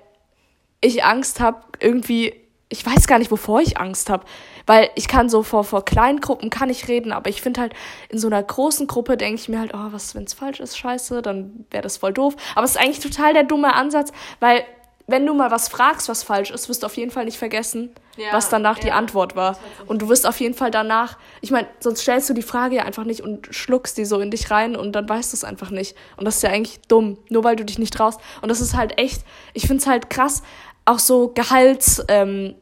ich 0.82 1.04
Angst 1.04 1.40
habe, 1.40 1.62
irgendwie, 1.80 2.34
ich 2.70 2.86
weiß 2.86 3.08
gar 3.08 3.20
nicht, 3.20 3.32
wovor 3.32 3.62
ich 3.62 3.80
Angst 3.80 4.10
habe. 4.10 4.26
Weil 4.66 4.90
ich 4.96 5.08
kann 5.08 5.30
so 5.30 5.44
vor, 5.44 5.64
vor 5.64 5.86
kleinen 5.86 6.20
Gruppen 6.20 6.50
kann 6.50 6.70
ich 6.70 6.90
reden, 6.90 7.14
aber 7.14 7.30
ich 7.30 7.42
finde 7.42 7.62
halt, 7.62 7.74
in 8.10 8.20
so 8.20 8.28
einer 8.28 8.44
großen 8.44 8.86
Gruppe 8.86 9.16
denke 9.16 9.42
ich 9.42 9.48
mir 9.48 9.60
halt, 9.60 9.74
oh, 9.74 9.92
was, 9.92 10.14
wenn 10.14 10.26
es 10.26 10.34
falsch 10.34 10.60
ist, 10.60 10.78
scheiße, 10.78 11.22
dann 11.22 11.66
wäre 11.72 11.84
das 11.84 11.98
voll 11.98 12.12
doof. 12.12 12.36
Aber 12.54 12.66
es 12.66 12.72
ist 12.72 12.78
eigentlich 12.78 13.00
total 13.00 13.34
der 13.34 13.44
dumme 13.44 13.74
Ansatz, 13.74 14.12
weil 14.42 14.66
wenn 15.08 15.26
du 15.26 15.34
mal 15.34 15.50
was 15.52 15.70
fragst, 15.70 16.10
was 16.10 16.24
falsch 16.24 16.52
ist, 16.52 16.68
wirst 16.68 16.84
du 16.84 16.86
auf 16.86 16.98
jeden 16.98 17.12
Fall 17.12 17.24
nicht 17.24 17.38
vergessen, 17.38 17.92
ja, 18.18 18.34
was 18.34 18.50
danach 18.50 18.78
ja. 18.78 18.84
die 18.84 18.92
Antwort 18.92 19.38
war. 19.38 19.58
Und 19.86 20.02
du 20.02 20.10
wirst 20.10 20.28
auf 20.28 20.40
jeden 20.42 20.54
Fall 20.54 20.70
danach, 20.70 21.18
ich 21.40 21.50
meine, 21.50 21.68
sonst 21.80 22.02
stellst 22.02 22.30
du 22.30 22.34
die 22.34 22.42
Frage 22.42 22.76
ja 22.76 22.84
einfach 22.84 23.06
nicht 23.06 23.22
und 23.22 23.48
schluckst 23.52 23.98
die 23.98 24.04
so 24.04 24.20
in 24.20 24.32
dich 24.32 24.52
rein 24.52 24.76
und 24.76 24.92
dann 24.92 25.08
weißt 25.08 25.32
du 25.32 25.38
es 25.38 25.46
einfach 25.46 25.72
nicht. 25.72 25.96
Und 26.18 26.26
das 26.26 26.38
ist 26.38 26.44
ja 26.44 26.50
eigentlich 26.50 26.82
dumm, 26.90 27.18
nur 27.30 27.46
weil 27.46 27.56
du 27.56 27.64
dich 27.64 27.80
nicht 27.80 27.94
traust. 27.94 28.20
Und 28.42 28.50
das 28.50 28.60
ist 28.60 28.76
halt 28.76 29.00
echt, 29.00 29.24
ich 29.54 29.66
finde 29.66 29.82
es 29.82 29.88
halt 29.88 30.10
krass, 30.10 30.44
auch 30.84 31.00
so 31.00 31.30
Gehalts, 31.30 32.04
ähm, 32.10 32.56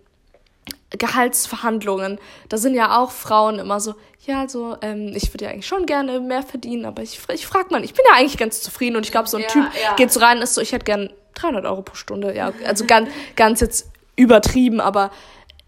Gehaltsverhandlungen. 0.92 2.20
Da 2.50 2.58
sind 2.58 2.76
ja 2.76 2.98
auch 2.98 3.12
Frauen 3.12 3.60
immer 3.60 3.80
so, 3.80 3.96
ja, 4.26 4.40
also 4.42 4.78
ähm, 4.82 5.12
ich 5.16 5.34
würde 5.34 5.46
ja 5.46 5.52
eigentlich 5.52 5.68
schon 5.68 5.86
gerne 5.86 6.20
mehr 6.20 6.44
verdienen, 6.44 6.86
aber 6.86 7.04
ich, 7.04 7.20
ich 7.34 7.46
frage 7.46 7.70
mal, 7.72 7.84
ich 7.84 7.94
bin 7.94 8.04
ja 8.10 8.18
eigentlich 8.18 8.38
ganz 8.38 8.62
zufrieden 8.62 8.96
und 8.96 9.06
ich 9.06 9.12
glaube, 9.12 9.30
so 9.30 9.38
ein 9.38 9.44
ja, 9.44 9.50
Typ 9.50 9.66
ja. 9.82 9.96
geht 9.96 10.12
so 10.12 10.20
rein, 10.20 10.40
ist 10.40 10.56
so, 10.56 10.62
ich 10.62 10.72
hätte 10.72 10.86
gern 10.86 11.12
300 11.36 11.66
Euro 11.66 11.82
pro 11.82 11.96
Stunde, 11.96 12.36
ja, 12.36 12.52
also 12.66 12.86
ganz, 12.86 13.10
ganz 13.36 13.62
jetzt 13.62 13.90
übertrieben, 14.16 14.80
aber 14.80 15.12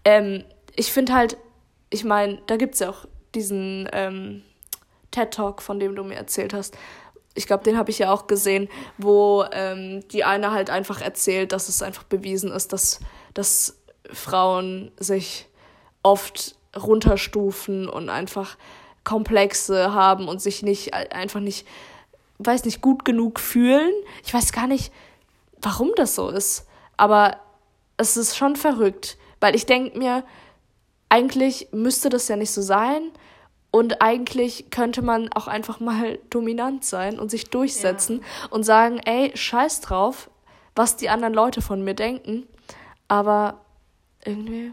ähm, 0.04 0.44
ich 0.74 0.92
finde 0.92 1.14
halt, 1.14 1.36
ich 1.90 2.04
meine, 2.04 2.40
da 2.46 2.56
gibt 2.56 2.74
es 2.74 2.80
ja 2.80 2.90
auch 2.90 3.06
diesen 3.34 3.88
ähm, 3.92 4.42
TED-Talk, 5.10 5.62
von 5.62 5.80
dem 5.80 5.94
du 5.94 6.04
mir 6.04 6.16
erzählt 6.16 6.54
hast. 6.54 6.76
Ich 7.34 7.46
glaube, 7.46 7.64
den 7.64 7.76
habe 7.76 7.90
ich 7.90 7.98
ja 7.98 8.12
auch 8.12 8.26
gesehen, 8.26 8.68
wo 8.96 9.44
ähm, 9.52 10.06
die 10.08 10.24
eine 10.24 10.50
halt 10.50 10.70
einfach 10.70 11.00
erzählt, 11.00 11.52
dass 11.52 11.68
es 11.68 11.82
einfach 11.82 12.04
bewiesen 12.04 12.50
ist, 12.50 12.72
dass, 12.72 13.00
dass 13.34 13.76
Frauen 14.12 14.90
sich 14.98 15.46
oft 16.02 16.56
runterstufen 16.76 17.88
und 17.88 18.08
einfach 18.08 18.56
Komplexe 19.04 19.94
haben 19.94 20.28
und 20.28 20.42
sich 20.42 20.62
nicht 20.62 20.94
einfach 20.94 21.40
nicht, 21.40 21.66
weiß 22.38 22.64
nicht, 22.64 22.80
gut 22.80 23.04
genug 23.04 23.40
fühlen. 23.40 23.92
Ich 24.24 24.34
weiß 24.34 24.52
gar 24.52 24.66
nicht, 24.66 24.92
warum 25.62 25.92
das 25.96 26.14
so 26.14 26.28
ist. 26.28 26.66
Aber 26.96 27.38
es 27.96 28.16
ist 28.16 28.36
schon 28.36 28.56
verrückt, 28.56 29.16
weil 29.40 29.54
ich 29.54 29.66
denke 29.66 29.98
mir, 29.98 30.24
eigentlich 31.08 31.68
müsste 31.72 32.08
das 32.08 32.28
ja 32.28 32.36
nicht 32.36 32.50
so 32.50 32.62
sein. 32.62 33.10
Und 33.70 34.00
eigentlich 34.00 34.70
könnte 34.70 35.02
man 35.02 35.30
auch 35.32 35.46
einfach 35.46 35.80
mal 35.80 36.18
dominant 36.30 36.84
sein 36.84 37.18
und 37.18 37.30
sich 37.30 37.50
durchsetzen 37.50 38.20
ja. 38.20 38.48
und 38.50 38.64
sagen, 38.64 38.98
ey, 39.04 39.32
scheiß 39.34 39.80
drauf, 39.80 40.30
was 40.74 40.96
die 40.96 41.08
anderen 41.08 41.34
Leute 41.34 41.60
von 41.60 41.82
mir 41.82 41.94
denken. 41.94 42.46
Aber 43.08 43.60
irgendwie 44.28 44.72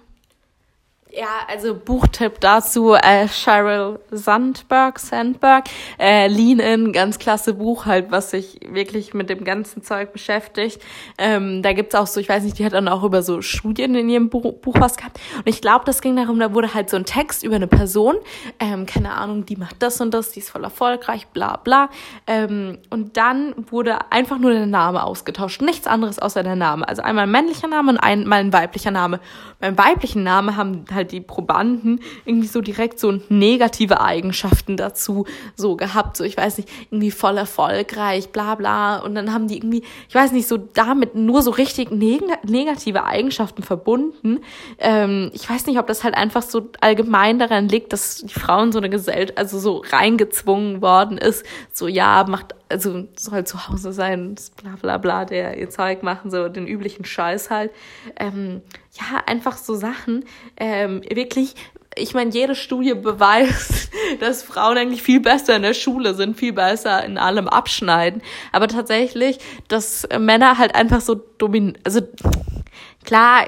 ja, 1.16 1.28
also 1.48 1.76
Buchtipp 1.76 2.42
dazu, 2.42 2.94
äh, 2.94 3.28
Sheryl 3.28 4.00
Sandberg, 4.12 5.00
Sandberg, 5.00 5.66
äh, 5.98 6.28
Lean 6.28 6.60
In, 6.60 6.92
ganz 6.92 7.20
klasse 7.20 7.54
Buch 7.54 7.86
halt, 7.86 8.12
was 8.12 8.32
sich 8.32 8.60
wirklich 8.68 9.14
mit 9.14 9.30
dem 9.30 9.46
ganzen 9.46 9.82
Zeug 9.82 10.12
beschäftigt. 10.12 10.82
Ähm, 11.18 11.62
da 11.64 11.72
gibt's 11.72 11.96
auch 11.96 12.08
so, 12.08 12.20
ich 12.20 12.28
weiß 12.28 12.44
nicht, 12.44 12.60
die 12.60 12.66
hat 12.66 12.74
dann 12.74 12.90
auch 12.90 13.04
über 13.04 13.22
so 13.22 13.42
Studien 13.42 13.96
in 13.96 14.10
ihrem 14.10 14.30
Buch, 14.30 14.54
Buch 14.62 14.76
was 14.80 14.98
gehabt. 14.98 15.20
Und 15.38 15.48
ich 15.48 15.62
glaube, 15.62 15.86
das 15.86 16.02
ging 16.02 16.18
darum, 16.18 16.40
da 16.40 16.54
wurde 16.54 16.74
halt 16.74 16.90
so 16.90 16.98
ein 16.98 17.06
Text 17.06 17.44
über 17.44 17.56
eine 17.56 17.68
Person, 17.68 18.16
ähm, 18.60 18.86
keine 18.86 19.14
Ahnung, 19.14 19.46
die 19.46 19.56
macht 19.56 19.82
das 19.82 20.02
und 20.02 20.14
das, 20.14 20.32
die 20.32 20.40
ist 20.40 20.50
voll 20.50 20.66
erfolgreich, 20.66 21.28
bla 21.28 21.58
bla. 21.58 21.90
Ähm, 22.28 22.78
und 22.90 23.16
dann 23.16 23.56
wurde 23.70 24.12
einfach 24.12 24.38
nur 24.38 24.52
der 24.52 24.66
Name 24.66 25.04
ausgetauscht, 25.04 25.62
nichts 25.62 25.88
anderes 25.88 26.20
außer 26.20 26.44
der 26.44 26.58
Name. 26.58 26.88
Also 26.88 27.02
einmal 27.04 27.24
ein 27.24 27.32
männlicher 27.32 27.70
Name 27.70 27.92
und 27.92 28.00
einmal 28.00 28.40
ein 28.40 28.52
weiblicher 28.52 28.92
Name. 28.92 29.22
Beim 29.62 29.78
weiblichen 29.78 30.24
Namen 30.24 30.58
haben 30.58 30.86
halt 30.94 31.05
die 31.06 31.22
Probanden 31.22 32.02
irgendwie 32.26 32.48
so 32.48 32.62
direkt 32.62 33.00
so 33.00 33.20
negative 33.30 34.02
Eigenschaften 34.02 34.78
dazu 34.78 35.26
so 35.56 35.76
gehabt, 35.76 36.18
so 36.18 36.24
ich 36.24 36.38
weiß 36.38 36.58
nicht, 36.58 36.70
irgendwie 36.92 37.12
voll 37.12 37.38
erfolgreich, 37.38 38.30
bla 38.30 38.56
bla. 38.56 38.98
Und 38.98 39.16
dann 39.16 39.34
haben 39.34 39.48
die 39.48 39.58
irgendwie, 39.58 39.84
ich 40.10 40.16
weiß 40.16 40.32
nicht, 40.32 40.48
so 40.48 40.58
damit 40.58 41.16
nur 41.16 41.42
so 41.42 41.52
richtig 41.52 41.92
neg 41.92 42.24
negative 42.44 43.04
Eigenschaften 43.06 43.64
verbunden. 43.64 44.40
Ähm, 44.80 45.32
ich 45.34 45.50
weiß 45.50 45.66
nicht, 45.68 45.80
ob 45.80 45.88
das 45.88 46.04
halt 46.04 46.16
einfach 46.16 46.42
so 46.42 46.70
allgemein 46.82 47.40
daran 47.40 47.68
liegt, 47.70 47.94
dass 47.94 48.18
die 48.18 48.34
Frauen 48.34 48.72
so 48.72 48.80
eine 48.80 48.90
Gesellschaft, 48.90 49.38
also 49.38 49.60
so 49.60 49.84
reingezwungen 49.90 50.82
worden 50.82 51.18
ist, 51.18 51.46
so 51.72 51.88
ja, 51.88 52.26
macht 52.28 52.56
also 52.70 53.08
soll 53.16 53.46
zu 53.46 53.68
Hause 53.68 53.94
sein, 53.94 54.36
bla 54.62 54.76
bla 54.82 54.98
bla, 54.98 55.26
der 55.26 55.58
ihr 55.58 55.70
Zeug 55.70 56.04
machen, 56.04 56.32
so 56.32 56.50
den 56.50 56.68
üblichen 56.68 57.06
Scheiß 57.06 57.50
halt. 57.50 57.72
Ähm, 58.18 58.62
ja, 58.94 59.22
einfach 59.26 59.58
so 59.58 59.76
Sachen. 59.76 60.26
Ähm, 60.58 61.02
wirklich, 61.10 61.56
ich 61.96 62.14
meine, 62.14 62.32
jede 62.32 62.56
Studie 62.56 62.94
beweist, 62.94 63.92
dass 64.20 64.44
Frauen 64.44 64.78
eigentlich 64.78 65.04
viel 65.04 65.20
besser 65.20 65.56
in 65.56 65.62
der 65.62 65.74
Schule 65.74 66.14
sind, 66.14 66.38
viel 66.38 66.54
besser 66.54 67.04
in 67.04 67.18
allem 67.18 67.48
abschneiden. 67.48 68.22
Aber 68.52 68.68
tatsächlich, 68.68 69.40
dass 69.68 70.08
Männer 70.18 70.58
halt 70.58 70.76
einfach 70.76 71.02
so 71.02 71.16
dominant, 71.16 71.80
also 71.84 72.02
klar, 73.04 73.48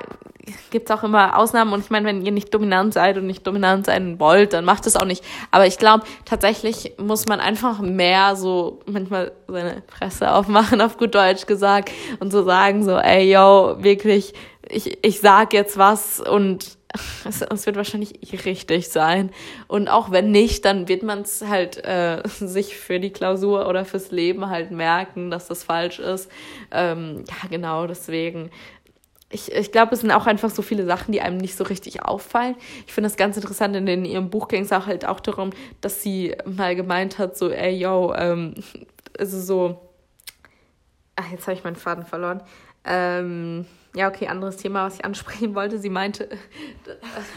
gibt 0.70 0.90
es 0.90 0.96
auch 0.96 1.04
immer 1.04 1.38
Ausnahmen 1.38 1.74
und 1.74 1.82
ich 1.82 1.90
meine, 1.90 2.08
wenn 2.08 2.26
ihr 2.26 2.32
nicht 2.32 2.54
dominant 2.54 2.94
seid 2.94 3.18
und 3.18 3.26
nicht 3.26 3.46
dominant 3.46 3.86
sein 3.86 4.20
wollt, 4.20 4.54
dann 4.54 4.66
macht 4.66 4.86
es 4.88 4.96
auch 4.96 5.06
nicht. 5.06 5.24
Aber 5.52 5.68
ich 5.68 5.78
glaube, 5.78 6.06
tatsächlich 6.26 6.94
muss 6.98 7.28
man 7.28 7.40
einfach 7.40 7.80
mehr 7.80 8.36
so 8.36 8.80
manchmal 8.86 9.32
seine 9.48 9.84
Fresse 9.88 10.34
aufmachen, 10.34 10.82
auf 10.82 10.98
gut 10.98 11.16
Deutsch 11.16 11.46
gesagt, 11.46 11.92
und 12.20 12.32
so 12.32 12.44
sagen 12.44 12.84
so, 12.84 12.98
ey, 12.98 13.32
yo, 13.32 13.78
wirklich, 13.80 14.34
ich, 14.70 15.04
ich 15.06 15.20
sag 15.20 15.54
jetzt 15.54 15.78
was 15.78 16.20
und 16.20 16.78
es, 17.28 17.42
es 17.42 17.66
wird 17.66 17.76
wahrscheinlich 17.76 18.14
richtig 18.46 18.90
sein. 18.90 19.32
Und 19.68 19.88
auch 19.90 20.12
wenn 20.12 20.32
nicht, 20.32 20.66
dann 20.66 20.88
wird 20.88 21.04
man 21.04 21.22
es 21.22 21.44
halt 21.46 21.84
äh, 21.86 22.22
sich 22.40 22.78
für 22.78 23.00
die 23.00 23.12
Klausur 23.12 23.68
oder 23.68 23.86
fürs 23.86 24.12
Leben 24.12 24.50
halt 24.50 24.72
merken, 24.72 25.32
dass 25.32 25.48
das 25.48 25.64
falsch 25.64 26.00
ist. 26.00 26.30
Ähm, 26.72 27.24
ja, 27.28 27.50
genau, 27.50 27.88
deswegen 27.88 28.50
ich, 29.30 29.52
ich 29.52 29.72
glaube, 29.72 29.94
es 29.94 30.02
sind 30.02 30.12
auch 30.12 30.26
einfach 30.26 30.50
so 30.50 30.62
viele 30.62 30.86
Sachen, 30.86 31.12
die 31.12 31.22
einem 31.22 31.38
nicht 31.38 31.56
so 31.58 31.66
richtig 31.66 32.04
auffallen. 32.04 32.56
Ich 32.86 32.94
finde 32.94 33.10
das 33.10 33.18
ganz 33.18 33.36
interessant, 33.36 33.76
in, 33.76 33.88
in 33.88 34.06
ihrem 34.06 34.30
Buch 34.30 34.48
ging 34.48 34.64
es 34.64 34.72
auch 34.72 34.88
halt 34.88 35.06
auch 35.06 35.20
darum, 35.20 35.50
dass 35.82 36.02
sie 36.02 36.36
mal 36.46 36.76
gemeint 36.76 37.18
hat, 37.18 37.38
so, 37.38 37.50
ey, 37.50 37.76
yo, 37.78 38.14
ähm, 38.16 38.56
also 39.20 39.40
so, 39.40 39.82
ach, 41.16 41.30
jetzt 41.32 41.46
habe 41.48 41.58
ich 41.58 41.64
meinen 41.64 41.76
Faden 41.76 42.06
verloren. 42.06 42.42
Ähm, 42.86 43.66
ja, 43.96 44.08
okay, 44.08 44.28
anderes 44.28 44.58
Thema, 44.58 44.86
was 44.86 44.96
ich 44.96 45.06
ansprechen 45.06 45.56
wollte. 45.56 45.80
Sie 45.80 45.90
meinte. 45.90 46.30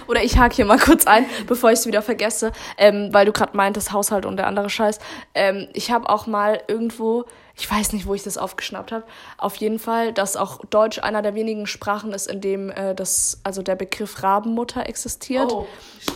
Oder 0.07 0.23
ich 0.23 0.39
hake 0.39 0.55
hier 0.55 0.67
mal 0.67 0.79
kurz 0.79 1.07
ein, 1.07 1.25
bevor 1.47 1.73
ich 1.73 1.79
es 1.79 1.87
wieder 1.87 2.03
vergesse, 2.03 2.53
ähm, 2.77 3.09
weil 3.13 3.27
du 3.27 3.33
gerade 3.33 3.57
meintest, 3.57 3.93
Haushalt 3.93 4.27
und 4.27 4.37
der 4.37 4.47
andere 4.47 4.69
Scheiß. 4.69 4.99
Ähm, 5.35 5.69
ich 5.73 5.91
habe 5.91 6.09
auch 6.09 6.27
mal 6.27 6.61
irgendwo, 6.69 7.25
ich 7.61 7.71
weiß 7.71 7.93
nicht, 7.93 8.07
wo 8.07 8.15
ich 8.15 8.23
das 8.23 8.39
aufgeschnappt 8.39 8.91
habe, 8.91 9.05
auf 9.37 9.57
jeden 9.57 9.79
Fall, 9.79 10.15
dass 10.15 10.35
auch 10.35 10.65
Deutsch 10.65 10.99
einer 10.99 11.21
der 11.21 11.35
wenigen 11.35 11.67
Sprachen 11.67 12.15
ist, 12.15 12.27
in 12.27 12.41
dem 12.41 12.71
äh, 12.71 12.95
das, 12.95 13.39
also 13.45 13.61
der 13.61 13.77
Begriff 13.77 14.23
Rabenmutter 14.23 14.89
existiert. 14.89 15.53
Oh. 15.53 15.67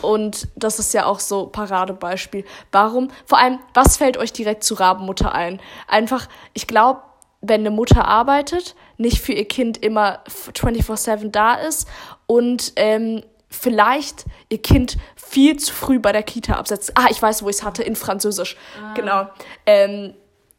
Und 0.01 0.47
das 0.55 0.79
ist 0.79 0.91
ja 0.95 1.05
auch 1.05 1.19
so 1.19 1.45
Paradebeispiel. 1.45 2.45
Warum? 2.71 3.11
Vor 3.27 3.37
allem, 3.37 3.59
was 3.75 3.97
fällt 3.97 4.17
euch 4.17 4.33
direkt 4.33 4.63
zu 4.63 4.73
Rabenmutter 4.73 5.35
ein? 5.35 5.61
Einfach, 5.87 6.27
ich 6.53 6.65
glaube, 6.65 7.01
wenn 7.41 7.61
eine 7.61 7.69
Mutter 7.69 8.07
arbeitet, 8.07 8.75
nicht 8.97 9.19
für 9.19 9.33
ihr 9.33 9.47
Kind 9.47 9.77
immer 9.77 10.23
24-7 10.27 11.29
da 11.29 11.53
ist 11.53 11.87
und 12.25 12.73
ähm, 12.75 13.21
vielleicht 13.49 14.25
ihr 14.49 14.63
Kind 14.63 14.97
viel 15.15 15.57
zu 15.57 15.71
früh 15.71 15.99
bei 15.99 16.11
der 16.11 16.23
Kita 16.23 16.55
absetzt. 16.55 16.93
Ah, 16.95 17.05
ich 17.11 17.21
weiß, 17.21 17.43
wo 17.43 17.49
ich 17.49 17.57
es 17.57 17.63
hatte, 17.63 17.83
in 17.83 17.95
Französisch. 17.95 18.57
Ah. 18.81 18.95
Genau. 18.95 19.27
Ähm, 19.67 20.15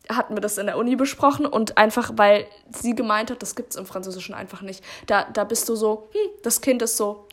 hatten 0.08 0.34
wir 0.34 0.40
das 0.40 0.58
in 0.58 0.66
der 0.66 0.78
Uni 0.78 0.96
besprochen 0.96 1.46
und 1.46 1.78
einfach, 1.78 2.12
weil 2.16 2.46
sie 2.70 2.94
gemeint 2.94 3.30
hat, 3.30 3.42
das 3.42 3.56
gibt 3.56 3.70
es 3.70 3.76
im 3.76 3.86
Französischen 3.86 4.34
einfach 4.34 4.62
nicht. 4.62 4.82
Da, 5.06 5.24
da 5.24 5.44
bist 5.44 5.68
du 5.68 5.76
so, 5.76 6.08
hm, 6.12 6.30
das 6.42 6.60
Kind 6.60 6.82
ist 6.82 6.96
so 6.96 7.26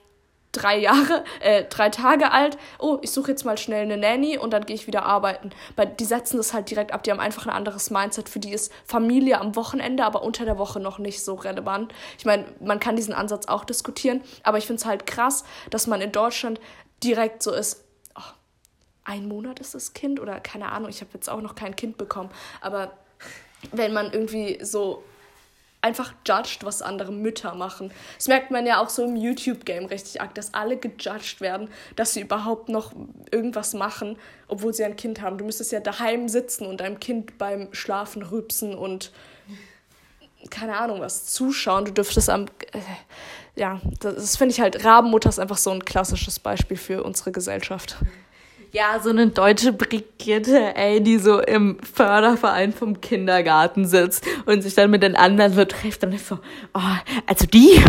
drei 0.54 0.78
Jahre, 0.78 1.26
äh, 1.42 1.66
drei 1.66 1.90
Tage 1.90 2.32
alt. 2.32 2.58
Oh, 2.80 3.00
ich 3.02 3.12
suche 3.12 3.32
jetzt 3.32 3.44
mal 3.44 3.58
schnell 3.58 3.84
eine 3.84 3.98
Nanny 3.98 4.38
und 4.38 4.54
dann 4.54 4.66
gehe 4.66 4.76
ich 4.76 4.88
wieder 4.88 5.04
arbeiten. 5.04 5.50
Weil 5.76 5.88
die 5.88 6.06
setzen 6.06 6.38
das 6.38 6.54
halt 6.54 6.70
direkt 6.70 6.94
ab. 6.94 7.04
Die 7.04 7.12
haben 7.12 7.20
einfach 7.20 7.46
ein 7.46 7.54
anderes 7.54 7.90
Mindset. 7.90 8.30
Für 8.30 8.40
die 8.40 8.54
ist 8.54 8.72
Familie 8.86 9.40
am 9.42 9.56
Wochenende, 9.56 10.06
aber 10.06 10.24
unter 10.24 10.46
der 10.46 10.58
Woche 10.58 10.80
noch 10.80 11.00
nicht 11.00 11.24
so 11.24 11.34
relevant. 11.34 11.94
Ich 12.18 12.26
meine, 12.26 12.46
man 12.62 12.80
kann 12.80 12.96
diesen 12.96 13.14
Ansatz 13.14 13.48
auch 13.48 13.66
diskutieren, 13.66 14.22
aber 14.44 14.58
ich 14.58 14.68
finde 14.68 14.80
es 14.80 14.86
halt 14.86 15.06
krass, 15.06 15.44
dass 15.70 15.88
man 15.88 16.02
in 16.02 16.12
Deutschland 16.12 16.62
direkt 17.04 17.44
so 17.44 17.52
ist. 17.52 17.83
Ein 19.06 19.28
Monat 19.28 19.60
ist 19.60 19.76
das 19.76 19.94
Kind 19.94 20.20
oder 20.20 20.40
keine 20.40 20.72
Ahnung. 20.72 20.90
Ich 20.90 21.02
habe 21.02 21.12
jetzt 21.14 21.30
auch 21.30 21.42
noch 21.42 21.56
kein 21.56 21.76
Kind 21.76 21.98
bekommen, 21.98 22.30
aber 22.62 22.94
wenn 23.72 23.94
man 23.94 24.12
irgendwie 24.12 24.60
so 24.62 25.04
einfach 25.84 26.14
judged, 26.26 26.64
was 26.64 26.82
andere 26.82 27.12
Mütter 27.12 27.56
machen. 27.56 27.92
Das 28.18 28.30
merkt 28.30 28.52
man 28.52 28.66
ja 28.66 28.82
auch 28.82 28.90
so 28.90 29.04
im 29.04 29.18
YouTube-Game 29.18 29.86
richtig 29.86 30.22
arg, 30.22 30.34
dass 30.34 30.54
alle 30.54 30.78
gejudged 30.78 31.42
werden, 31.42 31.68
dass 31.98 32.14
sie 32.14 32.22
überhaupt 32.22 32.70
noch 32.70 32.94
irgendwas 33.32 33.74
machen, 33.74 34.18
obwohl 34.48 34.74
sie 34.74 34.86
ein 34.86 34.96
Kind 34.96 35.22
haben. 35.22 35.38
Du 35.38 35.44
müsstest 35.44 35.74
ja 35.74 35.82
daheim 35.82 36.30
sitzen 36.30 36.66
und 36.66 36.80
deinem 36.80 37.02
Kind 37.02 37.38
beim 37.38 37.68
Schlafen 37.74 38.24
rübsen 38.24 38.74
und 38.74 39.12
keine 40.50 40.78
Ahnung 40.78 41.02
was 41.02 41.26
zuschauen. 41.26 41.86
Du 41.86 41.92
dürftest 41.92 42.30
am. 42.30 42.46
Äh, 42.72 42.80
ja, 43.56 43.82
das 44.00 44.38
finde 44.38 44.54
ich 44.54 44.62
halt. 44.62 44.84
Rabenmutter 44.84 45.30
ist 45.30 45.40
einfach 45.40 45.58
so 45.58 45.72
ein 45.72 45.84
klassisches 45.84 46.40
Beispiel 46.40 46.78
für 46.78 47.04
unsere 47.04 47.32
Gesellschaft. 47.32 47.98
Ja, 48.76 49.00
so 49.00 49.12
eine 49.12 49.28
deutsche 49.28 49.72
Brigitte, 49.72 50.76
ey, 50.76 51.00
die 51.00 51.20
so 51.20 51.40
im 51.40 51.78
Förderverein 51.84 52.74
vom 52.74 53.02
Kindergarten 53.02 53.86
sitzt 53.86 54.26
und 54.48 54.64
sich 54.64 54.74
dann 54.74 54.90
mit 54.90 55.04
den 55.04 55.16
anderen 55.16 55.54
so 55.54 55.64
trifft 55.64 56.04
und 56.04 56.12
ist 56.12 56.28
so, 56.28 56.40
oh, 56.74 56.80
also 57.28 57.46
die, 57.46 57.80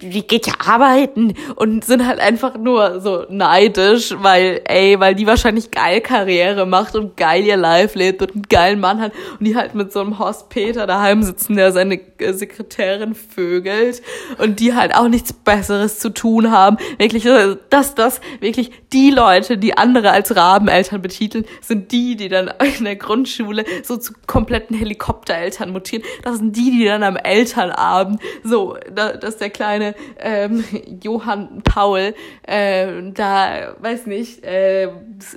die 0.00 0.26
geht 0.26 0.46
ja 0.46 0.54
arbeiten 0.66 1.34
und 1.56 1.84
sind 1.84 2.06
halt 2.06 2.20
einfach 2.20 2.56
nur 2.56 3.02
so 3.02 3.26
neidisch, 3.28 4.14
weil, 4.16 4.62
ey, 4.64 4.98
weil 4.98 5.14
die 5.14 5.26
wahrscheinlich 5.26 5.70
geil 5.70 6.00
Karriere 6.00 6.64
macht 6.64 6.96
und 6.96 7.14
geil 7.18 7.44
ihr 7.44 7.58
Life 7.58 7.98
lebt 7.98 8.22
und 8.22 8.32
einen 8.32 8.48
geilen 8.48 8.80
Mann 8.80 8.98
hat 8.98 9.12
und 9.38 9.46
die 9.46 9.56
halt 9.56 9.74
mit 9.74 9.92
so 9.92 10.00
einem 10.00 10.18
Horst 10.18 10.48
Peter 10.48 10.86
daheim 10.86 11.22
sitzen, 11.22 11.54
der 11.54 11.72
seine 11.72 12.00
äh, 12.16 12.32
Sekretärin 12.32 13.14
vögelt 13.14 14.00
und 14.38 14.58
die 14.58 14.74
halt 14.74 14.94
auch 14.94 15.08
nichts 15.08 15.34
Besseres 15.34 15.98
zu 15.98 16.08
tun 16.08 16.50
haben. 16.50 16.78
Wirklich, 16.96 17.26
äh, 17.26 17.56
dass 17.68 17.94
das 17.94 18.22
wirklich 18.40 18.70
die 18.94 19.10
Leute, 19.10 19.58
die 19.58 19.65
die 19.66 19.76
andere 19.76 20.12
als 20.12 20.36
Rabeneltern 20.36 21.02
betiteln, 21.02 21.44
sind 21.60 21.90
die, 21.90 22.14
die 22.14 22.28
dann 22.28 22.52
in 22.78 22.84
der 22.84 22.94
Grundschule 22.94 23.64
so 23.82 23.96
zu 23.96 24.12
kompletten 24.28 24.76
Helikoptereltern 24.76 25.72
mutieren. 25.72 26.04
Das 26.22 26.36
sind 26.36 26.54
die, 26.54 26.70
die 26.70 26.84
dann 26.84 27.02
am 27.02 27.16
Elternabend 27.16 28.20
so, 28.44 28.76
da, 28.94 29.16
dass 29.16 29.38
der 29.38 29.50
kleine 29.50 29.96
ähm, 30.20 30.62
Johann 31.02 31.62
Paul 31.64 32.14
äh, 32.44 33.10
da, 33.12 33.74
weiß 33.80 34.06
nicht, 34.06 34.44
äh, 34.44 34.88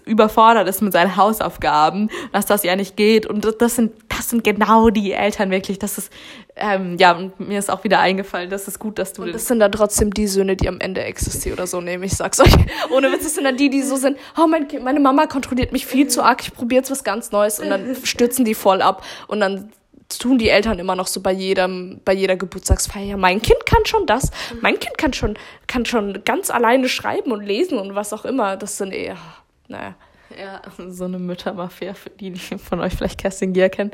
überfordert 0.05 0.69
ist 0.69 0.83
mit 0.83 0.93
seinen 0.93 1.15
Hausaufgaben, 1.15 2.11
dass 2.31 2.45
das 2.45 2.63
ja 2.63 2.75
nicht 2.75 2.95
geht. 2.95 3.25
Und 3.25 3.45
das, 3.45 3.57
das 3.57 3.75
sind, 3.77 3.93
das 4.09 4.29
sind 4.29 4.43
genau 4.43 4.91
die 4.91 5.13
Eltern 5.13 5.49
wirklich. 5.49 5.79
Das 5.79 5.97
ist 5.97 6.13
ähm, 6.59 6.97
ja, 6.97 7.13
und 7.13 7.39
mir 7.39 7.59
ist 7.59 7.69
auch 7.69 7.83
wieder 7.83 7.99
eingefallen, 7.99 8.49
das 8.49 8.67
ist 8.67 8.79
gut, 8.79 8.99
dass 8.99 9.13
du. 9.13 9.23
Und 9.23 9.33
das 9.33 9.47
sind 9.47 9.59
dann 9.59 9.71
trotzdem 9.71 10.13
die 10.13 10.27
Söhne, 10.27 10.55
die 10.55 10.67
am 10.67 10.79
Ende 10.79 11.03
existieren 11.03 11.57
oder 11.57 11.67
so 11.67 11.81
nehmen. 11.81 12.03
Ich 12.03 12.15
sag's 12.15 12.39
euch. 12.39 12.53
Ohne 12.91 13.11
Witz, 13.11 13.23
das 13.23 13.35
sind 13.35 13.45
dann 13.45 13.57
die, 13.57 13.69
die 13.69 13.81
so 13.81 13.95
sind, 13.95 14.17
oh, 14.37 14.47
mein 14.47 14.67
kind, 14.67 14.83
meine 14.83 14.99
Mama 14.99 15.27
kontrolliert 15.27 15.71
mich 15.71 15.85
viel 15.85 16.07
zu 16.07 16.23
arg, 16.23 16.41
ich 16.41 16.53
probiere 16.53 16.81
jetzt 16.81 16.91
was 16.91 17.03
ganz 17.03 17.31
Neues 17.31 17.59
und 17.59 17.69
dann 17.69 17.95
stürzen 18.03 18.45
die 18.45 18.55
voll 18.55 18.81
ab. 18.81 19.03
Und 19.27 19.39
dann 19.39 19.71
tun 20.17 20.37
die 20.37 20.49
Eltern 20.49 20.79
immer 20.79 20.95
noch 20.95 21.07
so 21.07 21.21
bei 21.21 21.31
jedem, 21.31 22.01
bei 22.03 22.13
jeder 22.13 22.35
Geburtstagsfeier. 22.35 23.05
Ja, 23.05 23.17
mein 23.17 23.41
Kind 23.41 23.65
kann 23.65 23.85
schon 23.85 24.05
das. 24.05 24.31
Mein 24.61 24.79
Kind 24.79 24.97
kann 24.97 25.13
schon, 25.13 25.37
kann 25.67 25.85
schon 25.85 26.23
ganz 26.25 26.49
alleine 26.49 26.89
schreiben 26.89 27.31
und 27.31 27.45
lesen 27.45 27.77
und 27.77 27.95
was 27.95 28.11
auch 28.11 28.25
immer. 28.25 28.57
Das 28.57 28.77
sind 28.77 28.91
eher, 28.91 29.17
naja. 29.67 29.95
Ja, 30.37 30.61
so 30.89 31.05
eine 31.05 31.17
Müttermafia, 31.17 31.93
für 31.93 32.09
die, 32.11 32.31
die 32.31 32.39
von 32.39 32.79
euch 32.79 32.93
vielleicht 32.93 33.19
Kerstin 33.19 33.53
Gier 33.53 33.69
kennen. 33.69 33.91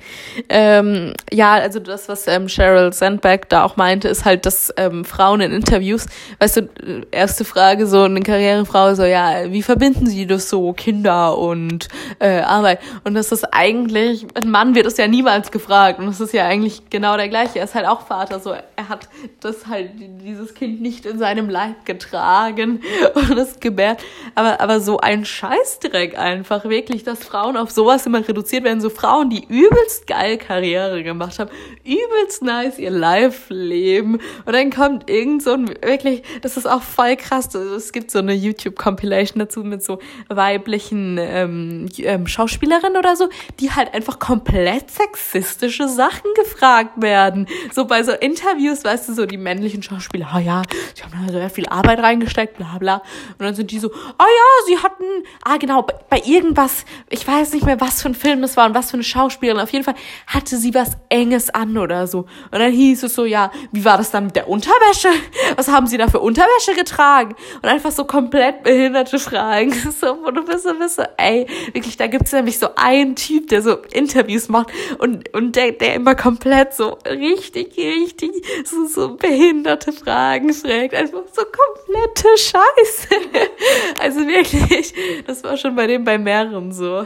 Ähm, 0.49 1.13
ja, 1.31 1.53
also 1.53 1.79
das, 1.79 2.09
was 2.09 2.27
ähm, 2.27 2.49
Sheryl 2.49 2.91
Sandberg 2.91 3.47
da 3.49 3.63
auch 3.63 3.77
meinte, 3.77 4.07
ist 4.07 4.25
halt, 4.25 4.45
dass 4.45 4.73
ähm, 4.77 5.05
Frauen 5.05 5.41
in 5.41 5.51
Interviews, 5.51 6.07
weißt 6.39 6.57
du, 6.57 6.69
erste 7.11 7.45
Frage, 7.45 7.87
so 7.87 8.01
eine 8.01 8.21
Karrierefrau, 8.21 8.95
so, 8.95 9.03
ja, 9.03 9.51
wie 9.51 9.63
verbinden 9.63 10.07
sie 10.07 10.27
das 10.27 10.49
so, 10.49 10.73
Kinder 10.73 11.37
und 11.37 11.87
äh, 12.19 12.41
Arbeit? 12.41 12.79
Und 13.03 13.13
das 13.13 13.31
ist 13.31 13.45
eigentlich, 13.53 14.27
ein 14.33 14.49
Mann 14.49 14.75
wird 14.75 14.87
es 14.87 14.97
ja 14.97 15.07
niemals 15.07 15.51
gefragt 15.51 15.99
und 15.99 16.07
das 16.07 16.19
ist 16.19 16.33
ja 16.33 16.45
eigentlich 16.45 16.89
genau 16.89 17.15
der 17.15 17.29
gleiche. 17.29 17.59
Er 17.59 17.65
ist 17.65 17.75
halt 17.75 17.87
auch 17.87 18.01
Vater, 18.01 18.39
so, 18.39 18.51
er 18.51 18.89
hat 18.89 19.07
das 19.39 19.67
halt, 19.67 19.91
dieses 19.95 20.53
Kind 20.53 20.81
nicht 20.81 21.05
in 21.05 21.17
seinem 21.17 21.49
Leib 21.49 21.85
getragen 21.85 22.81
und 23.13 23.37
es 23.37 23.59
gebärt, 23.59 24.01
aber, 24.35 24.59
aber 24.59 24.81
so 24.81 24.99
ein 24.99 25.23
Scheißdreck 25.23 26.17
einfach 26.25 26.65
wirklich, 26.65 27.03
dass 27.03 27.23
Frauen 27.23 27.55
auf 27.55 27.71
sowas 27.71 28.05
immer 28.05 28.27
reduziert 28.27 28.63
werden. 28.63 28.81
So 28.81 28.89
Frauen, 28.89 29.29
die 29.29 29.45
übelst 29.47 30.07
geil 30.07 30.37
Karriere 30.37 31.03
gemacht 31.03 31.37
haben, 31.39 31.51
übelst 31.83 32.41
nice 32.41 32.79
ihr 32.79 32.89
Life 32.89 33.53
leben. 33.53 34.19
Und 34.45 34.53
dann 34.53 34.71
kommt 34.71 35.09
irgend 35.09 35.43
so 35.43 35.53
ein, 35.53 35.69
wirklich, 35.69 36.23
das 36.41 36.57
ist 36.57 36.65
auch 36.65 36.81
voll 36.81 37.15
krass. 37.15 37.53
Es 37.53 37.93
gibt 37.93 38.09
so 38.09 38.19
eine 38.19 38.33
YouTube-Compilation 38.33 39.39
dazu 39.39 39.63
mit 39.63 39.83
so 39.83 39.99
weiblichen 40.27 41.17
ähm, 41.19 41.89
ähm, 41.99 42.25
Schauspielerinnen 42.25 42.97
oder 42.97 43.15
so, 43.15 43.29
die 43.59 43.71
halt 43.71 43.93
einfach 43.93 44.17
komplett 44.17 44.89
sexistische 44.89 45.87
Sachen 45.87 46.31
gefragt 46.35 47.01
werden. 47.01 47.47
So 47.71 47.85
bei 47.85 48.01
so 48.01 48.13
Interviews, 48.13 48.83
weißt 48.83 49.09
du, 49.09 49.13
so 49.13 49.25
die 49.27 49.37
männlichen 49.37 49.83
Schauspieler, 49.83 50.31
oh 50.35 50.39
ja, 50.39 50.63
sie 50.95 51.03
haben 51.03 51.27
da 51.27 51.31
sehr 51.31 51.49
viel 51.51 51.67
Arbeit 51.67 51.99
reingesteckt, 51.99 52.57
bla 52.57 52.77
bla. 52.79 52.95
Und 53.37 53.45
dann 53.45 53.53
sind 53.53 53.69
die 53.69 53.79
so, 53.79 53.89
oh 53.89 53.93
ja, 54.19 54.65
sie 54.67 54.79
hatten, 54.79 55.03
ah 55.43 55.57
genau, 55.57 55.85
bei 56.09 56.14
irgendwas, 56.17 56.85
ich 57.09 57.27
weiß 57.27 57.53
nicht 57.53 57.65
mehr, 57.65 57.79
was 57.81 58.01
für 58.01 58.09
ein 58.09 58.15
Film 58.15 58.43
es 58.43 58.57
war 58.57 58.67
und 58.67 58.75
was 58.75 58.91
für 58.91 58.95
eine 58.95 59.03
Schauspielerin. 59.03 59.61
Auf 59.61 59.71
jeden 59.71 59.83
Fall 59.83 59.95
hatte 60.27 60.57
sie 60.57 60.73
was 60.73 60.97
Enges 61.09 61.49
an 61.49 61.77
oder 61.77 62.07
so. 62.07 62.19
Und 62.51 62.59
dann 62.59 62.71
hieß 62.71 63.03
es 63.03 63.15
so, 63.15 63.25
ja, 63.25 63.51
wie 63.71 63.85
war 63.85 63.97
das 63.97 64.11
dann 64.11 64.25
mit 64.25 64.35
der 64.35 64.47
Unterwäsche? 64.47 65.09
Was 65.55 65.67
haben 65.67 65.87
sie 65.87 65.97
da 65.97 66.07
für 66.07 66.19
Unterwäsche 66.19 66.73
getragen? 66.75 67.35
Und 67.61 67.69
einfach 67.69 67.91
so 67.91 68.05
komplett 68.05 68.63
behinderte 68.63 69.19
Fragen. 69.19 69.73
So, 69.95 70.17
wo 70.23 70.31
du 70.31 70.43
bist, 70.43 70.63
so 70.63 70.73
bist 70.73 70.97
so, 70.97 71.03
ey, 71.17 71.47
wirklich, 71.71 71.95
da 71.95 72.07
gibt's 72.07 72.31
nämlich 72.33 72.59
so 72.59 72.67
einen 72.75 73.15
Typ, 73.15 73.47
der 73.47 73.61
so 73.61 73.77
Interviews 73.93 74.49
macht 74.49 74.71
und, 74.99 75.33
und 75.33 75.55
der, 75.55 75.71
der 75.71 75.93
immer 75.93 76.15
komplett 76.15 76.73
so 76.73 76.97
richtig, 77.05 77.77
richtig 77.77 78.31
so, 78.65 78.85
so 78.87 79.15
behinderte 79.15 79.93
Fragen 79.93 80.53
fragt. 80.53 80.93
Einfach 80.93 81.23
so 81.33 81.43
komplette 81.43 82.27
Scheiße. 82.37 83.15
Also 83.99 84.27
wirklich, 84.27 84.93
das 85.25 85.43
war 85.43 85.57
schon 85.57 85.75
bei 85.75 85.87
dem 85.87 86.03
bei 86.05 86.17
mehreren 86.17 86.71
so. 86.71 87.05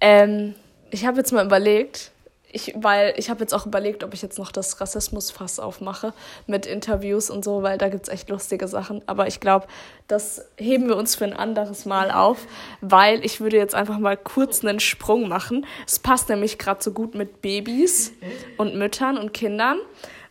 Ähm, 0.00 0.54
ich 0.90 1.06
habe 1.06 1.18
jetzt 1.18 1.32
mal 1.32 1.44
überlegt, 1.44 2.12
ich, 2.56 2.72
weil 2.74 3.12
ich 3.18 3.28
habe 3.28 3.40
jetzt 3.40 3.52
auch 3.52 3.66
überlegt, 3.66 4.02
ob 4.02 4.14
ich 4.14 4.22
jetzt 4.22 4.38
noch 4.38 4.50
das 4.50 4.80
Rassismusfass 4.80 5.58
aufmache 5.58 6.14
mit 6.46 6.64
Interviews 6.64 7.28
und 7.28 7.44
so, 7.44 7.62
weil 7.62 7.76
da 7.76 7.90
gibt 7.90 8.04
es 8.04 8.08
echt 8.08 8.30
lustige 8.30 8.66
Sachen. 8.66 9.02
Aber 9.06 9.26
ich 9.26 9.40
glaube, 9.40 9.66
das 10.08 10.46
heben 10.56 10.88
wir 10.88 10.96
uns 10.96 11.16
für 11.16 11.24
ein 11.26 11.34
anderes 11.34 11.84
Mal 11.84 12.10
auf, 12.10 12.46
weil 12.80 13.22
ich 13.26 13.42
würde 13.42 13.58
jetzt 13.58 13.74
einfach 13.74 13.98
mal 13.98 14.16
kurz 14.16 14.64
einen 14.64 14.80
Sprung 14.80 15.28
machen. 15.28 15.66
Es 15.86 15.98
passt 15.98 16.30
nämlich 16.30 16.56
gerade 16.56 16.82
so 16.82 16.92
gut 16.92 17.14
mit 17.14 17.42
Babys 17.42 18.12
und 18.56 18.74
Müttern 18.74 19.18
und 19.18 19.34
Kindern, 19.34 19.78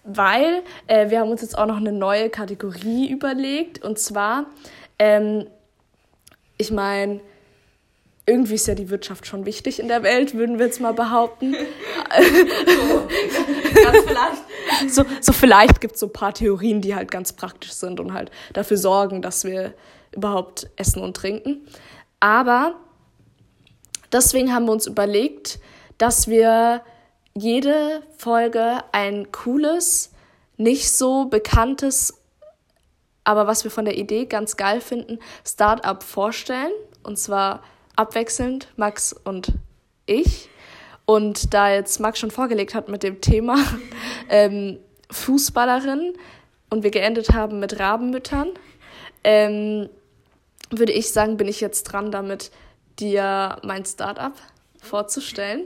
weil 0.03 0.63
äh, 0.87 1.11
wir 1.11 1.19
haben 1.19 1.29
uns 1.29 1.41
jetzt 1.41 1.55
auch 1.55 1.67
noch 1.67 1.77
eine 1.77 1.91
neue 1.91 2.31
Kategorie 2.31 3.07
überlegt. 3.07 3.83
Und 3.83 3.99
zwar, 3.99 4.45
ähm, 4.97 5.45
ich 6.57 6.71
meine, 6.71 7.19
irgendwie 8.27 8.55
ist 8.55 8.67
ja 8.67 8.73
die 8.73 8.89
Wirtschaft 8.89 9.27
schon 9.27 9.45
wichtig 9.45 9.79
in 9.79 9.87
der 9.87 10.01
Welt, 10.01 10.33
würden 10.33 10.57
wir 10.57 10.65
jetzt 10.65 10.81
mal 10.81 10.93
behaupten. 10.93 11.53
so, 12.15 13.07
vielleicht. 14.07 14.43
So, 14.89 15.03
so 15.21 15.31
vielleicht 15.31 15.79
gibt 15.79 15.93
es 15.93 15.99
so 15.99 16.07
ein 16.07 16.13
paar 16.13 16.33
Theorien, 16.33 16.81
die 16.81 16.95
halt 16.95 17.11
ganz 17.11 17.33
praktisch 17.33 17.73
sind 17.73 17.99
und 17.99 18.13
halt 18.13 18.31
dafür 18.53 18.77
sorgen, 18.77 19.21
dass 19.21 19.43
wir 19.43 19.73
überhaupt 20.11 20.67
essen 20.75 21.03
und 21.03 21.15
trinken. 21.15 21.67
Aber 22.19 22.75
deswegen 24.11 24.53
haben 24.53 24.65
wir 24.65 24.71
uns 24.71 24.87
überlegt, 24.87 25.59
dass 25.99 26.27
wir 26.27 26.81
jede 27.35 28.01
Folge 28.17 28.79
ein 28.91 29.31
cooles, 29.31 30.11
nicht 30.57 30.91
so 30.91 31.25
bekanntes, 31.25 32.21
aber 33.23 33.45
was 33.45 33.63
wir 33.63 33.71
von 33.71 33.85
der 33.85 33.97
Idee 33.97 34.25
ganz 34.25 34.57
geil 34.57 34.81
finden, 34.81 35.19
Startup 35.45 36.01
vorstellen. 36.01 36.71
Und 37.03 37.19
zwar 37.19 37.61
abwechselnd, 37.95 38.67
Max 38.75 39.13
und 39.13 39.53
ich. 40.05 40.49
Und 41.05 41.53
da 41.53 41.71
jetzt 41.71 41.99
Max 41.99 42.19
schon 42.19 42.31
vorgelegt 42.31 42.73
hat 42.73 42.89
mit 42.89 43.03
dem 43.03 43.21
Thema 43.21 43.57
ähm, 44.29 44.79
Fußballerin 45.11 46.13
und 46.69 46.83
wir 46.83 46.91
geendet 46.91 47.31
haben 47.31 47.59
mit 47.59 47.79
Rabenmüttern, 47.79 48.49
ähm, 49.23 49.89
würde 50.71 50.93
ich 50.93 51.11
sagen, 51.11 51.37
bin 51.37 51.47
ich 51.47 51.61
jetzt 51.61 51.83
dran 51.83 52.11
damit, 52.11 52.51
dir 52.99 53.57
mein 53.63 53.85
Startup 53.85 54.33
vorzustellen. 54.81 55.65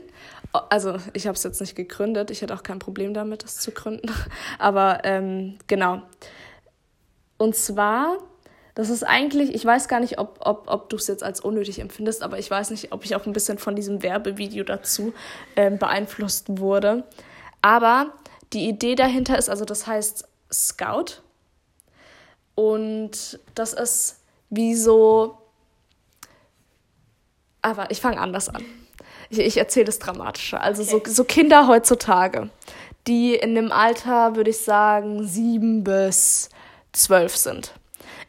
Also 0.52 0.98
ich 1.14 1.28
habe 1.28 1.36
es 1.36 1.44
jetzt 1.44 1.62
nicht 1.62 1.76
gegründet, 1.76 2.32
ich 2.32 2.42
hätte 2.42 2.56
auch 2.56 2.64
kein 2.64 2.80
Problem 2.80 3.14
damit, 3.14 3.44
das 3.44 3.58
zu 3.58 3.72
gründen. 3.72 4.12
Aber 4.60 5.02
ähm, 5.04 5.58
genau. 5.68 6.02
Und 7.38 7.56
zwar, 7.56 8.18
das 8.80 8.90
ist 8.90 9.04
eigentlich, 9.04 9.54
ich 9.54 9.66
weiß 9.66 9.90
gar 9.90 10.00
nicht, 10.00 10.20
ob, 10.20 10.40
ob, 10.40 10.64
ob 10.68 10.90
du 10.90 10.96
es 10.96 11.08
jetzt 11.08 11.22
als 11.22 11.42
unnötig 11.42 11.80
empfindest, 11.80 12.24
aber 12.24 12.40
ich 12.40 12.50
weiß 12.50 12.70
nicht, 12.70 12.94
ob 12.94 13.04
ich 13.04 13.14
auch 13.14 13.26
ein 13.26 13.34
bisschen 13.34 13.58
von 13.58 13.76
diesem 13.76 14.02
Werbevideo 14.02 14.64
dazu 14.64 15.14
ähm, 15.58 15.78
beeinflusst 15.78 16.46
wurde. 16.48 17.04
Aber 17.62 18.14
die 18.54 18.70
Idee 18.70 18.96
dahinter 18.96 19.38
ist, 19.38 19.50
also 19.50 19.66
das 19.66 19.86
heißt 19.86 20.26
Scout. 20.50 21.22
Und 22.56 23.42
das 23.54 23.74
ist 23.74 24.22
wie 24.50 24.76
so. 24.76 25.38
Aber 27.62 27.92
ich 27.92 28.00
fange 28.00 28.22
anders 28.22 28.48
an. 28.48 28.64
Ich, 29.30 29.40
ich 29.40 29.58
erzähle 29.58 29.88
das 29.88 30.00
dramatischer. 30.00 30.62
Also 30.62 30.84
okay. 30.84 31.10
so, 31.10 31.16
so 31.16 31.24
Kinder 31.26 31.68
heutzutage, 31.68 32.50
die 33.08 33.36
in 33.36 33.56
dem 33.56 33.74
Alter, 33.74 34.38
würde 34.38 34.52
ich 34.52 34.60
sagen, 34.60 35.28
sieben 35.28 35.84
bis 35.84 36.50
zwölf 36.94 37.36
sind. 37.36 37.74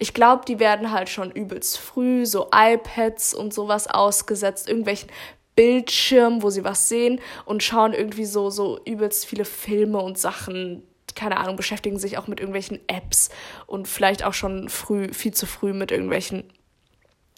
Ich 0.01 0.15
glaube, 0.15 0.45
die 0.47 0.59
werden 0.59 0.91
halt 0.91 1.09
schon 1.09 1.31
übelst 1.31 1.79
früh 1.79 2.27
so 2.27 2.49
iPads 2.53 3.35
und 3.35 3.55
sowas 3.55 3.87
ausgesetzt, 3.87 4.69
irgendwelchen 4.69 5.11
Bildschirm, 5.55 6.43
wo 6.43 6.51
sie 6.51 6.65
was 6.65 6.89
sehen 6.89 7.21
und 7.45 7.63
schauen 7.63 7.93
irgendwie 7.93 8.25
so, 8.25 8.49
so 8.51 8.81
übelst 8.87 9.27
viele 9.27 9.45
Filme 9.45 9.99
und 9.99 10.19
Sachen, 10.19 10.83
keine 11.15 11.37
Ahnung, 11.37 11.57
beschäftigen 11.57 11.99
sich 11.99 12.17
auch 12.17 12.29
mit 12.29 12.41
irgendwelchen 12.41 12.81
Apps 12.89 13.29
und 13.67 13.87
vielleicht 13.87 14.25
auch 14.25 14.33
schon 14.33 14.71
früh, 14.71 15.13
viel 15.13 15.35
zu 15.35 15.45
früh 15.45 15.75
mit 15.75 15.91
irgendwelchen 15.91 16.45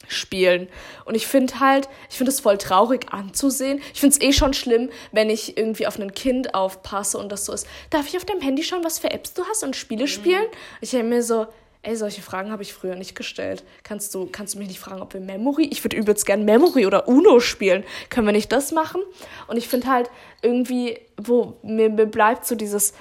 Spielen. 0.09 0.69
Und 1.05 1.15
ich 1.15 1.27
finde 1.27 1.59
halt, 1.61 1.89
ich 2.11 2.17
finde 2.17 2.31
es 2.31 2.41
voll 2.41 2.59
traurig 2.59 3.13
anzusehen. 3.13 3.81
Ich 3.95 4.01
finde 4.01 4.17
es 4.17 4.23
eh 4.23 4.33
schon 4.33 4.55
schlimm, 4.55 4.91
wenn 5.11 5.31
ich 5.31 5.57
irgendwie 5.57 5.87
auf 5.87 5.99
ein 5.99 6.15
Kind 6.15 6.55
aufpasse 6.55 7.19
und 7.19 7.31
das 7.31 7.45
so 7.45 7.53
ist. 7.53 7.67
Darf 7.91 8.07
ich 8.09 8.17
auf 8.17 8.25
deinem 8.25 8.41
Handy 8.41 8.63
schauen, 8.63 8.85
was 8.85 8.99
für 8.99 9.11
Apps 9.11 9.35
du 9.35 9.45
hast 9.47 9.63
und 9.65 9.77
Spiele 9.77 10.05
mhm. 10.05 10.09
spielen? 10.09 10.47
Ich 10.81 10.91
denke 10.91 11.07
mir 11.07 11.23
so, 11.23 11.47
Ey, 11.85 11.97
solche 11.97 12.23
Fragen 12.23 12.53
habe 12.53 12.63
ich 12.63 12.73
früher 12.73 12.95
nicht 12.95 13.17
gestellt. 13.17 13.65
Kannst 13.83 14.15
du, 14.15 14.27
kannst 14.31 14.55
du 14.55 14.59
mich 14.61 14.69
nicht 14.69 14.79
fragen, 14.79 15.03
ob 15.03 15.15
wir 15.15 15.21
Memory? 15.21 15.65
Ich 15.65 15.83
würde 15.83 15.97
übelst 15.97 16.27
gern 16.27 16.45
Memory 16.45 16.87
oder 16.87 17.09
Uno 17.09 17.41
spielen. 17.41 17.83
Können 18.09 18.27
wir 18.27 18.33
nicht 18.33 18.53
das 18.53 18.71
machen? 18.71 19.03
Und 19.49 19.57
ich 19.57 19.67
finde 19.69 19.89
halt 19.89 20.09
irgendwie, 20.43 21.01
wo 21.17 21.57
mir, 21.65 21.91
mir 21.91 22.07
bleibt 22.07 22.47
so 22.47 22.55
dieses, 22.55 22.95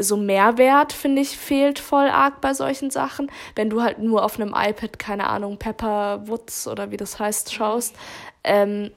so 0.00 0.16
Mehrwert, 0.16 0.92
finde 0.92 1.22
ich, 1.22 1.38
fehlt 1.38 1.78
voll 1.78 2.08
arg 2.08 2.40
bei 2.40 2.54
solchen 2.54 2.90
Sachen. 2.90 3.30
Wenn 3.54 3.70
du 3.70 3.82
halt 3.82 4.00
nur 4.00 4.24
auf 4.24 4.40
einem 4.40 4.52
iPad, 4.56 4.98
keine 4.98 5.28
Ahnung, 5.28 5.56
Pepper 5.56 6.26
Woods 6.26 6.66
oder 6.66 6.90
wie 6.90 6.96
das 6.96 7.20
heißt, 7.20 7.54
schaust. 7.54 7.94
Ähm, 8.42 8.90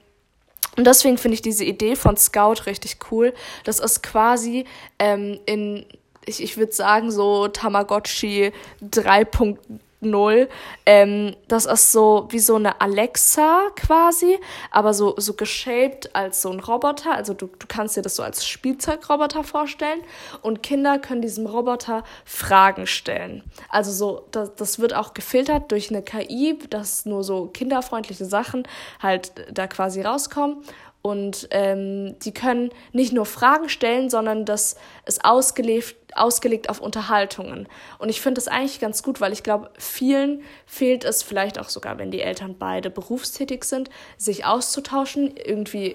und 0.76 0.84
deswegen 0.84 1.16
finde 1.16 1.34
ich 1.34 1.42
diese 1.42 1.64
Idee 1.64 1.94
von 1.94 2.16
Scout 2.16 2.66
richtig 2.66 2.96
cool. 3.12 3.32
Das 3.62 3.78
ist 3.78 4.02
quasi 4.02 4.64
ähm, 4.98 5.38
in 5.46 5.86
ich, 6.28 6.42
ich 6.42 6.56
würde 6.56 6.72
sagen, 6.72 7.10
so 7.10 7.48
Tamagotchi 7.48 8.52
3.0. 8.82 10.48
Ähm, 10.86 11.36
das 11.48 11.66
ist 11.66 11.90
so 11.90 12.28
wie 12.30 12.38
so 12.38 12.54
eine 12.54 12.80
Alexa 12.80 13.70
quasi, 13.74 14.38
aber 14.70 14.94
so, 14.94 15.14
so 15.16 15.34
geshaped 15.34 16.14
als 16.14 16.42
so 16.42 16.50
ein 16.50 16.60
Roboter. 16.60 17.14
Also 17.14 17.34
du, 17.34 17.46
du 17.46 17.66
kannst 17.66 17.96
dir 17.96 18.02
das 18.02 18.16
so 18.16 18.22
als 18.22 18.46
Spielzeugroboter 18.46 19.42
vorstellen. 19.42 20.00
Und 20.42 20.62
Kinder 20.62 20.98
können 20.98 21.22
diesem 21.22 21.46
Roboter 21.46 22.04
Fragen 22.24 22.86
stellen. 22.86 23.42
Also 23.68 23.90
so, 23.90 24.26
das, 24.30 24.54
das 24.54 24.78
wird 24.78 24.94
auch 24.94 25.14
gefiltert 25.14 25.72
durch 25.72 25.90
eine 25.90 26.02
KI, 26.02 26.58
dass 26.70 27.06
nur 27.06 27.24
so 27.24 27.46
kinderfreundliche 27.46 28.24
Sachen 28.24 28.68
halt 29.00 29.32
da 29.50 29.66
quasi 29.66 30.02
rauskommen. 30.02 30.62
Und 31.08 31.48
ähm, 31.52 32.18
die 32.18 32.34
können 32.34 32.70
nicht 32.92 33.14
nur 33.14 33.24
Fragen 33.24 33.70
stellen, 33.70 34.10
sondern 34.10 34.44
das 34.44 34.76
ist 35.06 35.24
ausgelegt, 35.24 35.96
ausgelegt 36.14 36.68
auf 36.68 36.80
Unterhaltungen. 36.80 37.66
Und 37.98 38.10
ich 38.10 38.20
finde 38.20 38.34
das 38.34 38.46
eigentlich 38.46 38.78
ganz 38.78 39.02
gut, 39.02 39.18
weil 39.22 39.32
ich 39.32 39.42
glaube, 39.42 39.70
vielen 39.78 40.42
fehlt 40.66 41.04
es, 41.04 41.22
vielleicht 41.22 41.58
auch 41.58 41.70
sogar, 41.70 41.96
wenn 41.96 42.10
die 42.10 42.20
Eltern 42.20 42.56
beide 42.58 42.90
berufstätig 42.90 43.64
sind, 43.64 43.88
sich 44.18 44.44
auszutauschen, 44.44 45.34
irgendwie 45.42 45.94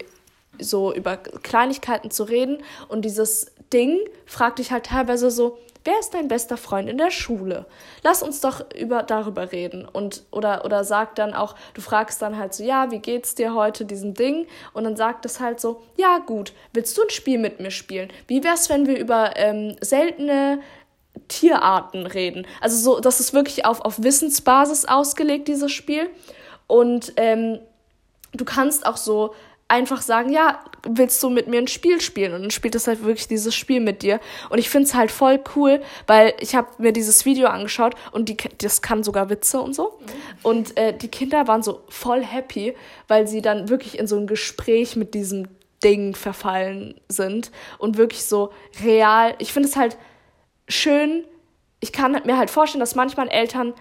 so 0.58 0.92
über 0.92 1.18
Kleinigkeiten 1.18 2.10
zu 2.10 2.24
reden. 2.24 2.64
Und 2.88 3.06
dieses 3.06 3.52
Ding 3.72 4.00
fragt 4.26 4.58
dich 4.58 4.72
halt 4.72 4.88
teilweise 4.88 5.30
so, 5.30 5.60
wer 5.84 6.00
ist 6.00 6.14
dein 6.14 6.28
bester 6.28 6.58
Freund 6.58 6.90
in 6.90 6.98
der 6.98 7.12
Schule? 7.12 7.66
Lass 8.04 8.24
uns 8.24 8.42
doch 8.42 8.64
über, 8.76 9.04
darüber 9.04 9.52
reden. 9.52 9.86
Und, 9.86 10.24
oder, 10.32 10.66
oder 10.66 10.84
sag 10.84 11.16
dann 11.16 11.34
auch, 11.34 11.56
du 11.74 11.82
fragst 11.82 12.22
dann 12.22 12.38
halt 12.38 12.54
so, 12.54 12.64
ja, 12.64 12.92
wie 12.92 13.00
geht's 13.00 13.36
dir 13.36 13.54
heute, 13.54 13.86
diesem 13.86 14.14
Ding? 14.14 14.48
Und 14.74 14.86
dann 14.86 14.96
sagt 14.96 15.26
es 15.26 15.40
halt 15.40 15.60
so, 15.60 15.82
ja, 15.98 16.20
gut, 16.20 16.54
willst 16.74 16.98
du 16.98 17.04
ein 17.04 17.10
Spiel 17.10 17.38
mit 17.38 17.60
mir 17.60 17.72
spielen? 17.72 18.10
Wie 18.28 18.44
wär's, 18.44 18.70
wenn 18.70 18.88
wir 18.88 18.98
über 18.98 19.36
ähm, 19.36 19.76
seltene 19.82 20.60
Tierarten 21.28 22.06
reden? 22.06 22.48
Also 22.62 22.78
so, 22.78 23.00
das 23.00 23.20
ist 23.20 23.34
wirklich 23.34 23.66
auf, 23.66 23.82
auf 23.82 24.02
Wissensbasis 24.02 24.86
ausgelegt, 24.86 25.48
dieses 25.48 25.72
Spiel. 25.72 26.10
Und 26.68 27.14
ähm, 27.18 27.60
du 28.34 28.46
kannst 28.46 28.86
auch 28.86 28.98
so 28.98 29.34
einfach 29.74 30.04
sagen, 30.04 30.32
ja, 30.32 30.64
willst 30.88 31.22
du 31.24 31.32
mit 31.32 31.48
mir 31.48 31.58
ein 31.58 31.68
Spiel 31.68 32.00
spielen? 32.00 32.34
Und 32.34 32.42
dann 32.44 32.52
spielt 32.52 32.76
es 32.76 32.86
halt 32.86 33.04
wirklich 33.04 33.28
dieses 33.28 33.56
Spiel 33.56 33.80
mit 33.80 34.04
dir. 34.04 34.20
Und 34.52 34.60
ich 34.60 34.70
finde 34.70 34.88
es 34.88 34.94
halt 34.94 35.10
voll 35.10 35.40
cool, 35.56 35.82
weil 36.06 36.36
ich 36.40 36.54
habe 36.54 36.68
mir 36.78 36.94
dieses 36.94 37.26
Video 37.26 37.48
angeschaut 37.48 37.96
und 38.12 38.30
die, 38.30 38.38
das 38.60 38.84
kann 38.84 39.04
sogar 39.04 39.32
Witze 39.32 39.60
und 39.60 39.74
so. 39.74 40.00
Und 40.44 40.78
äh, 40.78 40.96
die 40.96 41.08
Kinder 41.08 41.48
waren 41.48 41.64
so 41.64 41.82
voll 41.90 42.24
happy, 42.24 42.76
weil 43.08 43.28
sie 43.28 43.42
dann 43.42 43.68
wirklich 43.68 43.98
in 43.98 44.06
so 44.06 44.16
ein 44.16 44.28
Gespräch 44.28 44.96
mit 44.96 45.16
diesem 45.16 45.48
Ding 45.84 46.14
verfallen 46.14 47.02
sind 47.10 47.52
und 47.80 47.98
wirklich 47.98 48.26
so 48.26 48.54
real. 48.84 49.34
Ich 49.40 49.54
finde 49.54 49.70
es 49.70 49.76
halt 49.76 49.98
schön. 50.68 51.26
Ich 51.80 51.92
kann 51.92 52.12
mir 52.26 52.38
halt 52.38 52.52
vorstellen, 52.52 52.80
dass 52.80 52.94
manchmal 52.94 53.28
Eltern 53.28 53.74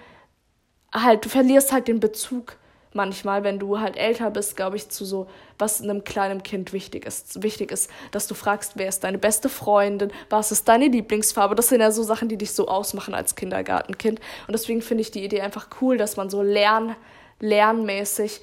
halt, 0.91 1.27
du 1.27 1.29
verlierst 1.29 1.71
halt 1.71 1.87
den 1.87 2.01
Bezug 2.01 2.57
manchmal, 2.95 3.45
wenn 3.45 3.59
du 3.59 3.81
halt 3.81 3.97
älter 3.97 4.31
bist, 4.31 4.57
glaube 4.57 4.77
ich, 4.77 4.89
zu 4.89 5.05
so, 5.05 5.29
was 5.59 5.83
einem 5.83 6.05
kleinen 6.05 6.43
Kind 6.43 6.73
wichtig 6.73 7.07
ist. 7.07 7.43
Wichtig 7.43 7.71
ist, 7.71 7.91
dass 8.11 8.27
du 8.27 8.35
fragst, 8.35 8.73
wer 8.77 8.89
ist 8.89 9.05
deine 9.05 9.19
beste 9.19 9.49
Freundin, 9.49 10.13
was 10.31 10.53
ist 10.53 10.69
deine 10.69 10.89
Lieblingsfarbe. 10.89 11.55
Das 11.55 11.69
sind 11.69 11.81
ja 11.81 11.91
so 11.91 12.03
Sachen, 12.03 12.29
die 12.29 12.37
dich 12.37 12.53
so 12.53 12.69
ausmachen 12.69 13.15
als 13.15 13.35
Kindergartenkind. 13.35 14.21
Und 14.47 14.53
deswegen 14.53 14.83
finde 14.83 15.03
ich 15.03 15.11
die 15.11 15.25
Idee 15.25 15.41
einfach 15.41 15.69
cool, 15.81 15.97
dass 15.97 16.17
man 16.17 16.31
so 16.31 16.43
lern, 16.43 16.97
lernmäßig, 17.41 18.41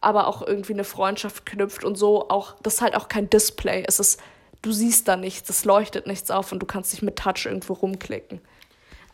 aber 0.00 0.26
auch 0.26 0.42
irgendwie 0.46 0.72
eine 0.72 0.84
Freundschaft 0.84 1.46
knüpft 1.46 1.84
und 1.84 1.96
so 1.96 2.28
auch, 2.28 2.56
das 2.62 2.74
ist 2.74 2.80
halt 2.82 2.96
auch 2.96 3.08
kein 3.08 3.30
Display. 3.30 3.84
Es 3.86 4.00
ist, 4.00 4.20
du 4.62 4.72
siehst 4.72 5.08
da 5.08 5.16
nichts, 5.16 5.48
es 5.48 5.64
leuchtet 5.64 6.06
nichts 6.06 6.30
auf 6.30 6.52
und 6.52 6.60
du 6.60 6.66
kannst 6.66 6.92
dich 6.92 7.02
mit 7.02 7.16
Touch 7.16 7.46
irgendwo 7.46 7.74
rumklicken. 7.74 8.40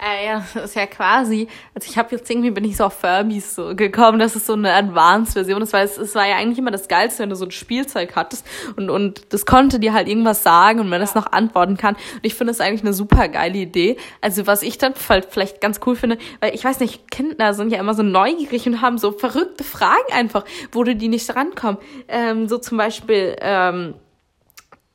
Äh, 0.01 0.27
ja, 0.27 0.45
das 0.55 0.65
ist 0.65 0.77
ja 0.77 0.87
quasi, 0.87 1.49
also 1.75 1.89
ich 1.91 1.99
habe 1.99 2.15
jetzt 2.15 2.31
irgendwie, 2.31 2.51
bin 2.51 2.65
ich 2.65 2.77
so 2.77 2.85
auf 2.85 2.95
Furbies 3.01 3.55
so 3.55 3.75
gekommen, 3.75 4.19
das 4.19 4.37
ist 4.37 4.47
so 4.47 4.53
eine 4.53 4.73
Advanced-Version, 4.73 5.61
das 5.61 5.73
war, 5.73 5.83
es, 5.83 5.99
es 5.99 6.15
war 6.15 6.27
ja 6.27 6.37
eigentlich 6.37 6.59
immer 6.59 6.71
das 6.71 6.87
Geilste, 6.89 7.23
wenn 7.23 7.31
du 7.31 7.37
so 7.37 7.47
ein 7.47 7.51
Spielzeug 7.51 8.15
hattest 8.15 8.47
und, 8.77 8.91
und 8.91 9.33
das 9.33 9.45
konnte 9.45 9.81
dir 9.81 9.93
halt 9.93 10.09
irgendwas 10.09 10.43
sagen 10.43 10.79
und 10.81 10.89
man 10.89 11.01
das 11.01 11.15
noch 11.15 11.33
antworten 11.33 11.77
kann. 11.77 11.95
Und 11.95 12.21
ich 12.23 12.35
finde 12.35 12.53
das 12.53 12.61
eigentlich 12.61 12.83
eine 12.83 12.93
super 12.93 13.29
geile 13.29 13.59
Idee, 13.59 13.97
also 14.21 14.47
was 14.47 14.63
ich 14.63 14.79
dann 14.79 14.95
vielleicht 14.95 15.61
ganz 15.61 15.81
cool 15.85 15.97
finde, 15.97 16.19
weil 16.41 16.55
ich 16.55 16.65
weiß 16.65 16.79
nicht, 16.81 17.11
Kinder 17.11 17.55
sind 17.55 17.73
ja 17.73 17.81
immer 17.81 17.95
so 17.95 18.05
neugierig 18.05 18.67
und 18.67 18.81
haben 18.81 18.99
so 18.99 19.11
verrückte 19.13 19.65
Fragen 19.65 20.13
einfach, 20.13 20.45
wo 20.71 20.85
du 20.85 20.95
die 20.95 21.09
nicht 21.09 21.35
rankommen, 21.35 21.79
ähm, 22.07 22.49
so 22.49 22.59
zum 22.59 22.79
Beispiel, 22.79 23.37
ähm, 23.41 23.95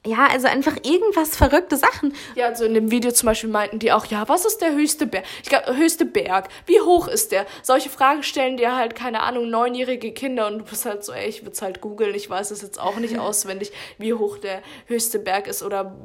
ja, 0.06 0.28
also 0.28 0.48
einfach 0.48 0.76
irgendwas 0.84 1.36
verrückte 1.38 1.78
Sachen. 1.78 2.14
Ja, 2.36 2.48
also 2.48 2.66
in 2.66 2.74
dem 2.74 2.92
Video 2.92 3.12
zum 3.12 3.28
Beispiel 3.28 3.50
meinten 3.50 3.80
die 3.80 3.92
auch, 3.92 4.06
ja, 4.06 4.28
was 4.28 4.44
ist 4.44 4.60
der 4.60 4.74
höchste 4.74 5.06
Berg? 5.06 5.24
Ich 5.44 5.50
glaube, 5.50 5.78
höchste 5.78 6.06
Berg. 6.06 6.50
Wie 6.66 6.82
hoch 6.82 7.08
ist 7.08 7.32
der? 7.32 7.46
Solche 7.62 7.90
Fragen 7.90 8.22
stellen 8.22 8.58
dir 8.58 8.76
halt, 8.76 8.96
keine 8.96 9.22
Ahnung, 9.22 9.50
neunjährige 9.50 10.12
Kinder 10.12 10.48
und 10.48 10.60
du 10.60 10.66
bist 10.66 10.86
halt 10.86 11.06
so, 11.06 11.14
ey, 11.14 11.30
ich 11.30 11.46
würde 11.46 11.60
halt 11.62 11.80
googeln, 11.80 12.14
ich 12.16 12.30
weiß 12.30 12.52
es 12.52 12.62
jetzt 12.62 12.80
auch 12.80 12.98
nicht 12.98 13.18
auswendig, 13.20 13.72
wie 13.98 14.14
hoch 14.14 14.38
der 14.38 14.62
höchste 14.88 15.20
Berg 15.20 15.48
ist 15.48 15.64
oder 15.64 15.96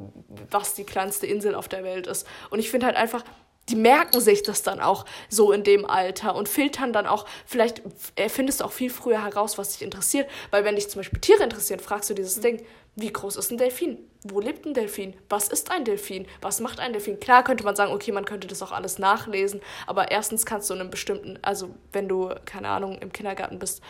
was 0.49 0.75
die 0.75 0.85
kleinste 0.85 1.27
Insel 1.27 1.53
auf 1.53 1.67
der 1.67 1.83
Welt 1.83 2.07
ist. 2.07 2.25
Und 2.51 2.59
ich 2.59 2.71
finde 2.71 2.85
halt 2.85 2.95
einfach, 2.95 3.25
die 3.69 3.75
merken 3.75 4.19
sich 4.19 4.43
das 4.43 4.63
dann 4.63 4.79
auch 4.79 5.05
so 5.29 5.51
in 5.51 5.63
dem 5.63 5.85
Alter 5.85 6.35
und 6.35 6.49
filtern 6.49 6.91
dann 6.91 7.05
auch, 7.05 7.25
vielleicht 7.45 7.81
findest 8.27 8.59
du 8.59 8.65
auch 8.65 8.71
viel 8.71 8.89
früher 8.89 9.23
heraus, 9.23 9.57
was 9.57 9.73
dich 9.73 9.81
interessiert, 9.83 10.29
weil 10.51 10.65
wenn 10.65 10.75
dich 10.75 10.89
zum 10.89 10.99
Beispiel 10.99 11.19
Tiere 11.19 11.43
interessieren, 11.43 11.79
fragst 11.79 12.09
du 12.09 12.13
dieses 12.13 12.37
mhm. 12.37 12.41
Ding, 12.41 12.65
wie 12.95 13.13
groß 13.13 13.35
ist 13.37 13.51
ein 13.51 13.57
Delfin? 13.57 13.99
Wo 14.23 14.41
lebt 14.41 14.65
ein 14.65 14.73
Delfin? 14.73 15.13
Was 15.29 15.47
ist 15.47 15.71
ein 15.71 15.85
Delfin? 15.85 16.27
Was 16.41 16.59
macht 16.59 16.79
ein 16.79 16.91
Delfin? 16.91 17.19
Klar 17.19 17.43
könnte 17.43 17.63
man 17.63 17.75
sagen, 17.75 17.93
okay, 17.93 18.11
man 18.11 18.25
könnte 18.25 18.47
das 18.47 18.61
auch 18.61 18.71
alles 18.71 18.99
nachlesen, 18.99 19.61
aber 19.87 20.11
erstens 20.11 20.45
kannst 20.45 20.69
du 20.69 20.73
in 20.73 20.81
einem 20.81 20.89
bestimmten, 20.89 21.39
also 21.41 21.69
wenn 21.93 22.09
du, 22.09 22.33
keine 22.45 22.69
Ahnung, 22.69 22.97
im 22.99 23.13
Kindergarten 23.13 23.59
bist, 23.59 23.81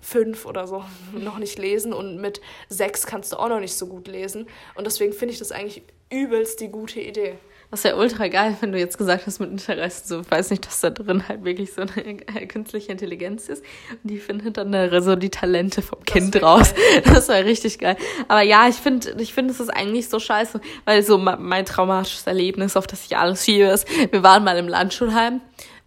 fünf 0.00 0.46
oder 0.46 0.66
so 0.66 0.84
noch 1.12 1.38
nicht 1.38 1.58
lesen 1.58 1.92
und 1.92 2.20
mit 2.20 2.40
sechs 2.68 3.06
kannst 3.06 3.32
du 3.32 3.36
auch 3.38 3.48
noch 3.48 3.60
nicht 3.60 3.74
so 3.74 3.86
gut 3.86 4.06
lesen. 4.06 4.46
Und 4.74 4.86
deswegen 4.86 5.12
finde 5.12 5.32
ich 5.32 5.38
das 5.38 5.52
eigentlich 5.52 5.82
übelst 6.10 6.60
die 6.60 6.68
gute 6.68 7.00
Idee. 7.00 7.38
Das 7.74 7.82
wäre 7.82 7.96
ultra 7.96 8.28
geil, 8.28 8.56
wenn 8.60 8.70
du 8.70 8.78
jetzt 8.78 8.98
gesagt 8.98 9.26
hast 9.26 9.40
mit 9.40 9.50
Interessen, 9.50 10.06
so, 10.06 10.20
ich 10.20 10.30
weiß 10.30 10.50
nicht, 10.50 10.64
dass 10.64 10.80
da 10.80 10.90
drin 10.90 11.26
halt 11.26 11.44
wirklich 11.44 11.72
so 11.72 11.82
eine 11.82 12.18
künstliche 12.46 12.92
Intelligenz 12.92 13.48
ist. 13.48 13.64
Und 13.90 14.08
die 14.08 14.18
findet 14.18 14.58
dann 14.58 14.70
da 14.70 15.02
so 15.02 15.16
die 15.16 15.28
Talente 15.28 15.82
vom 15.82 15.98
das 16.04 16.14
Kind 16.14 16.40
raus. 16.40 16.72
Geil. 16.72 17.02
Das 17.14 17.26
wäre 17.26 17.44
richtig 17.44 17.80
geil. 17.80 17.96
Aber 18.28 18.42
ja, 18.42 18.68
ich 18.68 18.76
finde, 18.76 19.16
ich 19.18 19.34
finde, 19.34 19.52
es 19.52 19.58
ist 19.58 19.70
eigentlich 19.70 20.08
so 20.08 20.20
scheiße, 20.20 20.60
weil 20.84 21.02
so 21.02 21.18
mein 21.18 21.64
traumatisches 21.64 22.28
Erlebnis, 22.28 22.76
auf 22.76 22.86
das 22.86 23.06
ich 23.06 23.16
alles 23.16 23.44
schiebe, 23.44 23.64
ist, 23.64 23.88
wir 24.12 24.22
waren 24.22 24.44
mal 24.44 24.56
im 24.56 24.68
Landschulheim. 24.68 25.40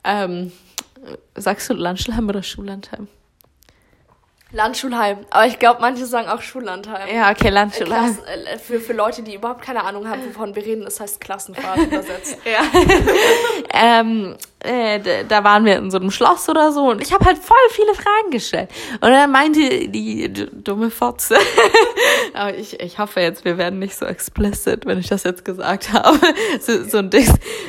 Ähm, 0.04 0.52
sagst 1.36 1.70
du 1.70 1.74
Landschulheim 1.74 2.28
oder 2.28 2.44
Schullandheim? 2.44 3.08
Landschulheim. 4.52 5.26
Aber 5.30 5.45
ich 5.45 5.60
glaube, 5.60 5.82
manche 5.82 6.06
sagen 6.06 6.30
auch 6.30 6.41
Schullandheim. 6.41 7.14
Ja, 7.14 7.32
okay, 7.32 7.50
Landschulheim. 7.50 8.16
Klass, 8.16 8.26
äh, 8.28 8.58
für, 8.58 8.80
für 8.80 8.93
Leute, 8.93 9.22
die 9.22 9.36
überhaupt 9.36 9.62
keine 9.62 9.84
Ahnung 9.84 10.08
haben, 10.08 10.22
wovon 10.26 10.56
wir 10.56 10.66
reden, 10.66 10.86
das 10.86 11.00
heißt 11.00 11.20
Klassenfahrt 11.20 11.80
übersetzt. 11.80 12.38
ja. 12.45 12.62
ähm, 13.74 14.38
äh, 14.60 15.26
da 15.28 15.43
waren 15.43 15.66
wir 15.66 15.78
in 15.78 15.91
so 15.91 15.98
einem 15.98 16.12
Schloss 16.12 16.48
oder 16.48 16.72
so 16.72 16.89
und 16.89 17.02
ich 17.02 17.14
habe 17.14 17.26
halt 17.26 17.38
voll 17.38 17.58
viele 17.72 17.93
Fragen 17.93 18.32
gestellt. 18.32 18.70
Und 19.02 19.12
dann 19.12 19.32
meinte 19.32 19.60
die, 19.60 20.30
die 20.30 20.64
dumme 20.64 20.91
Fotze, 20.91 21.36
aber 22.34 22.56
ich, 22.56 22.80
ich 22.80 23.00
hoffe 23.00 23.20
jetzt, 23.22 23.46
wir 23.46 23.58
werden 23.58 23.80
nicht 23.80 23.96
so 23.96 24.06
explicit, 24.06 24.86
wenn 24.86 25.00
ich 25.00 25.08
das 25.08 25.24
jetzt 25.24 25.46
gesagt 25.46 25.94
habe, 25.94 26.20
so, 26.60 26.84
so 26.84 26.98
ein 26.98 27.10
Ding, 27.10 27.28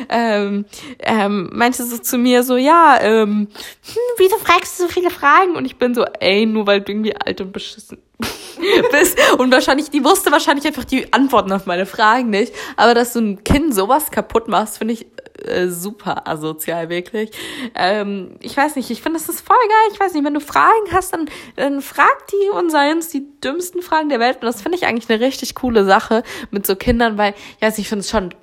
ähm, 0.08 0.64
ähm, 1.00 1.50
meinte 1.52 1.84
so 1.84 1.98
zu 1.98 2.18
mir 2.18 2.42
so, 2.42 2.56
ja, 2.56 2.98
ähm, 3.00 3.28
hm, 3.28 3.96
wieso 4.18 4.36
fragst 4.38 4.78
du 4.78 4.84
so 4.84 4.88
viele 4.88 5.10
Fragen? 5.10 5.56
Und 5.56 5.64
ich 5.64 5.76
bin 5.76 5.94
so, 5.94 6.04
ey, 6.20 6.46
nur 6.46 6.66
weil 6.66 6.80
du 6.80 6.92
irgendwie 6.92 7.14
alt 7.16 7.40
und 7.40 7.52
beschissen 7.52 7.98
bist. 8.92 9.18
Und 9.38 9.52
wahrscheinlich, 9.52 9.90
die 9.90 10.04
wusste 10.04 10.32
wahrscheinlich 10.32 10.66
einfach 10.66 10.84
die 10.84 11.12
Antworten 11.12 11.52
auf 11.52 11.66
meine 11.66 11.86
Fragen 11.86 12.30
nicht. 12.30 12.52
Aber 12.76 12.94
dass 12.94 13.12
du 13.12 13.20
ein 13.20 13.44
Kind 13.44 13.74
sowas 13.74 14.10
kaputt 14.10 14.48
machst, 14.48 14.78
finde 14.78 14.94
ich 14.94 15.06
äh, 15.44 15.68
super 15.68 16.28
asozial, 16.28 16.88
wirklich. 16.88 17.30
Ähm, 17.74 18.36
ich 18.40 18.56
weiß 18.56 18.76
nicht, 18.76 18.90
ich 18.90 19.02
finde, 19.02 19.18
das 19.18 19.28
ist 19.28 19.40
voll 19.40 19.56
geil. 19.56 19.92
Ich 19.92 20.00
weiß 20.00 20.14
nicht, 20.14 20.24
wenn 20.24 20.34
du 20.34 20.40
Fragen 20.40 20.92
hast, 20.92 21.12
dann, 21.12 21.28
dann 21.56 21.80
frag 21.80 22.26
die 22.28 22.50
und 22.50 22.70
sei 22.70 22.92
uns 22.92 23.08
die 23.08 23.26
dümmsten 23.40 23.82
Fragen 23.82 24.08
der 24.08 24.20
Welt. 24.20 24.36
Und 24.36 24.44
das 24.44 24.62
finde 24.62 24.78
ich 24.78 24.86
eigentlich 24.86 25.08
eine 25.10 25.24
richtig 25.24 25.54
coole 25.54 25.84
Sache 25.84 26.22
mit 26.50 26.66
so 26.66 26.76
Kindern, 26.76 27.18
weil, 27.18 27.34
nicht, 27.60 27.78
ich 27.78 27.88
finde 27.88 28.00
es 28.00 28.10
schon, 28.10 28.34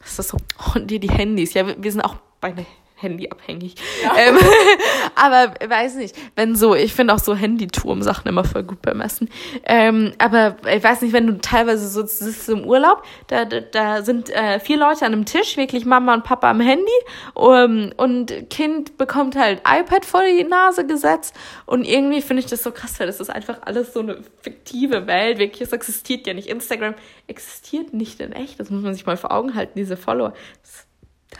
was 0.00 0.10
ist 0.10 0.18
das 0.18 0.28
so, 0.28 0.38
oh, 0.58 0.78
die, 0.78 1.00
die 1.00 1.10
Handys, 1.10 1.54
ja, 1.54 1.66
wir, 1.66 1.82
wir 1.82 1.92
sind 1.92 2.02
auch 2.02 2.16
bei 2.40 2.52
Handy 2.98 3.28
abhängig. 3.30 3.74
Ja. 4.02 4.16
Ähm, 4.16 4.38
aber 5.14 5.54
weiß 5.68 5.96
nicht, 5.96 6.16
wenn 6.34 6.56
so, 6.56 6.74
ich 6.74 6.94
finde 6.94 7.12
auch 7.12 7.18
so 7.18 7.34
Handyturm-Sachen 7.34 8.26
immer 8.26 8.42
voll 8.42 8.62
gut 8.62 8.80
beim 8.80 9.02
Essen. 9.02 9.28
Ähm, 9.64 10.14
aber 10.18 10.56
ich 10.74 10.82
weiß 10.82 11.02
nicht, 11.02 11.12
wenn 11.12 11.26
du 11.26 11.38
teilweise 11.38 11.88
so 11.88 12.04
sitzt 12.06 12.48
im 12.48 12.64
Urlaub, 12.64 13.02
da, 13.26 13.44
da, 13.44 13.60
da 13.60 14.02
sind 14.02 14.30
äh, 14.30 14.58
vier 14.60 14.78
Leute 14.78 15.04
an 15.04 15.12
einem 15.12 15.26
Tisch, 15.26 15.58
wirklich 15.58 15.84
Mama 15.84 16.14
und 16.14 16.24
Papa 16.24 16.50
am 16.50 16.60
Handy 16.60 16.86
um, 17.34 17.92
und 17.98 18.48
Kind 18.48 18.96
bekommt 18.96 19.36
halt 19.36 19.60
iPad 19.68 20.06
vor 20.06 20.22
die 20.22 20.44
Nase 20.44 20.86
gesetzt 20.86 21.34
und 21.66 21.84
irgendwie 21.84 22.22
finde 22.22 22.40
ich 22.40 22.46
das 22.46 22.62
so 22.62 22.70
krass, 22.70 22.98
weil 22.98 23.06
das 23.06 23.20
ist 23.20 23.28
einfach 23.28 23.58
alles 23.62 23.92
so 23.92 24.00
eine 24.00 24.18
fiktive 24.40 25.06
Welt, 25.06 25.38
wirklich, 25.38 25.60
es 25.60 25.72
existiert 25.72 26.26
ja 26.26 26.32
nicht. 26.32 26.48
Instagram 26.48 26.94
existiert 27.26 27.92
nicht 27.92 28.20
in 28.20 28.32
echt, 28.32 28.58
das 28.58 28.70
muss 28.70 28.82
man 28.82 28.94
sich 28.94 29.04
mal 29.04 29.18
vor 29.18 29.32
Augen 29.32 29.54
halten, 29.54 29.72
diese 29.76 29.98
Follower. 29.98 30.32
Das 30.62 30.85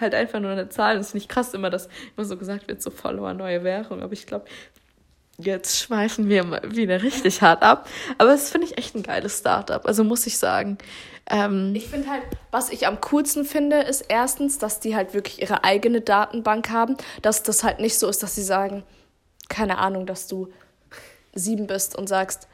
halt 0.00 0.14
einfach 0.14 0.40
nur 0.40 0.50
eine 0.50 0.68
Zahl. 0.68 0.96
Das 0.96 1.08
ist 1.08 1.14
nicht 1.14 1.28
krass 1.28 1.54
immer, 1.54 1.70
dass 1.70 1.88
immer 2.16 2.24
so 2.26 2.36
gesagt 2.36 2.68
wird, 2.68 2.82
so 2.82 2.90
Follower, 2.90 3.34
neue 3.34 3.64
Währung. 3.64 4.02
Aber 4.02 4.12
ich 4.12 4.26
glaube, 4.26 4.46
jetzt 5.38 5.78
schweifen 5.78 6.28
wir 6.28 6.44
mal 6.44 6.62
wieder 6.64 7.02
richtig 7.02 7.42
hart 7.42 7.62
ab. 7.62 7.88
Aber 8.18 8.30
das 8.30 8.50
finde 8.50 8.66
ich 8.66 8.78
echt 8.78 8.94
ein 8.94 9.02
geiles 9.02 9.38
Startup. 9.38 9.84
Also 9.86 10.04
muss 10.04 10.26
ich 10.26 10.38
sagen. 10.38 10.78
Ähm, 11.28 11.74
ich 11.74 11.88
finde 11.88 12.08
halt, 12.10 12.22
was 12.50 12.70
ich 12.70 12.86
am 12.86 13.00
coolsten 13.00 13.44
finde, 13.44 13.80
ist 13.80 14.04
erstens, 14.08 14.58
dass 14.58 14.80
die 14.80 14.94
halt 14.94 15.14
wirklich 15.14 15.42
ihre 15.42 15.64
eigene 15.64 16.00
Datenbank 16.00 16.70
haben. 16.70 16.96
Dass 17.22 17.42
das 17.42 17.64
halt 17.64 17.80
nicht 17.80 17.98
so 17.98 18.08
ist, 18.08 18.22
dass 18.22 18.34
sie 18.34 18.44
sagen, 18.44 18.82
keine 19.48 19.78
Ahnung, 19.78 20.06
dass 20.06 20.26
du 20.26 20.48
sieben 21.34 21.66
bist 21.66 21.96
und 21.96 22.08
sagst, 22.08 22.48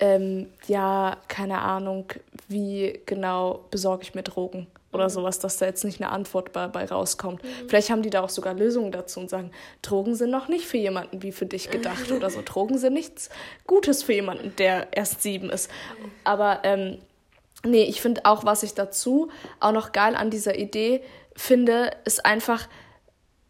ähm, 0.00 0.46
ja, 0.68 1.16
keine 1.26 1.60
Ahnung, 1.60 2.06
wie 2.46 3.00
genau 3.06 3.64
besorge 3.70 4.04
ich 4.04 4.14
mir 4.14 4.22
Drogen 4.22 4.68
oder 4.92 5.10
sowas, 5.10 5.38
dass 5.38 5.58
da 5.58 5.66
jetzt 5.66 5.84
nicht 5.84 6.00
eine 6.00 6.10
Antwort 6.10 6.52
bei, 6.52 6.66
bei 6.66 6.84
rauskommt. 6.84 7.42
Mhm. 7.42 7.68
Vielleicht 7.68 7.90
haben 7.90 8.02
die 8.02 8.10
da 8.10 8.22
auch 8.22 8.30
sogar 8.30 8.54
Lösungen 8.54 8.90
dazu 8.90 9.20
und 9.20 9.28
sagen, 9.28 9.50
Drogen 9.82 10.14
sind 10.14 10.30
noch 10.30 10.48
nicht 10.48 10.64
für 10.66 10.78
jemanden 10.78 11.22
wie 11.22 11.32
für 11.32 11.46
dich 11.46 11.70
gedacht 11.70 12.10
oder 12.16 12.30
so. 12.30 12.40
Drogen 12.44 12.78
sind 12.78 12.94
nichts 12.94 13.28
Gutes 13.66 14.02
für 14.02 14.14
jemanden, 14.14 14.54
der 14.56 14.88
erst 14.92 15.22
sieben 15.22 15.50
ist. 15.50 15.70
Aber 16.24 16.60
ähm, 16.64 16.98
nee, 17.64 17.84
ich 17.84 18.00
finde 18.00 18.24
auch, 18.24 18.44
was 18.44 18.62
ich 18.62 18.74
dazu 18.74 19.28
auch 19.60 19.72
noch 19.72 19.92
geil 19.92 20.16
an 20.16 20.30
dieser 20.30 20.58
Idee 20.58 21.02
finde, 21.36 21.90
ist 22.04 22.24
einfach, 22.24 22.68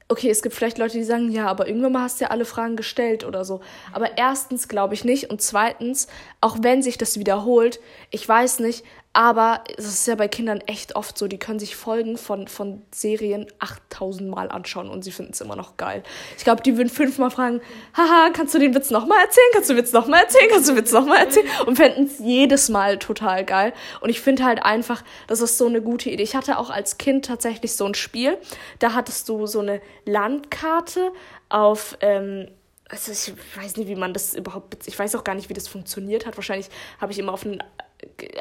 okay, 0.08 0.30
es 0.30 0.42
gibt 0.42 0.54
vielleicht 0.54 0.78
Leute, 0.78 0.96
die 0.96 1.04
sagen, 1.04 1.30
ja, 1.30 1.46
aber 1.46 1.68
irgendwann 1.68 1.92
mal 1.92 2.02
hast 2.02 2.20
du 2.20 2.24
ja 2.24 2.30
alle 2.30 2.46
Fragen 2.46 2.76
gestellt 2.76 3.24
oder 3.24 3.44
so. 3.44 3.60
Aber 3.92 4.16
erstens 4.16 4.66
glaube 4.66 4.94
ich 4.94 5.04
nicht 5.04 5.30
und 5.30 5.42
zweitens, 5.42 6.08
auch 6.40 6.58
wenn 6.62 6.82
sich 6.82 6.98
das 6.98 7.18
wiederholt, 7.18 7.78
ich 8.10 8.26
weiß 8.26 8.60
nicht, 8.60 8.84
aber 9.18 9.64
es 9.76 9.84
ist 9.84 10.06
ja 10.06 10.14
bei 10.14 10.28
Kindern 10.28 10.60
echt 10.66 10.94
oft 10.94 11.18
so, 11.18 11.26
die 11.26 11.40
können 11.40 11.58
sich 11.58 11.74
Folgen 11.74 12.16
von, 12.16 12.46
von 12.46 12.82
Serien 12.92 13.48
8000 13.58 14.30
Mal 14.30 14.48
anschauen 14.48 14.88
und 14.88 15.02
sie 15.02 15.10
finden 15.10 15.32
es 15.32 15.40
immer 15.40 15.56
noch 15.56 15.76
geil. 15.76 16.04
Ich 16.36 16.44
glaube, 16.44 16.62
die 16.62 16.76
würden 16.76 16.88
fünfmal 16.88 17.32
fragen, 17.32 17.60
haha, 17.96 18.30
kannst 18.32 18.54
du 18.54 18.60
den 18.60 18.76
Witz 18.76 18.90
nochmal 18.90 19.18
erzählen? 19.24 19.48
Kannst 19.52 19.70
du 19.70 19.74
den 19.74 19.82
Witz 19.82 19.92
nochmal 19.92 20.22
erzählen? 20.22 20.48
Kannst 20.52 20.68
du 20.68 20.72
den 20.72 20.84
Witz 20.84 20.92
nochmal 20.92 21.18
erzählen? 21.18 21.48
Und 21.66 21.74
fänden 21.74 22.04
es 22.04 22.20
jedes 22.20 22.68
Mal 22.68 23.00
total 23.00 23.44
geil. 23.44 23.72
Und 24.00 24.08
ich 24.08 24.20
finde 24.20 24.44
halt 24.44 24.62
einfach, 24.62 25.02
das 25.26 25.40
ist 25.40 25.58
so 25.58 25.66
eine 25.66 25.82
gute 25.82 26.10
Idee. 26.10 26.22
Ich 26.22 26.36
hatte 26.36 26.56
auch 26.56 26.70
als 26.70 26.96
Kind 26.96 27.24
tatsächlich 27.24 27.74
so 27.74 27.86
ein 27.86 27.94
Spiel, 27.94 28.38
da 28.78 28.94
hattest 28.94 29.28
du 29.28 29.48
so 29.48 29.58
eine 29.58 29.80
Landkarte 30.04 31.10
auf... 31.48 31.98
Ähm, 32.02 32.46
also 32.90 33.12
ich 33.12 33.34
weiß 33.54 33.76
nicht, 33.76 33.86
wie 33.86 33.96
man 33.96 34.14
das 34.14 34.32
überhaupt, 34.32 34.86
ich 34.86 34.98
weiß 34.98 35.14
auch 35.14 35.22
gar 35.22 35.34
nicht, 35.34 35.50
wie 35.50 35.54
das 35.54 35.68
funktioniert 35.68 36.24
hat. 36.24 36.38
Wahrscheinlich 36.38 36.70
habe 36.98 37.12
ich 37.12 37.18
immer 37.18 37.34
auf 37.34 37.44
einen 37.44 37.62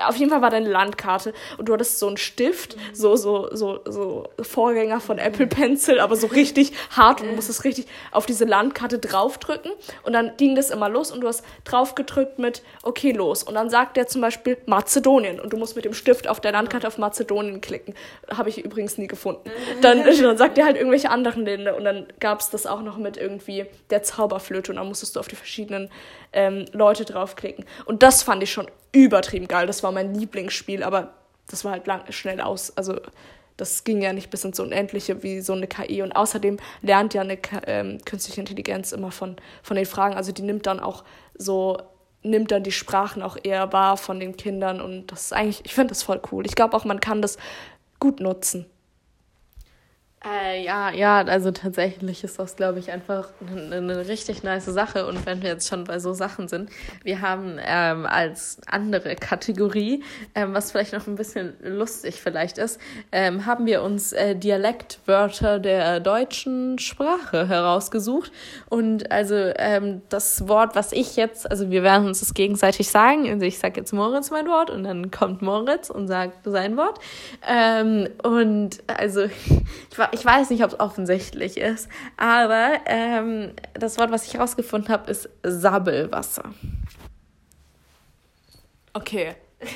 auf 0.05 0.15
jeden 0.15 0.29
Fall 0.29 0.41
war 0.41 0.49
deine 0.49 0.69
Landkarte 0.69 1.33
und 1.57 1.67
du 1.67 1.73
hattest 1.73 1.99
so 1.99 2.07
einen 2.07 2.17
Stift, 2.17 2.75
mhm. 2.75 2.79
so, 2.93 3.15
so, 3.15 3.49
so, 3.51 3.79
so 3.85 4.29
Vorgänger 4.41 4.99
von 4.99 5.17
Apple 5.17 5.47
Pencil, 5.47 5.99
aber 5.99 6.15
so 6.15 6.27
richtig 6.27 6.73
hart 6.91 7.21
und 7.21 7.27
du 7.27 7.33
musstest 7.33 7.63
richtig 7.63 7.87
auf 8.11 8.25
diese 8.25 8.45
Landkarte 8.45 8.99
draufdrücken 8.99 9.71
und 10.03 10.13
dann 10.13 10.31
ging 10.37 10.55
das 10.55 10.69
immer 10.69 10.89
los 10.89 11.11
und 11.11 11.21
du 11.21 11.27
hast 11.27 11.43
draufgedrückt 11.63 12.39
mit 12.39 12.63
okay, 12.83 13.11
los. 13.11 13.43
Und 13.43 13.55
dann 13.55 13.69
sagt 13.69 13.97
der 13.97 14.07
zum 14.07 14.21
Beispiel 14.21 14.57
Mazedonien 14.65 15.39
und 15.39 15.53
du 15.53 15.57
musst 15.57 15.75
mit 15.75 15.85
dem 15.85 15.93
Stift 15.93 16.27
auf 16.27 16.39
der 16.39 16.51
Landkarte 16.51 16.87
auf 16.87 16.97
Mazedonien 16.97 17.61
klicken. 17.61 17.93
Habe 18.29 18.49
ich 18.49 18.63
übrigens 18.63 18.97
nie 18.97 19.07
gefunden. 19.07 19.49
Dann, 19.81 20.03
dann 20.21 20.37
sagt 20.37 20.57
er 20.57 20.65
halt 20.65 20.77
irgendwelche 20.77 21.09
anderen 21.09 21.45
Länder 21.45 21.75
und 21.75 21.83
dann 21.83 22.07
gab 22.19 22.39
es 22.39 22.49
das 22.49 22.65
auch 22.65 22.81
noch 22.81 22.97
mit 22.97 23.17
irgendwie 23.17 23.65
der 23.89 24.03
Zauberflöte 24.03 24.71
und 24.71 24.77
dann 24.77 24.87
musstest 24.87 25.15
du 25.15 25.19
auf 25.19 25.27
die 25.27 25.35
verschiedenen 25.35 25.89
ähm, 26.33 26.65
Leute 26.71 27.05
draufklicken. 27.05 27.65
Und 27.85 28.03
das 28.03 28.23
fand 28.23 28.43
ich 28.43 28.51
schon 28.51 28.67
übertrieben 28.91 29.47
geil. 29.47 29.67
Das 29.67 29.83
war 29.83 29.91
mein 29.91 30.13
Lieblingsspiel, 30.13 30.83
aber 30.83 31.13
das 31.49 31.63
war 31.65 31.71
halt 31.71 31.87
lang, 31.87 32.11
schnell 32.11 32.41
aus. 32.41 32.75
Also 32.75 32.99
das 33.57 33.83
ging 33.83 34.01
ja 34.01 34.13
nicht 34.13 34.29
bis 34.29 34.43
ins 34.45 34.59
Unendliche 34.59 35.23
wie 35.23 35.41
so 35.41 35.53
eine 35.53 35.67
KI. 35.67 36.01
Und 36.01 36.11
außerdem 36.11 36.57
lernt 36.81 37.13
ja 37.13 37.21
eine 37.21 37.39
ähm, 37.65 37.97
künstliche 38.05 38.39
Intelligenz 38.39 38.91
immer 38.91 39.11
von, 39.11 39.35
von 39.63 39.75
den 39.75 39.85
Fragen. 39.85 40.15
Also 40.15 40.31
die 40.31 40.43
nimmt 40.43 40.67
dann 40.67 40.79
auch 40.79 41.03
so, 41.35 41.77
nimmt 42.21 42.51
dann 42.51 42.63
die 42.63 42.71
Sprachen 42.71 43.23
auch 43.23 43.37
eher 43.41 43.73
wahr 43.73 43.97
von 43.97 44.19
den 44.19 44.37
Kindern. 44.37 44.79
Und 44.79 45.11
das 45.11 45.23
ist 45.23 45.33
eigentlich, 45.33 45.61
ich 45.65 45.73
finde 45.73 45.89
das 45.89 46.03
voll 46.03 46.21
cool. 46.31 46.45
Ich 46.45 46.55
glaube 46.55 46.77
auch, 46.77 46.85
man 46.85 46.99
kann 46.99 47.21
das 47.21 47.37
gut 47.99 48.19
nutzen. 48.19 48.67
Äh, 50.25 50.63
ja, 50.63 50.89
ja, 50.89 51.19
also 51.19 51.51
tatsächlich 51.51 52.23
ist 52.23 52.39
das, 52.39 52.55
glaube 52.55 52.79
ich, 52.79 52.91
einfach 52.91 53.29
eine, 53.39 53.75
eine, 53.75 54.07
richtig 54.07 54.41
nice 54.41 54.65
Sache. 54.65 55.05
Und 55.05 55.27
wenn 55.27 55.43
wir 55.43 55.49
jetzt 55.49 55.69
schon 55.69 55.83
bei 55.83 55.99
so 55.99 56.13
Sachen 56.13 56.47
sind, 56.47 56.71
wir 57.03 57.21
haben 57.21 57.59
ähm, 57.63 58.07
als 58.07 58.57
andere 58.65 59.15
Kategorie, 59.15 60.03
ähm, 60.33 60.55
was 60.55 60.71
vielleicht 60.71 60.93
noch 60.93 61.05
ein 61.05 61.15
bisschen 61.15 61.53
lustig 61.61 62.19
vielleicht 62.19 62.57
ist, 62.57 62.81
ähm, 63.11 63.45
haben 63.45 63.67
wir 63.67 63.83
uns 63.83 64.11
äh, 64.11 64.35
Dialektwörter 64.35 65.59
der 65.59 65.99
deutschen 65.99 66.79
Sprache 66.79 67.47
herausgesucht. 67.47 68.31
Und 68.69 69.11
also 69.11 69.35
ähm, 69.35 70.01
das 70.09 70.47
Wort, 70.47 70.75
was 70.75 70.93
ich 70.93 71.15
jetzt, 71.15 71.49
also 71.49 71.69
wir 71.69 71.83
werden 71.83 72.07
uns 72.07 72.21
das 72.21 72.33
gegenseitig 72.33 72.89
sagen. 72.89 73.29
Also 73.29 73.45
ich 73.45 73.59
sage 73.59 73.81
jetzt 73.81 73.93
Moritz 73.93 74.31
mein 74.31 74.47
Wort 74.47 74.71
und 74.71 74.83
dann 74.83 75.11
kommt 75.11 75.43
Moritz 75.43 75.91
und 75.91 76.07
sagt 76.07 76.39
sein 76.43 76.75
Wort. 76.75 76.99
Ähm, 77.47 78.09
und 78.23 78.79
also 78.87 79.21
ich 79.91 79.97
war 79.97 80.06
ich 80.11 80.23
weiß 80.23 80.49
nicht, 80.49 80.63
ob 80.63 80.71
es 80.71 80.79
offensichtlich 80.79 81.57
ist, 81.57 81.89
aber 82.17 82.71
ähm, 82.85 83.53
das 83.73 83.97
Wort, 83.97 84.11
was 84.11 84.25
ich 84.27 84.33
herausgefunden 84.33 84.91
habe, 84.91 85.09
ist 85.11 85.29
Sabbelwasser. 85.43 86.53
Okay. 88.93 89.35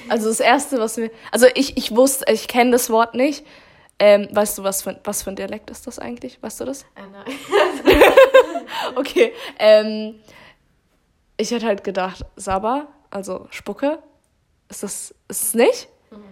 Also 0.10 0.30
das 0.30 0.40
erste, 0.40 0.80
was 0.80 0.98
mir. 0.98 1.12
Also 1.32 1.48
ich, 1.56 1.78
ich 1.78 1.96
wusste, 1.96 2.32
ich 2.32 2.48
kenne 2.48 2.72
das 2.72 2.90
Wort 2.90 3.16
nicht. 3.16 3.46
Ähm, 4.00 4.28
weißt 4.32 4.58
du, 4.58 4.64
was 4.64 4.82
für, 4.82 5.00
was 5.04 5.22
für 5.22 5.30
ein 5.30 5.36
Dialekt 5.36 5.70
ist 5.70 5.86
das 5.86 6.00
eigentlich? 6.00 6.42
Weißt 6.42 6.60
du 6.60 6.66
das? 6.66 6.84
Äh, 6.96 7.02
nein. 7.12 7.26
okay. 8.96 9.34
Ähm, 9.60 10.16
ich 11.38 11.52
hätte 11.52 11.68
halt 11.68 11.84
gedacht, 11.84 12.26
Sabber, 12.36 12.88
also 13.12 13.48
Spucke. 13.52 14.00
Ist 14.70 14.84
das, 14.84 15.14
ist 15.28 15.44
es 15.44 15.54
nicht? 15.54 15.90
Mhm. 16.10 16.24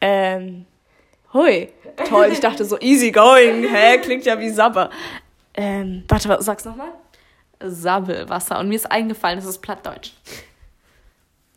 Ähm, 0.00 0.66
Hui. 1.32 1.68
Toll, 2.08 2.28
ich 2.32 2.40
dachte 2.40 2.64
so 2.64 2.78
easy 2.80 3.10
going. 3.10 3.68
Hä, 3.68 3.98
klingt 3.98 4.24
ja 4.24 4.38
wie 4.38 4.50
Sabber. 4.50 4.90
Ähm, 5.54 6.04
warte, 6.08 6.28
was, 6.28 6.44
sag's 6.44 6.64
nochmal. 6.64 6.92
Sabbelwasser. 7.60 8.58
Und 8.58 8.68
mir 8.68 8.76
ist 8.76 8.90
eingefallen, 8.90 9.38
das 9.38 9.46
ist 9.46 9.58
Plattdeutsch. 9.58 10.12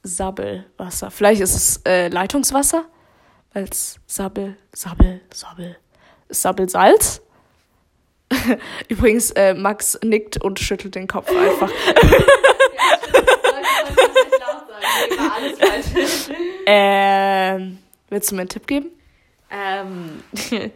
Sabbelwasser. 0.04 1.12
Vielleicht 1.12 1.42
ist 1.42 1.56
es 1.56 1.82
äh, 1.86 2.10
Leitungswasser? 2.10 2.86
Weil 3.54 3.64
es 3.64 4.00
Sabbel, 4.06 4.58
Sabbel, 4.74 5.22
Sabbel. 5.34 5.78
Sabbelsalz? 6.30 7.22
Übrigens, 8.88 9.32
äh, 9.32 9.54
Max 9.54 10.00
nickt 10.04 10.42
und 10.42 10.60
schüttelt 10.60 10.96
den 10.96 11.08
Kopf 11.08 11.30
einfach. 11.30 11.72
ähm, 16.66 17.80
willst 18.10 18.32
du 18.32 18.36
mir 18.36 18.42
einen 18.42 18.50
Tipp 18.50 18.68
geben? 18.68 18.92
Ähm, 19.50 20.24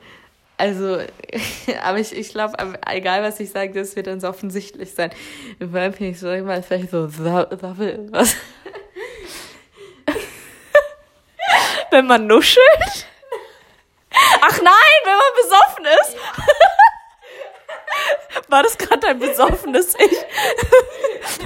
also, 0.58 1.00
aber 1.84 2.00
ich, 2.00 2.16
ich 2.16 2.30
glaube, 2.30 2.56
egal 2.88 3.24
was 3.24 3.40
ich 3.40 3.52
sage, 3.52 3.74
das 3.74 3.96
wird 3.96 4.22
so 4.22 4.28
offensichtlich 4.28 4.94
sein. 4.94 5.12
Vor 5.60 5.80
allem 5.80 5.94
finde 5.94 6.12
ich 6.12 6.20
so 6.20 6.30
immer 6.30 6.62
vielleicht 6.62 6.92
so 6.92 7.08
Sabbel, 7.08 8.08
was? 8.12 8.36
wenn 11.92 12.08
man 12.08 12.28
nuschelt? 12.28 13.08
Ach 14.42 14.62
nein, 14.62 15.00
wenn 15.04 15.18
man 15.18 15.34
besoffen 15.42 15.86
ist. 16.02 16.18
War 18.48 18.64
das 18.64 18.78
gerade 18.78 19.08
ein 19.08 19.20
besoffenes 19.20 19.96
Ich? 19.96 20.12
ich 21.32 21.42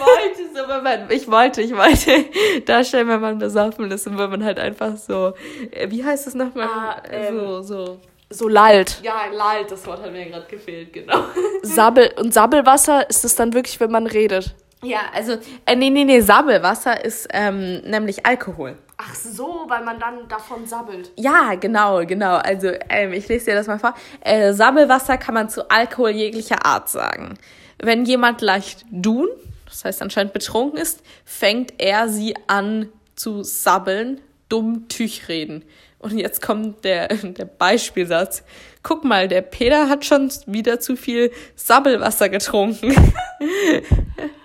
wollte 0.00 0.48
so, 0.54 0.68
wenn 0.68 0.82
man, 0.82 1.10
ich 1.10 1.30
wollte, 1.30 1.62
ich 1.62 1.74
wollte 1.76 2.24
darstellen, 2.64 3.08
wenn 3.08 3.20
man 3.20 3.38
besoffen 3.38 3.90
ist 3.90 4.06
und 4.06 4.18
wenn 4.18 4.30
man 4.30 4.44
halt 4.44 4.58
einfach 4.58 4.96
so, 4.96 5.34
äh, 5.70 5.90
wie 5.90 6.04
heißt 6.04 6.26
das 6.26 6.34
nochmal? 6.34 6.68
Ah, 6.68 7.02
ähm, 7.10 7.38
so, 7.38 7.62
so. 7.62 8.00
So 8.30 8.48
lallt. 8.48 9.00
Ja, 9.02 9.26
lallt, 9.30 9.70
das 9.70 9.86
Wort 9.86 10.02
hat 10.02 10.10
mir 10.10 10.24
gerade 10.26 10.46
gefehlt, 10.46 10.92
genau. 10.92 11.24
Sabbel, 11.62 12.10
und 12.16 12.32
Sabbelwasser 12.32 13.08
ist 13.10 13.24
es 13.26 13.34
dann 13.36 13.52
wirklich, 13.52 13.78
wenn 13.78 13.90
man 13.90 14.06
redet? 14.06 14.54
Ja, 14.82 15.00
also, 15.14 15.34
äh, 15.66 15.76
nee, 15.76 15.90
nee, 15.90 16.04
nee, 16.04 16.20
Sabbelwasser 16.20 17.04
ist 17.04 17.28
ähm, 17.32 17.82
nämlich 17.82 18.24
Alkohol. 18.24 18.76
Ach 19.04 19.14
so, 19.14 19.64
weil 19.68 19.82
man 19.82 19.98
dann 19.98 20.28
davon 20.28 20.66
sabbelt. 20.66 21.10
Ja, 21.16 21.54
genau, 21.54 22.04
genau. 22.06 22.36
Also 22.36 22.70
ähm, 22.88 23.12
ich 23.12 23.26
lese 23.28 23.46
dir 23.46 23.54
das 23.54 23.66
mal 23.66 23.78
vor. 23.78 23.94
Äh, 24.20 24.52
Sabbelwasser 24.52 25.18
kann 25.18 25.34
man 25.34 25.48
zu 25.48 25.68
Alkohol 25.70 26.10
jeglicher 26.10 26.64
Art 26.64 26.88
sagen. 26.88 27.38
Wenn 27.78 28.04
jemand 28.04 28.40
leicht 28.42 28.84
dun, 28.90 29.28
das 29.66 29.84
heißt 29.84 30.02
anscheinend 30.02 30.32
betrunken 30.32 30.78
ist, 30.78 31.02
fängt 31.24 31.74
er 31.78 32.08
sie 32.08 32.34
an 32.46 32.90
zu 33.16 33.42
sabbeln, 33.42 34.20
dumm 34.48 34.88
Tüch 34.88 35.28
reden. 35.28 35.64
Und 35.98 36.18
jetzt 36.18 36.42
kommt 36.42 36.84
der, 36.84 37.08
der 37.22 37.44
Beispielsatz. 37.44 38.44
Guck 38.82 39.04
mal, 39.04 39.26
der 39.26 39.42
Peter 39.42 39.88
hat 39.88 40.04
schon 40.04 40.30
wieder 40.46 40.78
zu 40.80 40.96
viel 40.96 41.32
Sabbelwasser 41.56 42.28
getrunken. 42.28 42.94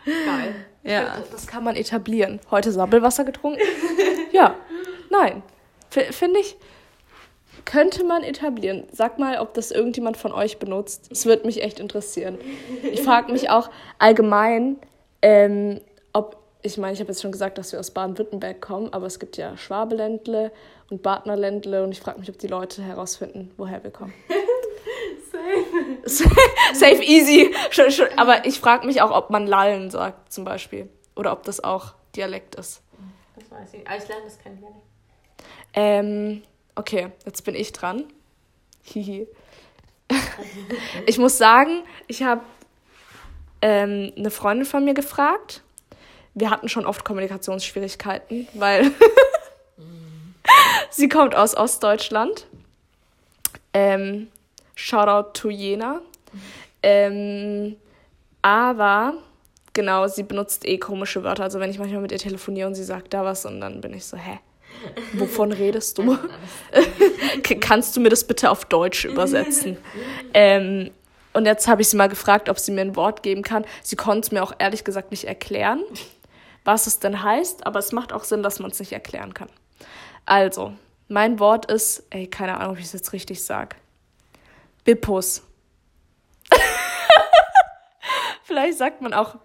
Geil. 0.05 0.55
Ja. 0.83 1.17
Das 1.31 1.45
kann 1.47 1.63
man 1.63 1.75
etablieren. 1.75 2.39
Heute 2.49 2.71
Sabbelwasser 2.71 3.25
getrunken? 3.25 3.59
ja. 4.37 4.55
Nein. 5.09 5.43
Finde 5.89 6.39
ich, 6.39 6.57
könnte 7.65 8.03
man 8.03 8.23
etablieren. 8.23 8.83
Sag 8.91 9.19
mal, 9.19 9.39
ob 9.39 9.53
das 9.53 9.71
irgendjemand 9.71 10.17
von 10.17 10.31
euch 10.31 10.57
benutzt. 10.57 11.09
Es 11.11 11.25
würde 11.25 11.45
mich 11.45 11.63
echt 11.63 11.79
interessieren. 11.79 12.37
Ich 12.83 13.01
frage 13.01 13.31
mich 13.31 13.49
auch 13.49 13.69
allgemein, 13.99 14.77
ähm, 15.21 15.81
ob, 16.13 16.37
ich 16.61 16.77
meine, 16.77 16.93
ich 16.93 16.99
habe 16.99 17.09
jetzt 17.11 17.21
schon 17.21 17.31
gesagt, 17.31 17.57
dass 17.57 17.71
wir 17.71 17.79
aus 17.79 17.91
Baden-Württemberg 17.91 18.61
kommen, 18.61 18.93
aber 18.93 19.05
es 19.05 19.19
gibt 19.19 19.37
ja 19.37 19.57
Schwabeländle 19.57 20.51
und 20.89 21.03
Badnerländle 21.03 21.83
und 21.83 21.91
ich 21.91 21.99
frage 21.99 22.19
mich, 22.19 22.29
ob 22.29 22.37
die 22.37 22.47
Leute 22.47 22.81
herausfinden, 22.81 23.51
woher 23.57 23.83
wir 23.83 23.91
kommen. 23.91 24.13
Safe. 26.05 26.29
Safe 26.73 27.03
easy. 27.03 27.53
Aber 28.15 28.45
ich 28.45 28.59
frage 28.59 28.85
mich 28.85 29.01
auch, 29.01 29.11
ob 29.11 29.29
man 29.29 29.45
Lallen 29.47 29.89
sagt, 29.89 30.31
zum 30.31 30.45
Beispiel. 30.45 30.89
Oder 31.15 31.33
ob 31.33 31.43
das 31.43 31.63
auch 31.63 31.95
Dialekt 32.15 32.55
ist. 32.55 32.81
Das 33.49 33.59
weiß 33.59 33.73
ich. 33.73 33.87
Aber 33.87 33.97
ich 33.97 34.07
lerne 34.07 34.23
das 34.23 34.39
kein 34.39 34.57
Dialekt. 34.57 34.77
Ähm, 35.73 36.43
okay, 36.75 37.11
jetzt 37.25 37.43
bin 37.43 37.55
ich 37.55 37.71
dran. 37.71 38.05
Hihi. 38.83 39.27
ich 41.05 41.17
muss 41.17 41.37
sagen, 41.37 41.83
ich 42.07 42.23
habe 42.23 42.41
ähm, 43.61 44.13
eine 44.15 44.31
Freundin 44.31 44.65
von 44.65 44.83
mir 44.83 44.93
gefragt. 44.93 45.61
Wir 46.33 46.49
hatten 46.49 46.69
schon 46.69 46.85
oft 46.85 47.03
Kommunikationsschwierigkeiten, 47.03 48.47
weil 48.53 48.91
sie 50.89 51.09
kommt 51.09 51.35
aus 51.35 51.55
Ostdeutschland. 51.55 52.47
Ähm, 53.73 54.29
Shoutout 54.75 55.31
to 55.33 55.49
Jena. 55.49 56.01
Ähm, 56.83 57.75
aber 58.41 59.15
genau, 59.77 60.07
sie 60.07 60.23
benutzt 60.23 60.67
eh 60.67 60.79
komische 60.79 61.23
Wörter. 61.23 61.43
Also 61.43 61.59
wenn 61.59 61.69
ich 61.69 61.77
manchmal 61.77 62.01
mit 62.01 62.11
ihr 62.11 62.17
telefoniere 62.17 62.67
und 62.67 62.73
sie 62.73 62.83
sagt 62.83 63.13
da 63.13 63.23
was 63.23 63.45
und 63.45 63.61
dann 63.61 63.79
bin 63.79 63.93
ich 63.93 64.05
so, 64.05 64.17
hä? 64.17 64.39
Wovon 65.13 65.51
redest 65.53 65.99
du? 65.99 66.17
Kannst 67.61 67.95
du 67.95 68.01
mir 68.01 68.09
das 68.09 68.25
bitte 68.25 68.49
auf 68.49 68.65
Deutsch 68.65 69.05
übersetzen? 69.05 69.77
ähm, 70.33 70.89
und 71.31 71.45
jetzt 71.45 71.67
habe 71.67 71.83
ich 71.83 71.89
sie 71.89 71.95
mal 71.95 72.09
gefragt, 72.09 72.49
ob 72.49 72.57
sie 72.57 72.71
mir 72.71 72.81
ein 72.81 72.95
Wort 72.95 73.21
geben 73.21 73.43
kann. 73.43 73.65
Sie 73.83 73.95
konnte 73.95 74.25
es 74.25 74.31
mir 74.31 74.41
auch 74.41 74.53
ehrlich 74.57 74.83
gesagt 74.83 75.11
nicht 75.11 75.25
erklären, 75.25 75.83
was 76.65 76.87
es 76.87 76.97
denn 76.97 77.21
heißt, 77.21 77.67
aber 77.67 77.77
es 77.77 77.91
macht 77.91 78.11
auch 78.11 78.23
Sinn, 78.23 78.41
dass 78.41 78.57
man 78.57 78.71
es 78.71 78.79
nicht 78.79 78.93
erklären 78.93 79.35
kann. 79.35 79.49
Also, 80.25 80.73
mein 81.07 81.37
Wort 81.39 81.71
ist, 81.71 82.03
ey, 82.09 82.25
keine 82.25 82.57
Ahnung, 82.57 82.71
ob 82.71 82.79
ich 82.79 82.85
es 82.85 82.93
jetzt 82.93 83.13
richtig 83.13 83.43
sage. 83.43 83.75
Bippus. 84.83 85.43
Vielleicht 88.43 88.79
sagt 88.79 89.03
man 89.03 89.13
auch 89.13 89.35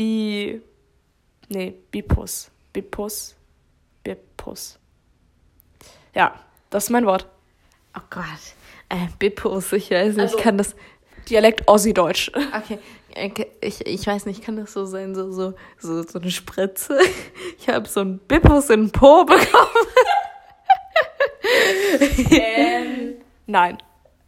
Bi. 0.00 0.62
Nee, 1.50 1.74
Bipus. 1.90 2.50
Bipus. 2.72 3.36
Bipus. 4.02 4.78
Ja, 6.14 6.40
das 6.70 6.84
ist 6.84 6.90
mein 6.90 7.04
Wort. 7.04 7.26
Oh 7.94 8.00
Gott. 8.08 8.24
Äh, 8.88 9.08
Bipus, 9.18 9.74
ich 9.74 9.90
weiß 9.90 10.16
nicht, 10.16 10.20
also, 10.20 10.38
ich 10.38 10.42
kann 10.42 10.56
das. 10.56 10.74
Dialekt 11.28 11.68
Ossi-Deutsch. 11.68 12.32
Okay. 13.12 13.48
Ich, 13.60 13.84
ich 13.86 14.06
weiß 14.06 14.24
nicht, 14.24 14.42
kann 14.42 14.56
das 14.56 14.72
so 14.72 14.86
sein, 14.86 15.16
so, 15.16 15.32
so, 15.32 15.54
so, 15.78 16.02
so 16.04 16.18
eine 16.18 16.30
Spritze? 16.30 16.98
Ich 17.58 17.68
habe 17.68 17.86
so 17.86 18.00
ein 18.00 18.20
Bippus 18.20 18.70
in 18.70 18.84
den 18.84 18.90
Po 18.90 19.24
bekommen. 19.24 19.86
ähm, 22.30 23.16
nein. 23.46 23.76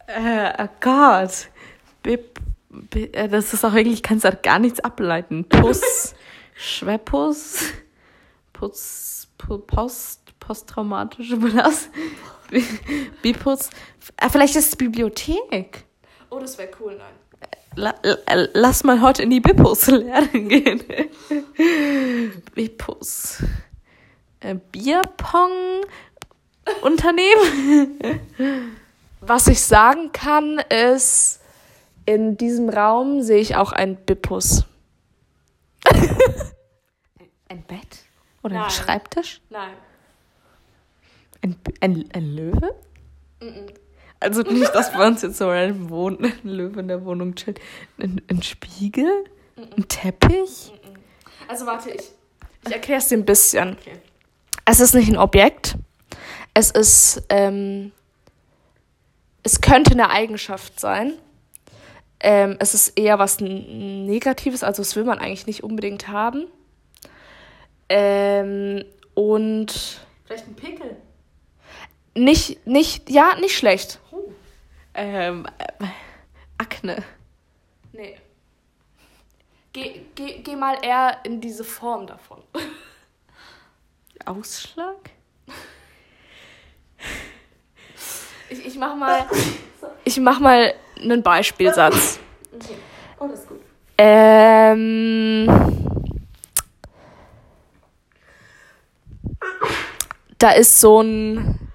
Äh, 0.05 0.65
oh 0.65 0.69
Gott. 0.81 1.47
Bip, 2.03 2.37
äh, 2.37 2.42
das 3.29 3.53
ist 3.53 3.63
auch 3.63 3.73
wirklich, 3.73 3.95
ich 3.95 4.03
kann 4.03 4.17
es 4.17 4.41
gar 4.41 4.59
nichts 4.59 4.79
ableiten. 4.79 5.45
Puss, 5.47 6.15
Schweppus, 6.55 7.65
Putz, 8.51 9.27
Post, 9.37 10.39
posttraumatische 10.39 11.37
Belastung, 11.37 11.93
Bipus. 13.21 13.69
Äh, 14.17 14.29
vielleicht 14.29 14.55
ist 14.55 14.69
es 14.69 14.75
Bibliothek. 14.75 15.85
Oh, 16.29 16.39
das 16.39 16.57
wäre 16.57 16.69
cool, 16.79 16.95
nein. 16.97 17.13
La, 17.75 17.95
la, 18.03 18.47
lass 18.53 18.83
mal 18.83 19.01
heute 19.01 19.23
in 19.23 19.31
die 19.31 19.39
Bipus 19.39 19.87
lernen 19.87 20.47
gehen. 20.47 20.83
Bipus. 22.53 23.43
Äh, 24.39 24.55
Bierpong 24.71 25.81
Unternehmen. 26.81 27.99
Was 29.21 29.47
ich 29.47 29.61
sagen 29.61 30.11
kann, 30.11 30.59
ist, 30.69 31.41
in 32.05 32.37
diesem 32.37 32.69
Raum 32.69 33.21
sehe 33.21 33.39
ich 33.39 33.55
auch 33.55 33.71
ein 33.71 33.95
Bippus. 33.95 34.65
ein 37.49 37.63
Bett? 37.63 37.99
Oder 38.43 38.55
Nein. 38.55 38.63
ein 38.63 38.69
Schreibtisch? 38.69 39.41
Nein. 39.49 39.73
Ein, 41.41 41.55
ein, 41.81 42.09
ein 42.13 42.35
Löwe? 42.35 42.75
-mm. 43.39 43.73
Also 44.19 44.41
nicht, 44.43 44.73
dass 44.73 44.93
bei 44.93 45.05
uns 45.05 45.21
jetzt 45.21 45.37
so 45.37 45.49
ein, 45.49 45.89
Wohn 45.89 46.23
ein 46.23 46.49
Löwe 46.49 46.79
in 46.79 46.87
der 46.87 47.03
Wohnung 47.03 47.35
chillt. 47.35 47.59
Ein, 47.97 48.21
ein 48.29 48.41
Spiegel? 48.41 49.25
Ein 49.57 49.87
Teppich? 49.87 50.71
Also 51.47 51.65
warte, 51.65 51.91
ich, 51.91 52.11
ich 52.65 52.71
erkläre 52.71 52.99
es 52.99 53.09
dir 53.09 53.17
ein 53.17 53.25
bisschen. 53.25 53.73
Okay. 53.73 53.99
Es 54.65 54.79
ist 54.79 54.95
nicht 54.95 55.09
ein 55.09 55.17
Objekt. 55.17 55.75
Es 56.53 56.71
ist 56.71 57.23
ähm, 57.27 57.91
es 59.43 59.59
könnte 59.59 59.91
eine 59.91 60.09
Eigenschaft 60.09 60.79
sein. 60.79 61.13
Ähm, 62.25 62.55
es 62.59 62.73
ist 62.73 62.97
eher 62.97 63.19
was 63.19 63.41
Negatives, 63.41 64.63
also 64.63 64.81
das 64.81 64.95
will 64.95 65.03
man 65.03 65.19
eigentlich 65.19 65.45
nicht 65.45 65.61
unbedingt 65.61 66.07
haben. 66.07 66.47
Ähm, 67.89 68.85
und. 69.13 69.99
Vielleicht 70.25 70.47
ein 70.47 70.55
Pickel. 70.55 70.95
Nicht, 72.15 72.65
nicht, 72.65 73.09
ja, 73.09 73.35
nicht 73.41 73.57
schlecht. 73.57 73.99
Oh. 74.11 74.31
Ähm, 74.93 75.45
äh, 75.57 75.85
Akne. 76.57 77.03
Nee. 77.91 78.15
Geh, 79.73 80.01
geh, 80.15 80.39
geh 80.43 80.55
mal 80.55 80.77
eher 80.81 81.17
in 81.25 81.41
diese 81.41 81.65
Form 81.65 82.07
davon. 82.07 82.41
Ausschlag? 84.25 85.09
Ich, 88.49 88.65
ich 88.65 88.75
mach 88.77 88.95
mal. 88.95 89.27
Ich 90.05 90.19
mach 90.19 90.39
mal 90.39 90.73
einen 91.01 91.23
Beispielsatz. 91.23 92.19
Okay. 92.53 92.75
Oh, 93.19 93.27
das 93.27 93.39
ist 93.39 93.47
gut. 93.47 93.59
Ähm. 93.97 95.47
Da 100.37 100.51
ist 100.51 100.81
so 100.81 101.01
ein 101.01 101.69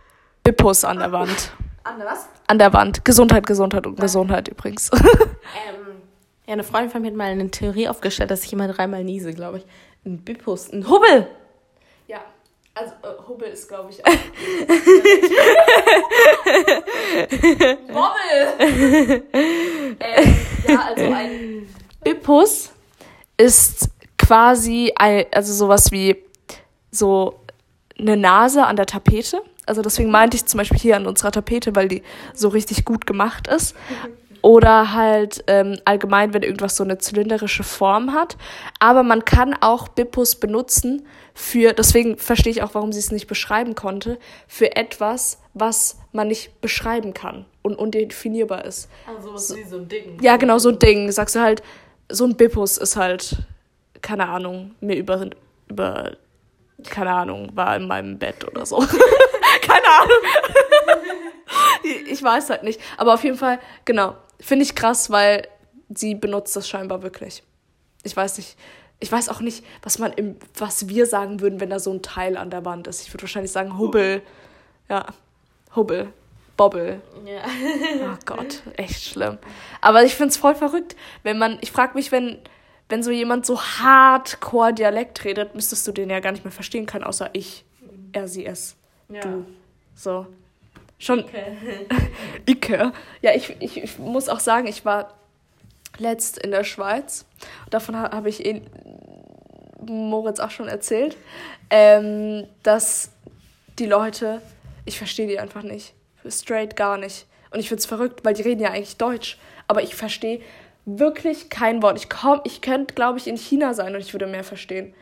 Bippus 0.44 0.84
an 0.84 0.98
der 0.98 1.10
Wand. 1.10 1.52
An 1.84 1.94
was? 2.04 2.28
An 2.46 2.58
der 2.58 2.72
Wand. 2.72 3.04
Gesundheit, 3.04 3.46
Gesundheit 3.46 3.86
und 3.86 3.98
Gesundheit 3.98 4.48
übrigens. 4.48 4.90
Ähm, 5.66 6.02
ja, 6.46 6.52
eine 6.52 6.62
Freundin 6.62 6.90
von 6.90 7.00
mir 7.00 7.08
hat 7.08 7.16
mal 7.16 7.24
eine 7.24 7.50
Theorie 7.50 7.88
aufgestellt, 7.88 8.30
dass 8.30 8.44
ich 8.44 8.52
immer 8.52 8.68
dreimal 8.68 9.02
niese, 9.02 9.32
glaube 9.32 9.58
ich. 9.58 9.66
Ein 10.04 10.18
Bippus, 10.18 10.70
ein 10.70 10.86
Hubbel. 10.86 11.26
Also 12.78 12.92
äh, 13.02 13.08
Hubbel 13.26 13.48
ist, 13.48 13.68
glaube 13.68 13.90
ich. 13.90 13.98
Wobbel! 17.88 19.22
ähm, 20.00 20.36
ja, 20.68 20.80
also 20.88 21.04
ein 21.04 21.68
Bippus 22.04 22.70
ist 23.36 23.88
quasi 24.16 24.92
ein, 24.94 25.26
also 25.32 25.52
sowas 25.52 25.90
wie 25.90 26.22
so 26.92 27.40
eine 27.98 28.16
Nase 28.16 28.64
an 28.64 28.76
der 28.76 28.86
Tapete. 28.86 29.42
Also 29.66 29.82
deswegen 29.82 30.12
meinte 30.12 30.36
ich 30.36 30.46
zum 30.46 30.58
Beispiel 30.58 30.78
hier 30.78 30.94
an 30.96 31.08
unserer 31.08 31.32
Tapete, 31.32 31.74
weil 31.74 31.88
die 31.88 32.04
so 32.32 32.46
richtig 32.48 32.84
gut 32.84 33.06
gemacht 33.06 33.48
ist. 33.48 33.74
Oder 34.40 34.92
halt 34.94 35.42
ähm, 35.48 35.80
allgemein, 35.84 36.32
wenn 36.32 36.44
irgendwas 36.44 36.76
so 36.76 36.84
eine 36.84 36.98
zylindrische 36.98 37.64
Form 37.64 38.12
hat. 38.12 38.36
Aber 38.78 39.02
man 39.02 39.24
kann 39.24 39.56
auch 39.60 39.88
Bippus 39.88 40.36
benutzen 40.36 41.04
für, 41.38 41.72
deswegen 41.72 42.18
verstehe 42.18 42.50
ich 42.50 42.62
auch, 42.62 42.74
warum 42.74 42.92
sie 42.92 42.98
es 42.98 43.12
nicht 43.12 43.28
beschreiben 43.28 43.76
konnte, 43.76 44.18
für 44.48 44.74
etwas, 44.74 45.38
was 45.54 45.96
man 46.10 46.26
nicht 46.26 46.60
beschreiben 46.60 47.14
kann 47.14 47.46
und 47.62 47.76
undefinierbar 47.76 48.64
ist. 48.64 48.90
Also 49.06 49.34
was 49.34 49.54
wie 49.54 49.62
so 49.62 49.76
ein 49.76 49.86
Ding. 49.88 50.20
Ja, 50.20 50.36
genau, 50.36 50.58
so 50.58 50.70
ein 50.70 50.80
Ding. 50.80 51.12
Sagst 51.12 51.36
du 51.36 51.40
halt, 51.40 51.62
so 52.10 52.24
ein 52.24 52.36
Bippus 52.36 52.76
ist 52.76 52.96
halt, 52.96 53.36
keine 54.02 54.28
Ahnung, 54.28 54.74
mir 54.80 54.96
über, 54.96 55.30
über 55.68 56.16
keine 56.90 57.12
Ahnung, 57.12 57.50
war 57.54 57.76
in 57.76 57.86
meinem 57.86 58.18
Bett 58.18 58.44
oder 58.44 58.66
so. 58.66 58.78
keine 59.62 59.88
Ahnung. 59.88 60.18
ich 62.10 62.20
weiß 62.20 62.50
halt 62.50 62.64
nicht. 62.64 62.80
Aber 62.96 63.14
auf 63.14 63.22
jeden 63.22 63.38
Fall, 63.38 63.60
genau. 63.84 64.16
Finde 64.40 64.64
ich 64.64 64.74
krass, 64.74 65.08
weil 65.08 65.46
sie 65.88 66.16
benutzt 66.16 66.56
das 66.56 66.68
scheinbar 66.68 67.04
wirklich. 67.04 67.44
Ich 68.02 68.16
weiß 68.16 68.38
nicht. 68.38 68.56
Ich 69.00 69.12
weiß 69.12 69.28
auch 69.28 69.40
nicht, 69.40 69.64
was 69.82 69.98
man 69.98 70.12
im, 70.12 70.36
was 70.56 70.88
wir 70.88 71.06
sagen 71.06 71.40
würden, 71.40 71.60
wenn 71.60 71.70
da 71.70 71.78
so 71.78 71.92
ein 71.92 72.02
Teil 72.02 72.36
an 72.36 72.50
der 72.50 72.64
Wand 72.64 72.86
ist. 72.88 73.02
Ich 73.02 73.12
würde 73.14 73.22
wahrscheinlich 73.22 73.52
sagen 73.52 73.78
Hubbel. 73.78 74.22
Ja. 74.88 75.06
Hubbel. 75.76 76.08
Bobbel. 76.56 77.00
Ja. 77.24 77.42
Oh 78.02 78.18
Gott, 78.26 78.62
echt 78.76 79.04
schlimm. 79.04 79.38
Aber 79.80 80.02
ich 80.02 80.16
finde 80.16 80.30
es 80.30 80.36
voll 80.36 80.56
verrückt, 80.56 80.96
wenn 81.22 81.38
man, 81.38 81.58
ich 81.60 81.70
frage 81.70 81.94
mich, 81.94 82.10
wenn, 82.10 82.38
wenn 82.88 83.04
so 83.04 83.12
jemand 83.12 83.46
so 83.46 83.60
hardcore 83.62 84.74
Dialekt 84.74 85.24
redet, 85.24 85.54
müsstest 85.54 85.86
du 85.86 85.92
den 85.92 86.10
ja 86.10 86.18
gar 86.18 86.32
nicht 86.32 86.42
mehr 86.44 86.50
verstehen 86.50 86.86
können, 86.86 87.04
außer 87.04 87.30
ich, 87.34 87.64
er, 88.10 88.26
sie, 88.26 88.44
es, 88.44 88.74
Ja. 89.08 89.20
du. 89.20 89.46
So. 89.94 90.26
Schon. 90.98 91.20
Okay. 91.20 91.56
Icke. 92.46 92.92
Ja, 93.22 93.32
ich, 93.36 93.54
ich, 93.60 93.76
ich 93.80 93.98
muss 94.00 94.28
auch 94.28 94.40
sagen, 94.40 94.66
ich 94.66 94.84
war 94.84 95.14
letzt 95.98 96.38
in 96.38 96.50
der 96.50 96.64
Schweiz. 96.64 97.24
Davon 97.70 97.96
ha- 97.96 98.10
habe 98.10 98.28
ich 98.28 98.44
eh 98.44 98.62
Moritz 99.88 100.40
auch 100.40 100.50
schon 100.50 100.68
erzählt, 100.68 101.16
ähm, 101.70 102.46
dass 102.62 103.10
die 103.78 103.86
Leute, 103.86 104.42
ich 104.84 104.98
verstehe 104.98 105.26
die 105.26 105.38
einfach 105.38 105.62
nicht. 105.62 105.94
Straight 106.28 106.76
gar 106.76 106.98
nicht. 106.98 107.26
Und 107.50 107.60
ich 107.60 107.68
finde 107.68 107.80
es 107.80 107.86
verrückt, 107.86 108.24
weil 108.24 108.34
die 108.34 108.42
reden 108.42 108.60
ja 108.60 108.70
eigentlich 108.70 108.96
Deutsch. 108.96 109.38
Aber 109.66 109.82
ich 109.82 109.94
verstehe 109.94 110.40
wirklich 110.84 111.50
kein 111.50 111.82
Wort. 111.82 111.98
Ich, 111.98 112.08
ich 112.44 112.60
könnte, 112.60 112.94
glaube 112.94 113.18
ich, 113.18 113.26
in 113.26 113.36
China 113.36 113.74
sein 113.74 113.94
und 113.94 114.00
ich 114.00 114.12
würde 114.14 114.26
mehr 114.26 114.44
verstehen. 114.44 114.94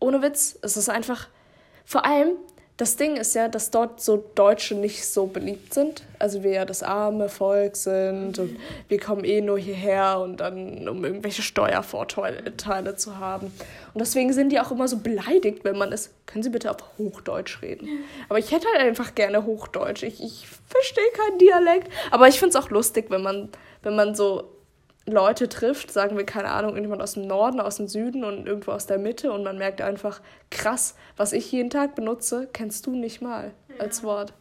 Ohne 0.00 0.22
Witz, 0.22 0.58
es 0.62 0.76
ist 0.76 0.88
einfach. 0.88 1.28
Vor 1.84 2.04
allem, 2.04 2.32
das 2.78 2.94
Ding 2.94 3.16
ist 3.16 3.34
ja, 3.34 3.48
dass 3.48 3.72
dort 3.72 4.00
so 4.00 4.24
Deutsche 4.36 4.76
nicht 4.76 5.04
so 5.04 5.26
beliebt 5.26 5.74
sind. 5.74 6.04
Also 6.20 6.44
wir 6.44 6.52
ja 6.52 6.64
das 6.64 6.84
arme 6.84 7.28
Volk 7.28 7.74
sind 7.74 8.38
und 8.38 8.56
wir 8.86 9.00
kommen 9.00 9.24
eh 9.24 9.40
nur 9.40 9.58
hierher 9.58 10.20
und 10.20 10.38
dann, 10.38 10.88
um 10.88 11.04
irgendwelche 11.04 11.42
Steuervorteile 11.42 12.94
zu 12.94 13.18
haben. 13.18 13.46
Und 13.94 14.00
deswegen 14.00 14.32
sind 14.32 14.50
die 14.50 14.60
auch 14.60 14.70
immer 14.70 14.86
so 14.86 14.98
beleidigt, 14.98 15.64
wenn 15.64 15.76
man 15.76 15.92
es. 15.92 16.14
Können 16.26 16.44
Sie 16.44 16.50
bitte 16.50 16.70
auf 16.70 16.76
Hochdeutsch 16.98 17.62
reden? 17.62 17.88
Aber 18.28 18.38
ich 18.38 18.52
hätte 18.52 18.68
halt 18.72 18.86
einfach 18.86 19.16
gerne 19.16 19.44
Hochdeutsch. 19.44 20.04
Ich, 20.04 20.22
ich 20.22 20.46
verstehe 20.68 21.10
keinen 21.14 21.38
Dialekt. 21.38 21.92
Aber 22.12 22.28
ich 22.28 22.38
finde 22.38 22.56
es 22.56 22.64
auch 22.64 22.70
lustig, 22.70 23.06
wenn 23.08 23.22
man, 23.22 23.48
wenn 23.82 23.96
man 23.96 24.14
so 24.14 24.44
Leute 25.08 25.48
trifft, 25.48 25.90
sagen 25.90 26.16
wir, 26.16 26.24
keine 26.24 26.50
Ahnung, 26.50 26.70
irgendjemand 26.70 27.02
aus 27.02 27.14
dem 27.14 27.26
Norden, 27.26 27.60
aus 27.60 27.76
dem 27.76 27.88
Süden 27.88 28.24
und 28.24 28.46
irgendwo 28.46 28.72
aus 28.72 28.86
der 28.86 28.98
Mitte 28.98 29.32
und 29.32 29.42
man 29.42 29.58
merkt 29.58 29.80
einfach, 29.80 30.20
krass, 30.50 30.94
was 31.16 31.32
ich 31.32 31.50
jeden 31.50 31.70
Tag 31.70 31.94
benutze, 31.94 32.48
kennst 32.52 32.86
du 32.86 32.94
nicht 32.94 33.20
mal 33.20 33.52
als 33.78 34.02
Wort. 34.02 34.32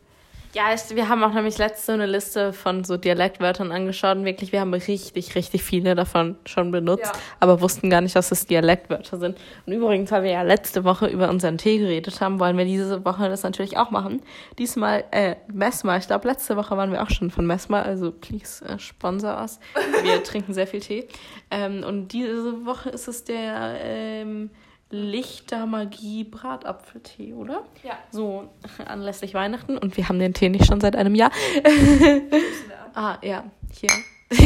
Ja, 0.58 0.74
ich, 0.74 0.96
wir 0.96 1.08
haben 1.08 1.24
auch 1.24 1.34
nämlich 1.36 1.60
letzte 1.60 1.94
eine 1.94 2.08
Liste 2.08 2.52
von 2.52 2.84
so 2.84 2.98
Dialektwörtern 2.98 3.72
angeschaut 3.72 4.18
und 4.18 4.26
wirklich, 4.26 4.52
wir 4.52 4.60
haben 4.60 4.74
richtig, 4.74 5.36
richtig 5.36 5.62
viele 5.62 5.94
davon 5.94 6.36
schon 6.46 6.72
benutzt, 6.72 7.06
Ja. 7.06 7.12
aber 7.40 7.62
wussten 7.62 7.92
gar 7.92 8.02
nicht, 8.02 8.16
dass 8.16 8.32
es 8.32 8.48
Dialektwörter 8.48 9.20
sind. 9.20 9.38
Und 9.68 9.74
übrigens, 9.74 10.10
weil 10.10 10.24
wir 10.24 10.32
ja 10.32 10.42
letzte 10.42 10.84
Woche 10.84 11.06
über 11.06 11.30
unseren 11.30 11.60
Tee 11.60 11.78
geredet 11.78 12.22
haben, 12.22 12.40
wollen 12.40 12.58
wir 12.58 12.66
diese 12.66 13.06
Woche 13.06 13.30
das 13.30 13.44
natürlich 13.44 13.78
auch 13.78 13.92
machen. 13.92 14.24
Diesmal, 14.58 15.04
äh, 15.12 15.36
Messmer. 15.54 15.96
Ich 15.98 16.08
glaube, 16.08 16.28
letzte 16.28 16.58
Woche 16.58 16.76
waren 16.76 16.92
wir 16.92 17.04
auch 17.04 17.12
schon 17.12 17.30
von 17.30 17.46
Messmer, 17.46 17.84
also 17.84 18.12
please 18.12 18.66
äh, 18.66 18.80
sponsor 18.80 19.40
us. 19.40 19.60
Wir 20.02 20.24
trinken 20.24 20.56
sehr 20.56 20.66
viel 20.66 20.80
Tee. 20.80 21.08
Ähm, 21.52 21.84
und 21.84 22.08
diese 22.14 22.66
Woche 22.66 22.90
ist 22.90 23.08
es 23.08 23.24
der 23.24 23.76
ähm, 23.80 24.50
Lichtermagie 24.90 26.24
Bratapfeltee, 26.24 27.34
oder? 27.34 27.66
Ja. 27.84 27.98
So 28.12 28.50
anlässlich 28.86 29.34
Weihnachten 29.34 29.78
und 29.78 29.98
wir 29.98 30.08
haben 30.08 30.20
den 30.20 30.34
Tee 30.34 30.50
nicht 30.50 30.66
schon 30.66 30.80
seit 30.80 30.96
einem 30.96 31.16
Jahr. 31.16 31.32
ah, 32.94 33.18
ja, 33.22 33.44
hier. 33.72 33.90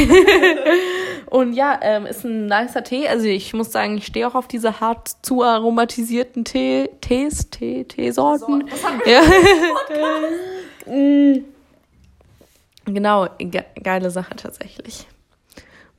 und 1.28 1.54
ja, 1.54 1.80
ähm, 1.82 2.06
ist 2.06 2.24
ein 2.24 2.46
nicer 2.46 2.84
Tee. 2.84 3.08
Also 3.08 3.26
ich 3.26 3.54
muss 3.54 3.72
sagen, 3.72 3.98
ich 3.98 4.06
stehe 4.06 4.28
auch 4.28 4.36
auf 4.36 4.48
diese 4.48 4.80
hart 4.80 5.10
zu 5.24 5.44
aromatisierten 5.44 6.46
Tee, 6.46 6.90
Tees, 7.02 7.50
Tee, 7.50 7.86
Teesorten. 7.86 8.64
Was 8.70 8.84
haben 8.84 9.02
wir? 9.04 9.14
Ja. 9.14 10.94
Mm. 10.94 11.46
genau, 12.86 13.28
ge 13.38 13.64
geile 13.82 14.12
Sache 14.12 14.36
tatsächlich. 14.36 15.08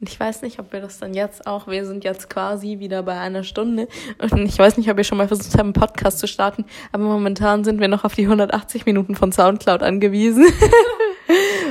Und 0.02 0.08
ich 0.08 0.18
weiß 0.18 0.42
nicht, 0.42 0.58
ob 0.58 0.72
wir 0.72 0.80
das 0.80 0.98
dann 0.98 1.14
jetzt 1.14 1.46
auch, 1.46 1.68
wir 1.68 1.86
sind 1.86 2.02
jetzt 2.02 2.28
quasi 2.28 2.80
wieder 2.80 3.04
bei 3.04 3.16
einer 3.20 3.44
Stunde. 3.44 3.86
Und 4.18 4.46
ich 4.46 4.58
weiß 4.58 4.76
nicht, 4.76 4.90
ob 4.90 4.96
wir 4.96 5.04
schon 5.04 5.16
mal 5.16 5.28
versucht 5.28 5.56
haben, 5.56 5.66
einen 5.66 5.72
Podcast 5.74 6.18
zu 6.18 6.26
starten. 6.26 6.64
Aber 6.90 7.04
momentan 7.04 7.62
sind 7.62 7.78
wir 7.78 7.86
noch 7.86 8.02
auf 8.02 8.16
die 8.16 8.24
180 8.24 8.84
Minuten 8.84 9.14
von 9.14 9.30
Soundcloud 9.30 9.82
angewiesen. 9.82 10.46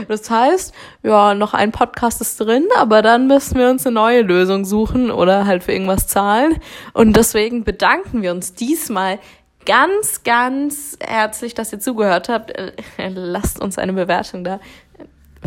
Das 0.07 0.29
heißt, 0.29 0.73
ja, 1.03 1.35
noch 1.35 1.53
ein 1.53 1.71
Podcast 1.71 2.19
ist 2.21 2.39
drin, 2.39 2.67
aber 2.77 3.03
dann 3.03 3.27
müssen 3.27 3.59
wir 3.59 3.69
uns 3.69 3.85
eine 3.85 3.93
neue 3.93 4.21
Lösung 4.21 4.65
suchen 4.65 5.11
oder 5.11 5.45
halt 5.45 5.63
für 5.63 5.71
irgendwas 5.73 6.07
zahlen. 6.07 6.59
Und 6.93 7.15
deswegen 7.15 7.63
bedanken 7.63 8.23
wir 8.23 8.31
uns 8.31 8.55
diesmal 8.55 9.19
ganz, 9.65 10.23
ganz 10.23 10.97
herzlich, 10.99 11.53
dass 11.53 11.71
ihr 11.71 11.79
zugehört 11.79 12.29
habt. 12.29 12.51
Äh, 12.51 12.71
Lasst 13.13 13.61
uns 13.61 13.77
eine 13.77 13.93
Bewertung 13.93 14.43
da. 14.43 14.59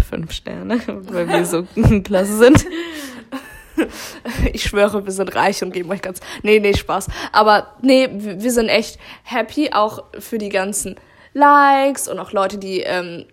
Fünf 0.08 0.32
Sterne, 0.32 0.80
weil 0.86 1.28
wir 1.28 1.44
so 1.44 1.66
klasse 2.04 2.36
sind. 2.36 2.66
Ich 4.52 4.62
schwöre, 4.62 5.04
wir 5.04 5.12
sind 5.12 5.34
reich 5.34 5.62
und 5.62 5.72
geben 5.72 5.90
euch 5.90 6.02
ganz. 6.02 6.20
Nee, 6.42 6.60
nee, 6.60 6.74
Spaß. 6.74 7.08
Aber 7.32 7.74
nee, 7.82 8.08
wir 8.12 8.52
sind 8.52 8.68
echt 8.68 8.98
happy, 9.24 9.72
auch 9.72 10.04
für 10.18 10.38
die 10.38 10.48
ganzen 10.48 10.94
Likes 11.32 12.06
und 12.06 12.20
auch 12.20 12.30
Leute, 12.30 12.58
die 12.58 12.80
ähm, 12.80 13.24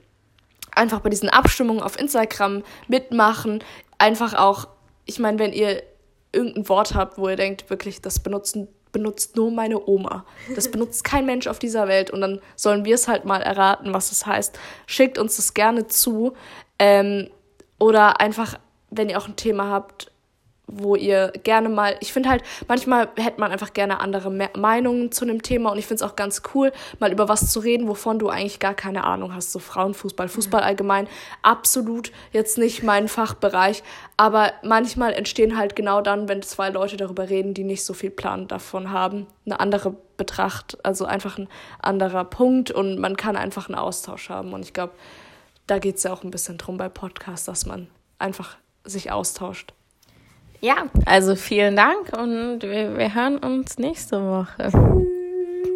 einfach 0.76 1.02
bei 1.02 1.10
diesen 1.10 1.30
Abstimmungen 1.30 1.84
auf 1.84 2.00
Instagram 2.00 2.64
mitmachen. 2.88 3.64
Einfach 4.00 4.34
auch, 4.34 4.68
ich 5.06 5.20
meine, 5.20 5.38
wenn 5.38 5.54
ihr 5.54 5.84
irgendein 6.32 6.68
Wort 6.70 6.96
habt, 6.96 7.18
wo 7.18 7.30
ihr 7.30 7.36
denkt, 7.36 7.70
wirklich, 7.70 8.02
das 8.02 8.20
benutzen, 8.20 8.68
benutzt 8.92 9.36
nur 9.36 9.52
meine 9.52 9.88
Oma. 9.88 10.26
Das 10.56 10.70
benutzt 10.70 11.04
kein 11.04 11.26
Mensch 11.26 11.48
auf 11.48 11.60
dieser 11.60 11.88
Welt. 11.88 12.12
Und 12.12 12.22
dann 12.22 12.42
sollen 12.56 12.86
wir 12.86 12.96
es 12.96 13.08
halt 13.08 13.26
mal 13.26 13.42
erraten, 13.42 13.94
was 13.94 14.12
es 14.12 14.26
heißt. 14.26 14.58
Schickt 14.86 15.18
uns 15.18 15.38
das 15.38 15.54
gerne 15.54 15.88
zu. 15.88 16.34
Ähm, 16.80 17.30
oder 17.80 18.20
einfach, 18.20 18.60
wenn 18.90 19.10
ihr 19.10 19.18
auch 19.18 19.28
ein 19.28 19.36
Thema 19.36 19.70
habt, 19.70 20.11
wo 20.72 20.96
ihr 20.96 21.32
gerne 21.44 21.70
mal, 21.70 21.96
ich 22.00 22.14
finde 22.14 22.30
halt, 22.30 22.44
manchmal 22.68 23.10
hätte 23.18 23.40
man 23.40 23.52
einfach 23.52 23.74
gerne 23.74 24.00
andere 24.00 24.32
Me 24.32 24.50
Meinungen 24.58 25.12
zu 25.12 25.26
einem 25.26 25.42
Thema 25.42 25.72
und 25.72 25.78
ich 25.78 25.86
finde 25.86 26.04
es 26.04 26.10
auch 26.10 26.16
ganz 26.16 26.42
cool, 26.54 26.72
mal 27.00 27.12
über 27.12 27.28
was 27.30 27.52
zu 27.52 27.60
reden, 27.60 27.88
wovon 27.88 28.20
du 28.20 28.30
eigentlich 28.30 28.60
gar 28.60 28.74
keine 28.74 29.04
Ahnung 29.04 29.36
hast. 29.36 29.52
So 29.52 29.60
Frauenfußball, 29.60 30.30
Fußball 30.30 30.62
allgemein, 30.62 31.08
absolut 31.42 32.12
jetzt 32.32 32.58
nicht 32.58 32.84
mein 32.84 33.08
Fachbereich, 33.08 33.84
aber 34.18 34.54
manchmal 34.64 35.14
entstehen 35.14 35.58
halt 35.58 35.76
genau 35.76 36.02
dann, 36.02 36.30
wenn 36.30 36.42
zwei 36.42 36.70
Leute 36.70 36.98
darüber 36.98 37.30
reden, 37.30 37.54
die 37.54 37.64
nicht 37.64 37.84
so 37.84 37.94
viel 37.94 38.12
Plan 38.12 38.48
davon 38.48 38.92
haben, 38.92 39.28
eine 39.46 39.60
andere 39.60 39.96
Betracht, 40.18 40.78
also 40.86 41.06
einfach 41.06 41.38
ein 41.38 41.50
anderer 41.80 42.24
Punkt 42.24 42.72
und 42.72 43.00
man 43.00 43.18
kann 43.18 43.36
einfach 43.36 43.68
einen 43.68 43.78
Austausch 43.78 44.30
haben 44.30 44.54
und 44.54 44.64
ich 44.64 44.74
glaube, 44.74 44.94
da 45.68 45.80
geht 45.80 45.98
es 45.98 46.04
ja 46.04 46.14
auch 46.14 46.24
ein 46.24 46.32
bisschen 46.32 46.58
drum 46.58 46.78
bei 46.78 46.90
Podcasts, 46.90 47.46
dass 47.46 47.66
man 47.66 47.88
einfach 48.20 48.58
sich 48.84 49.12
austauscht. 49.12 49.74
Ja, 50.64 50.88
also 51.08 51.36
vielen 51.36 51.76
Dank 51.76 52.16
und 52.16 52.62
wir, 52.62 52.96
wir 52.96 53.16
hören 53.16 53.40
uns 53.40 53.80
nächste 53.80 54.22
Woche. 54.22 54.70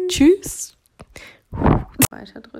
Tschüss. 0.06 0.76
Weiter 1.50 2.40
drücken. 2.40 2.56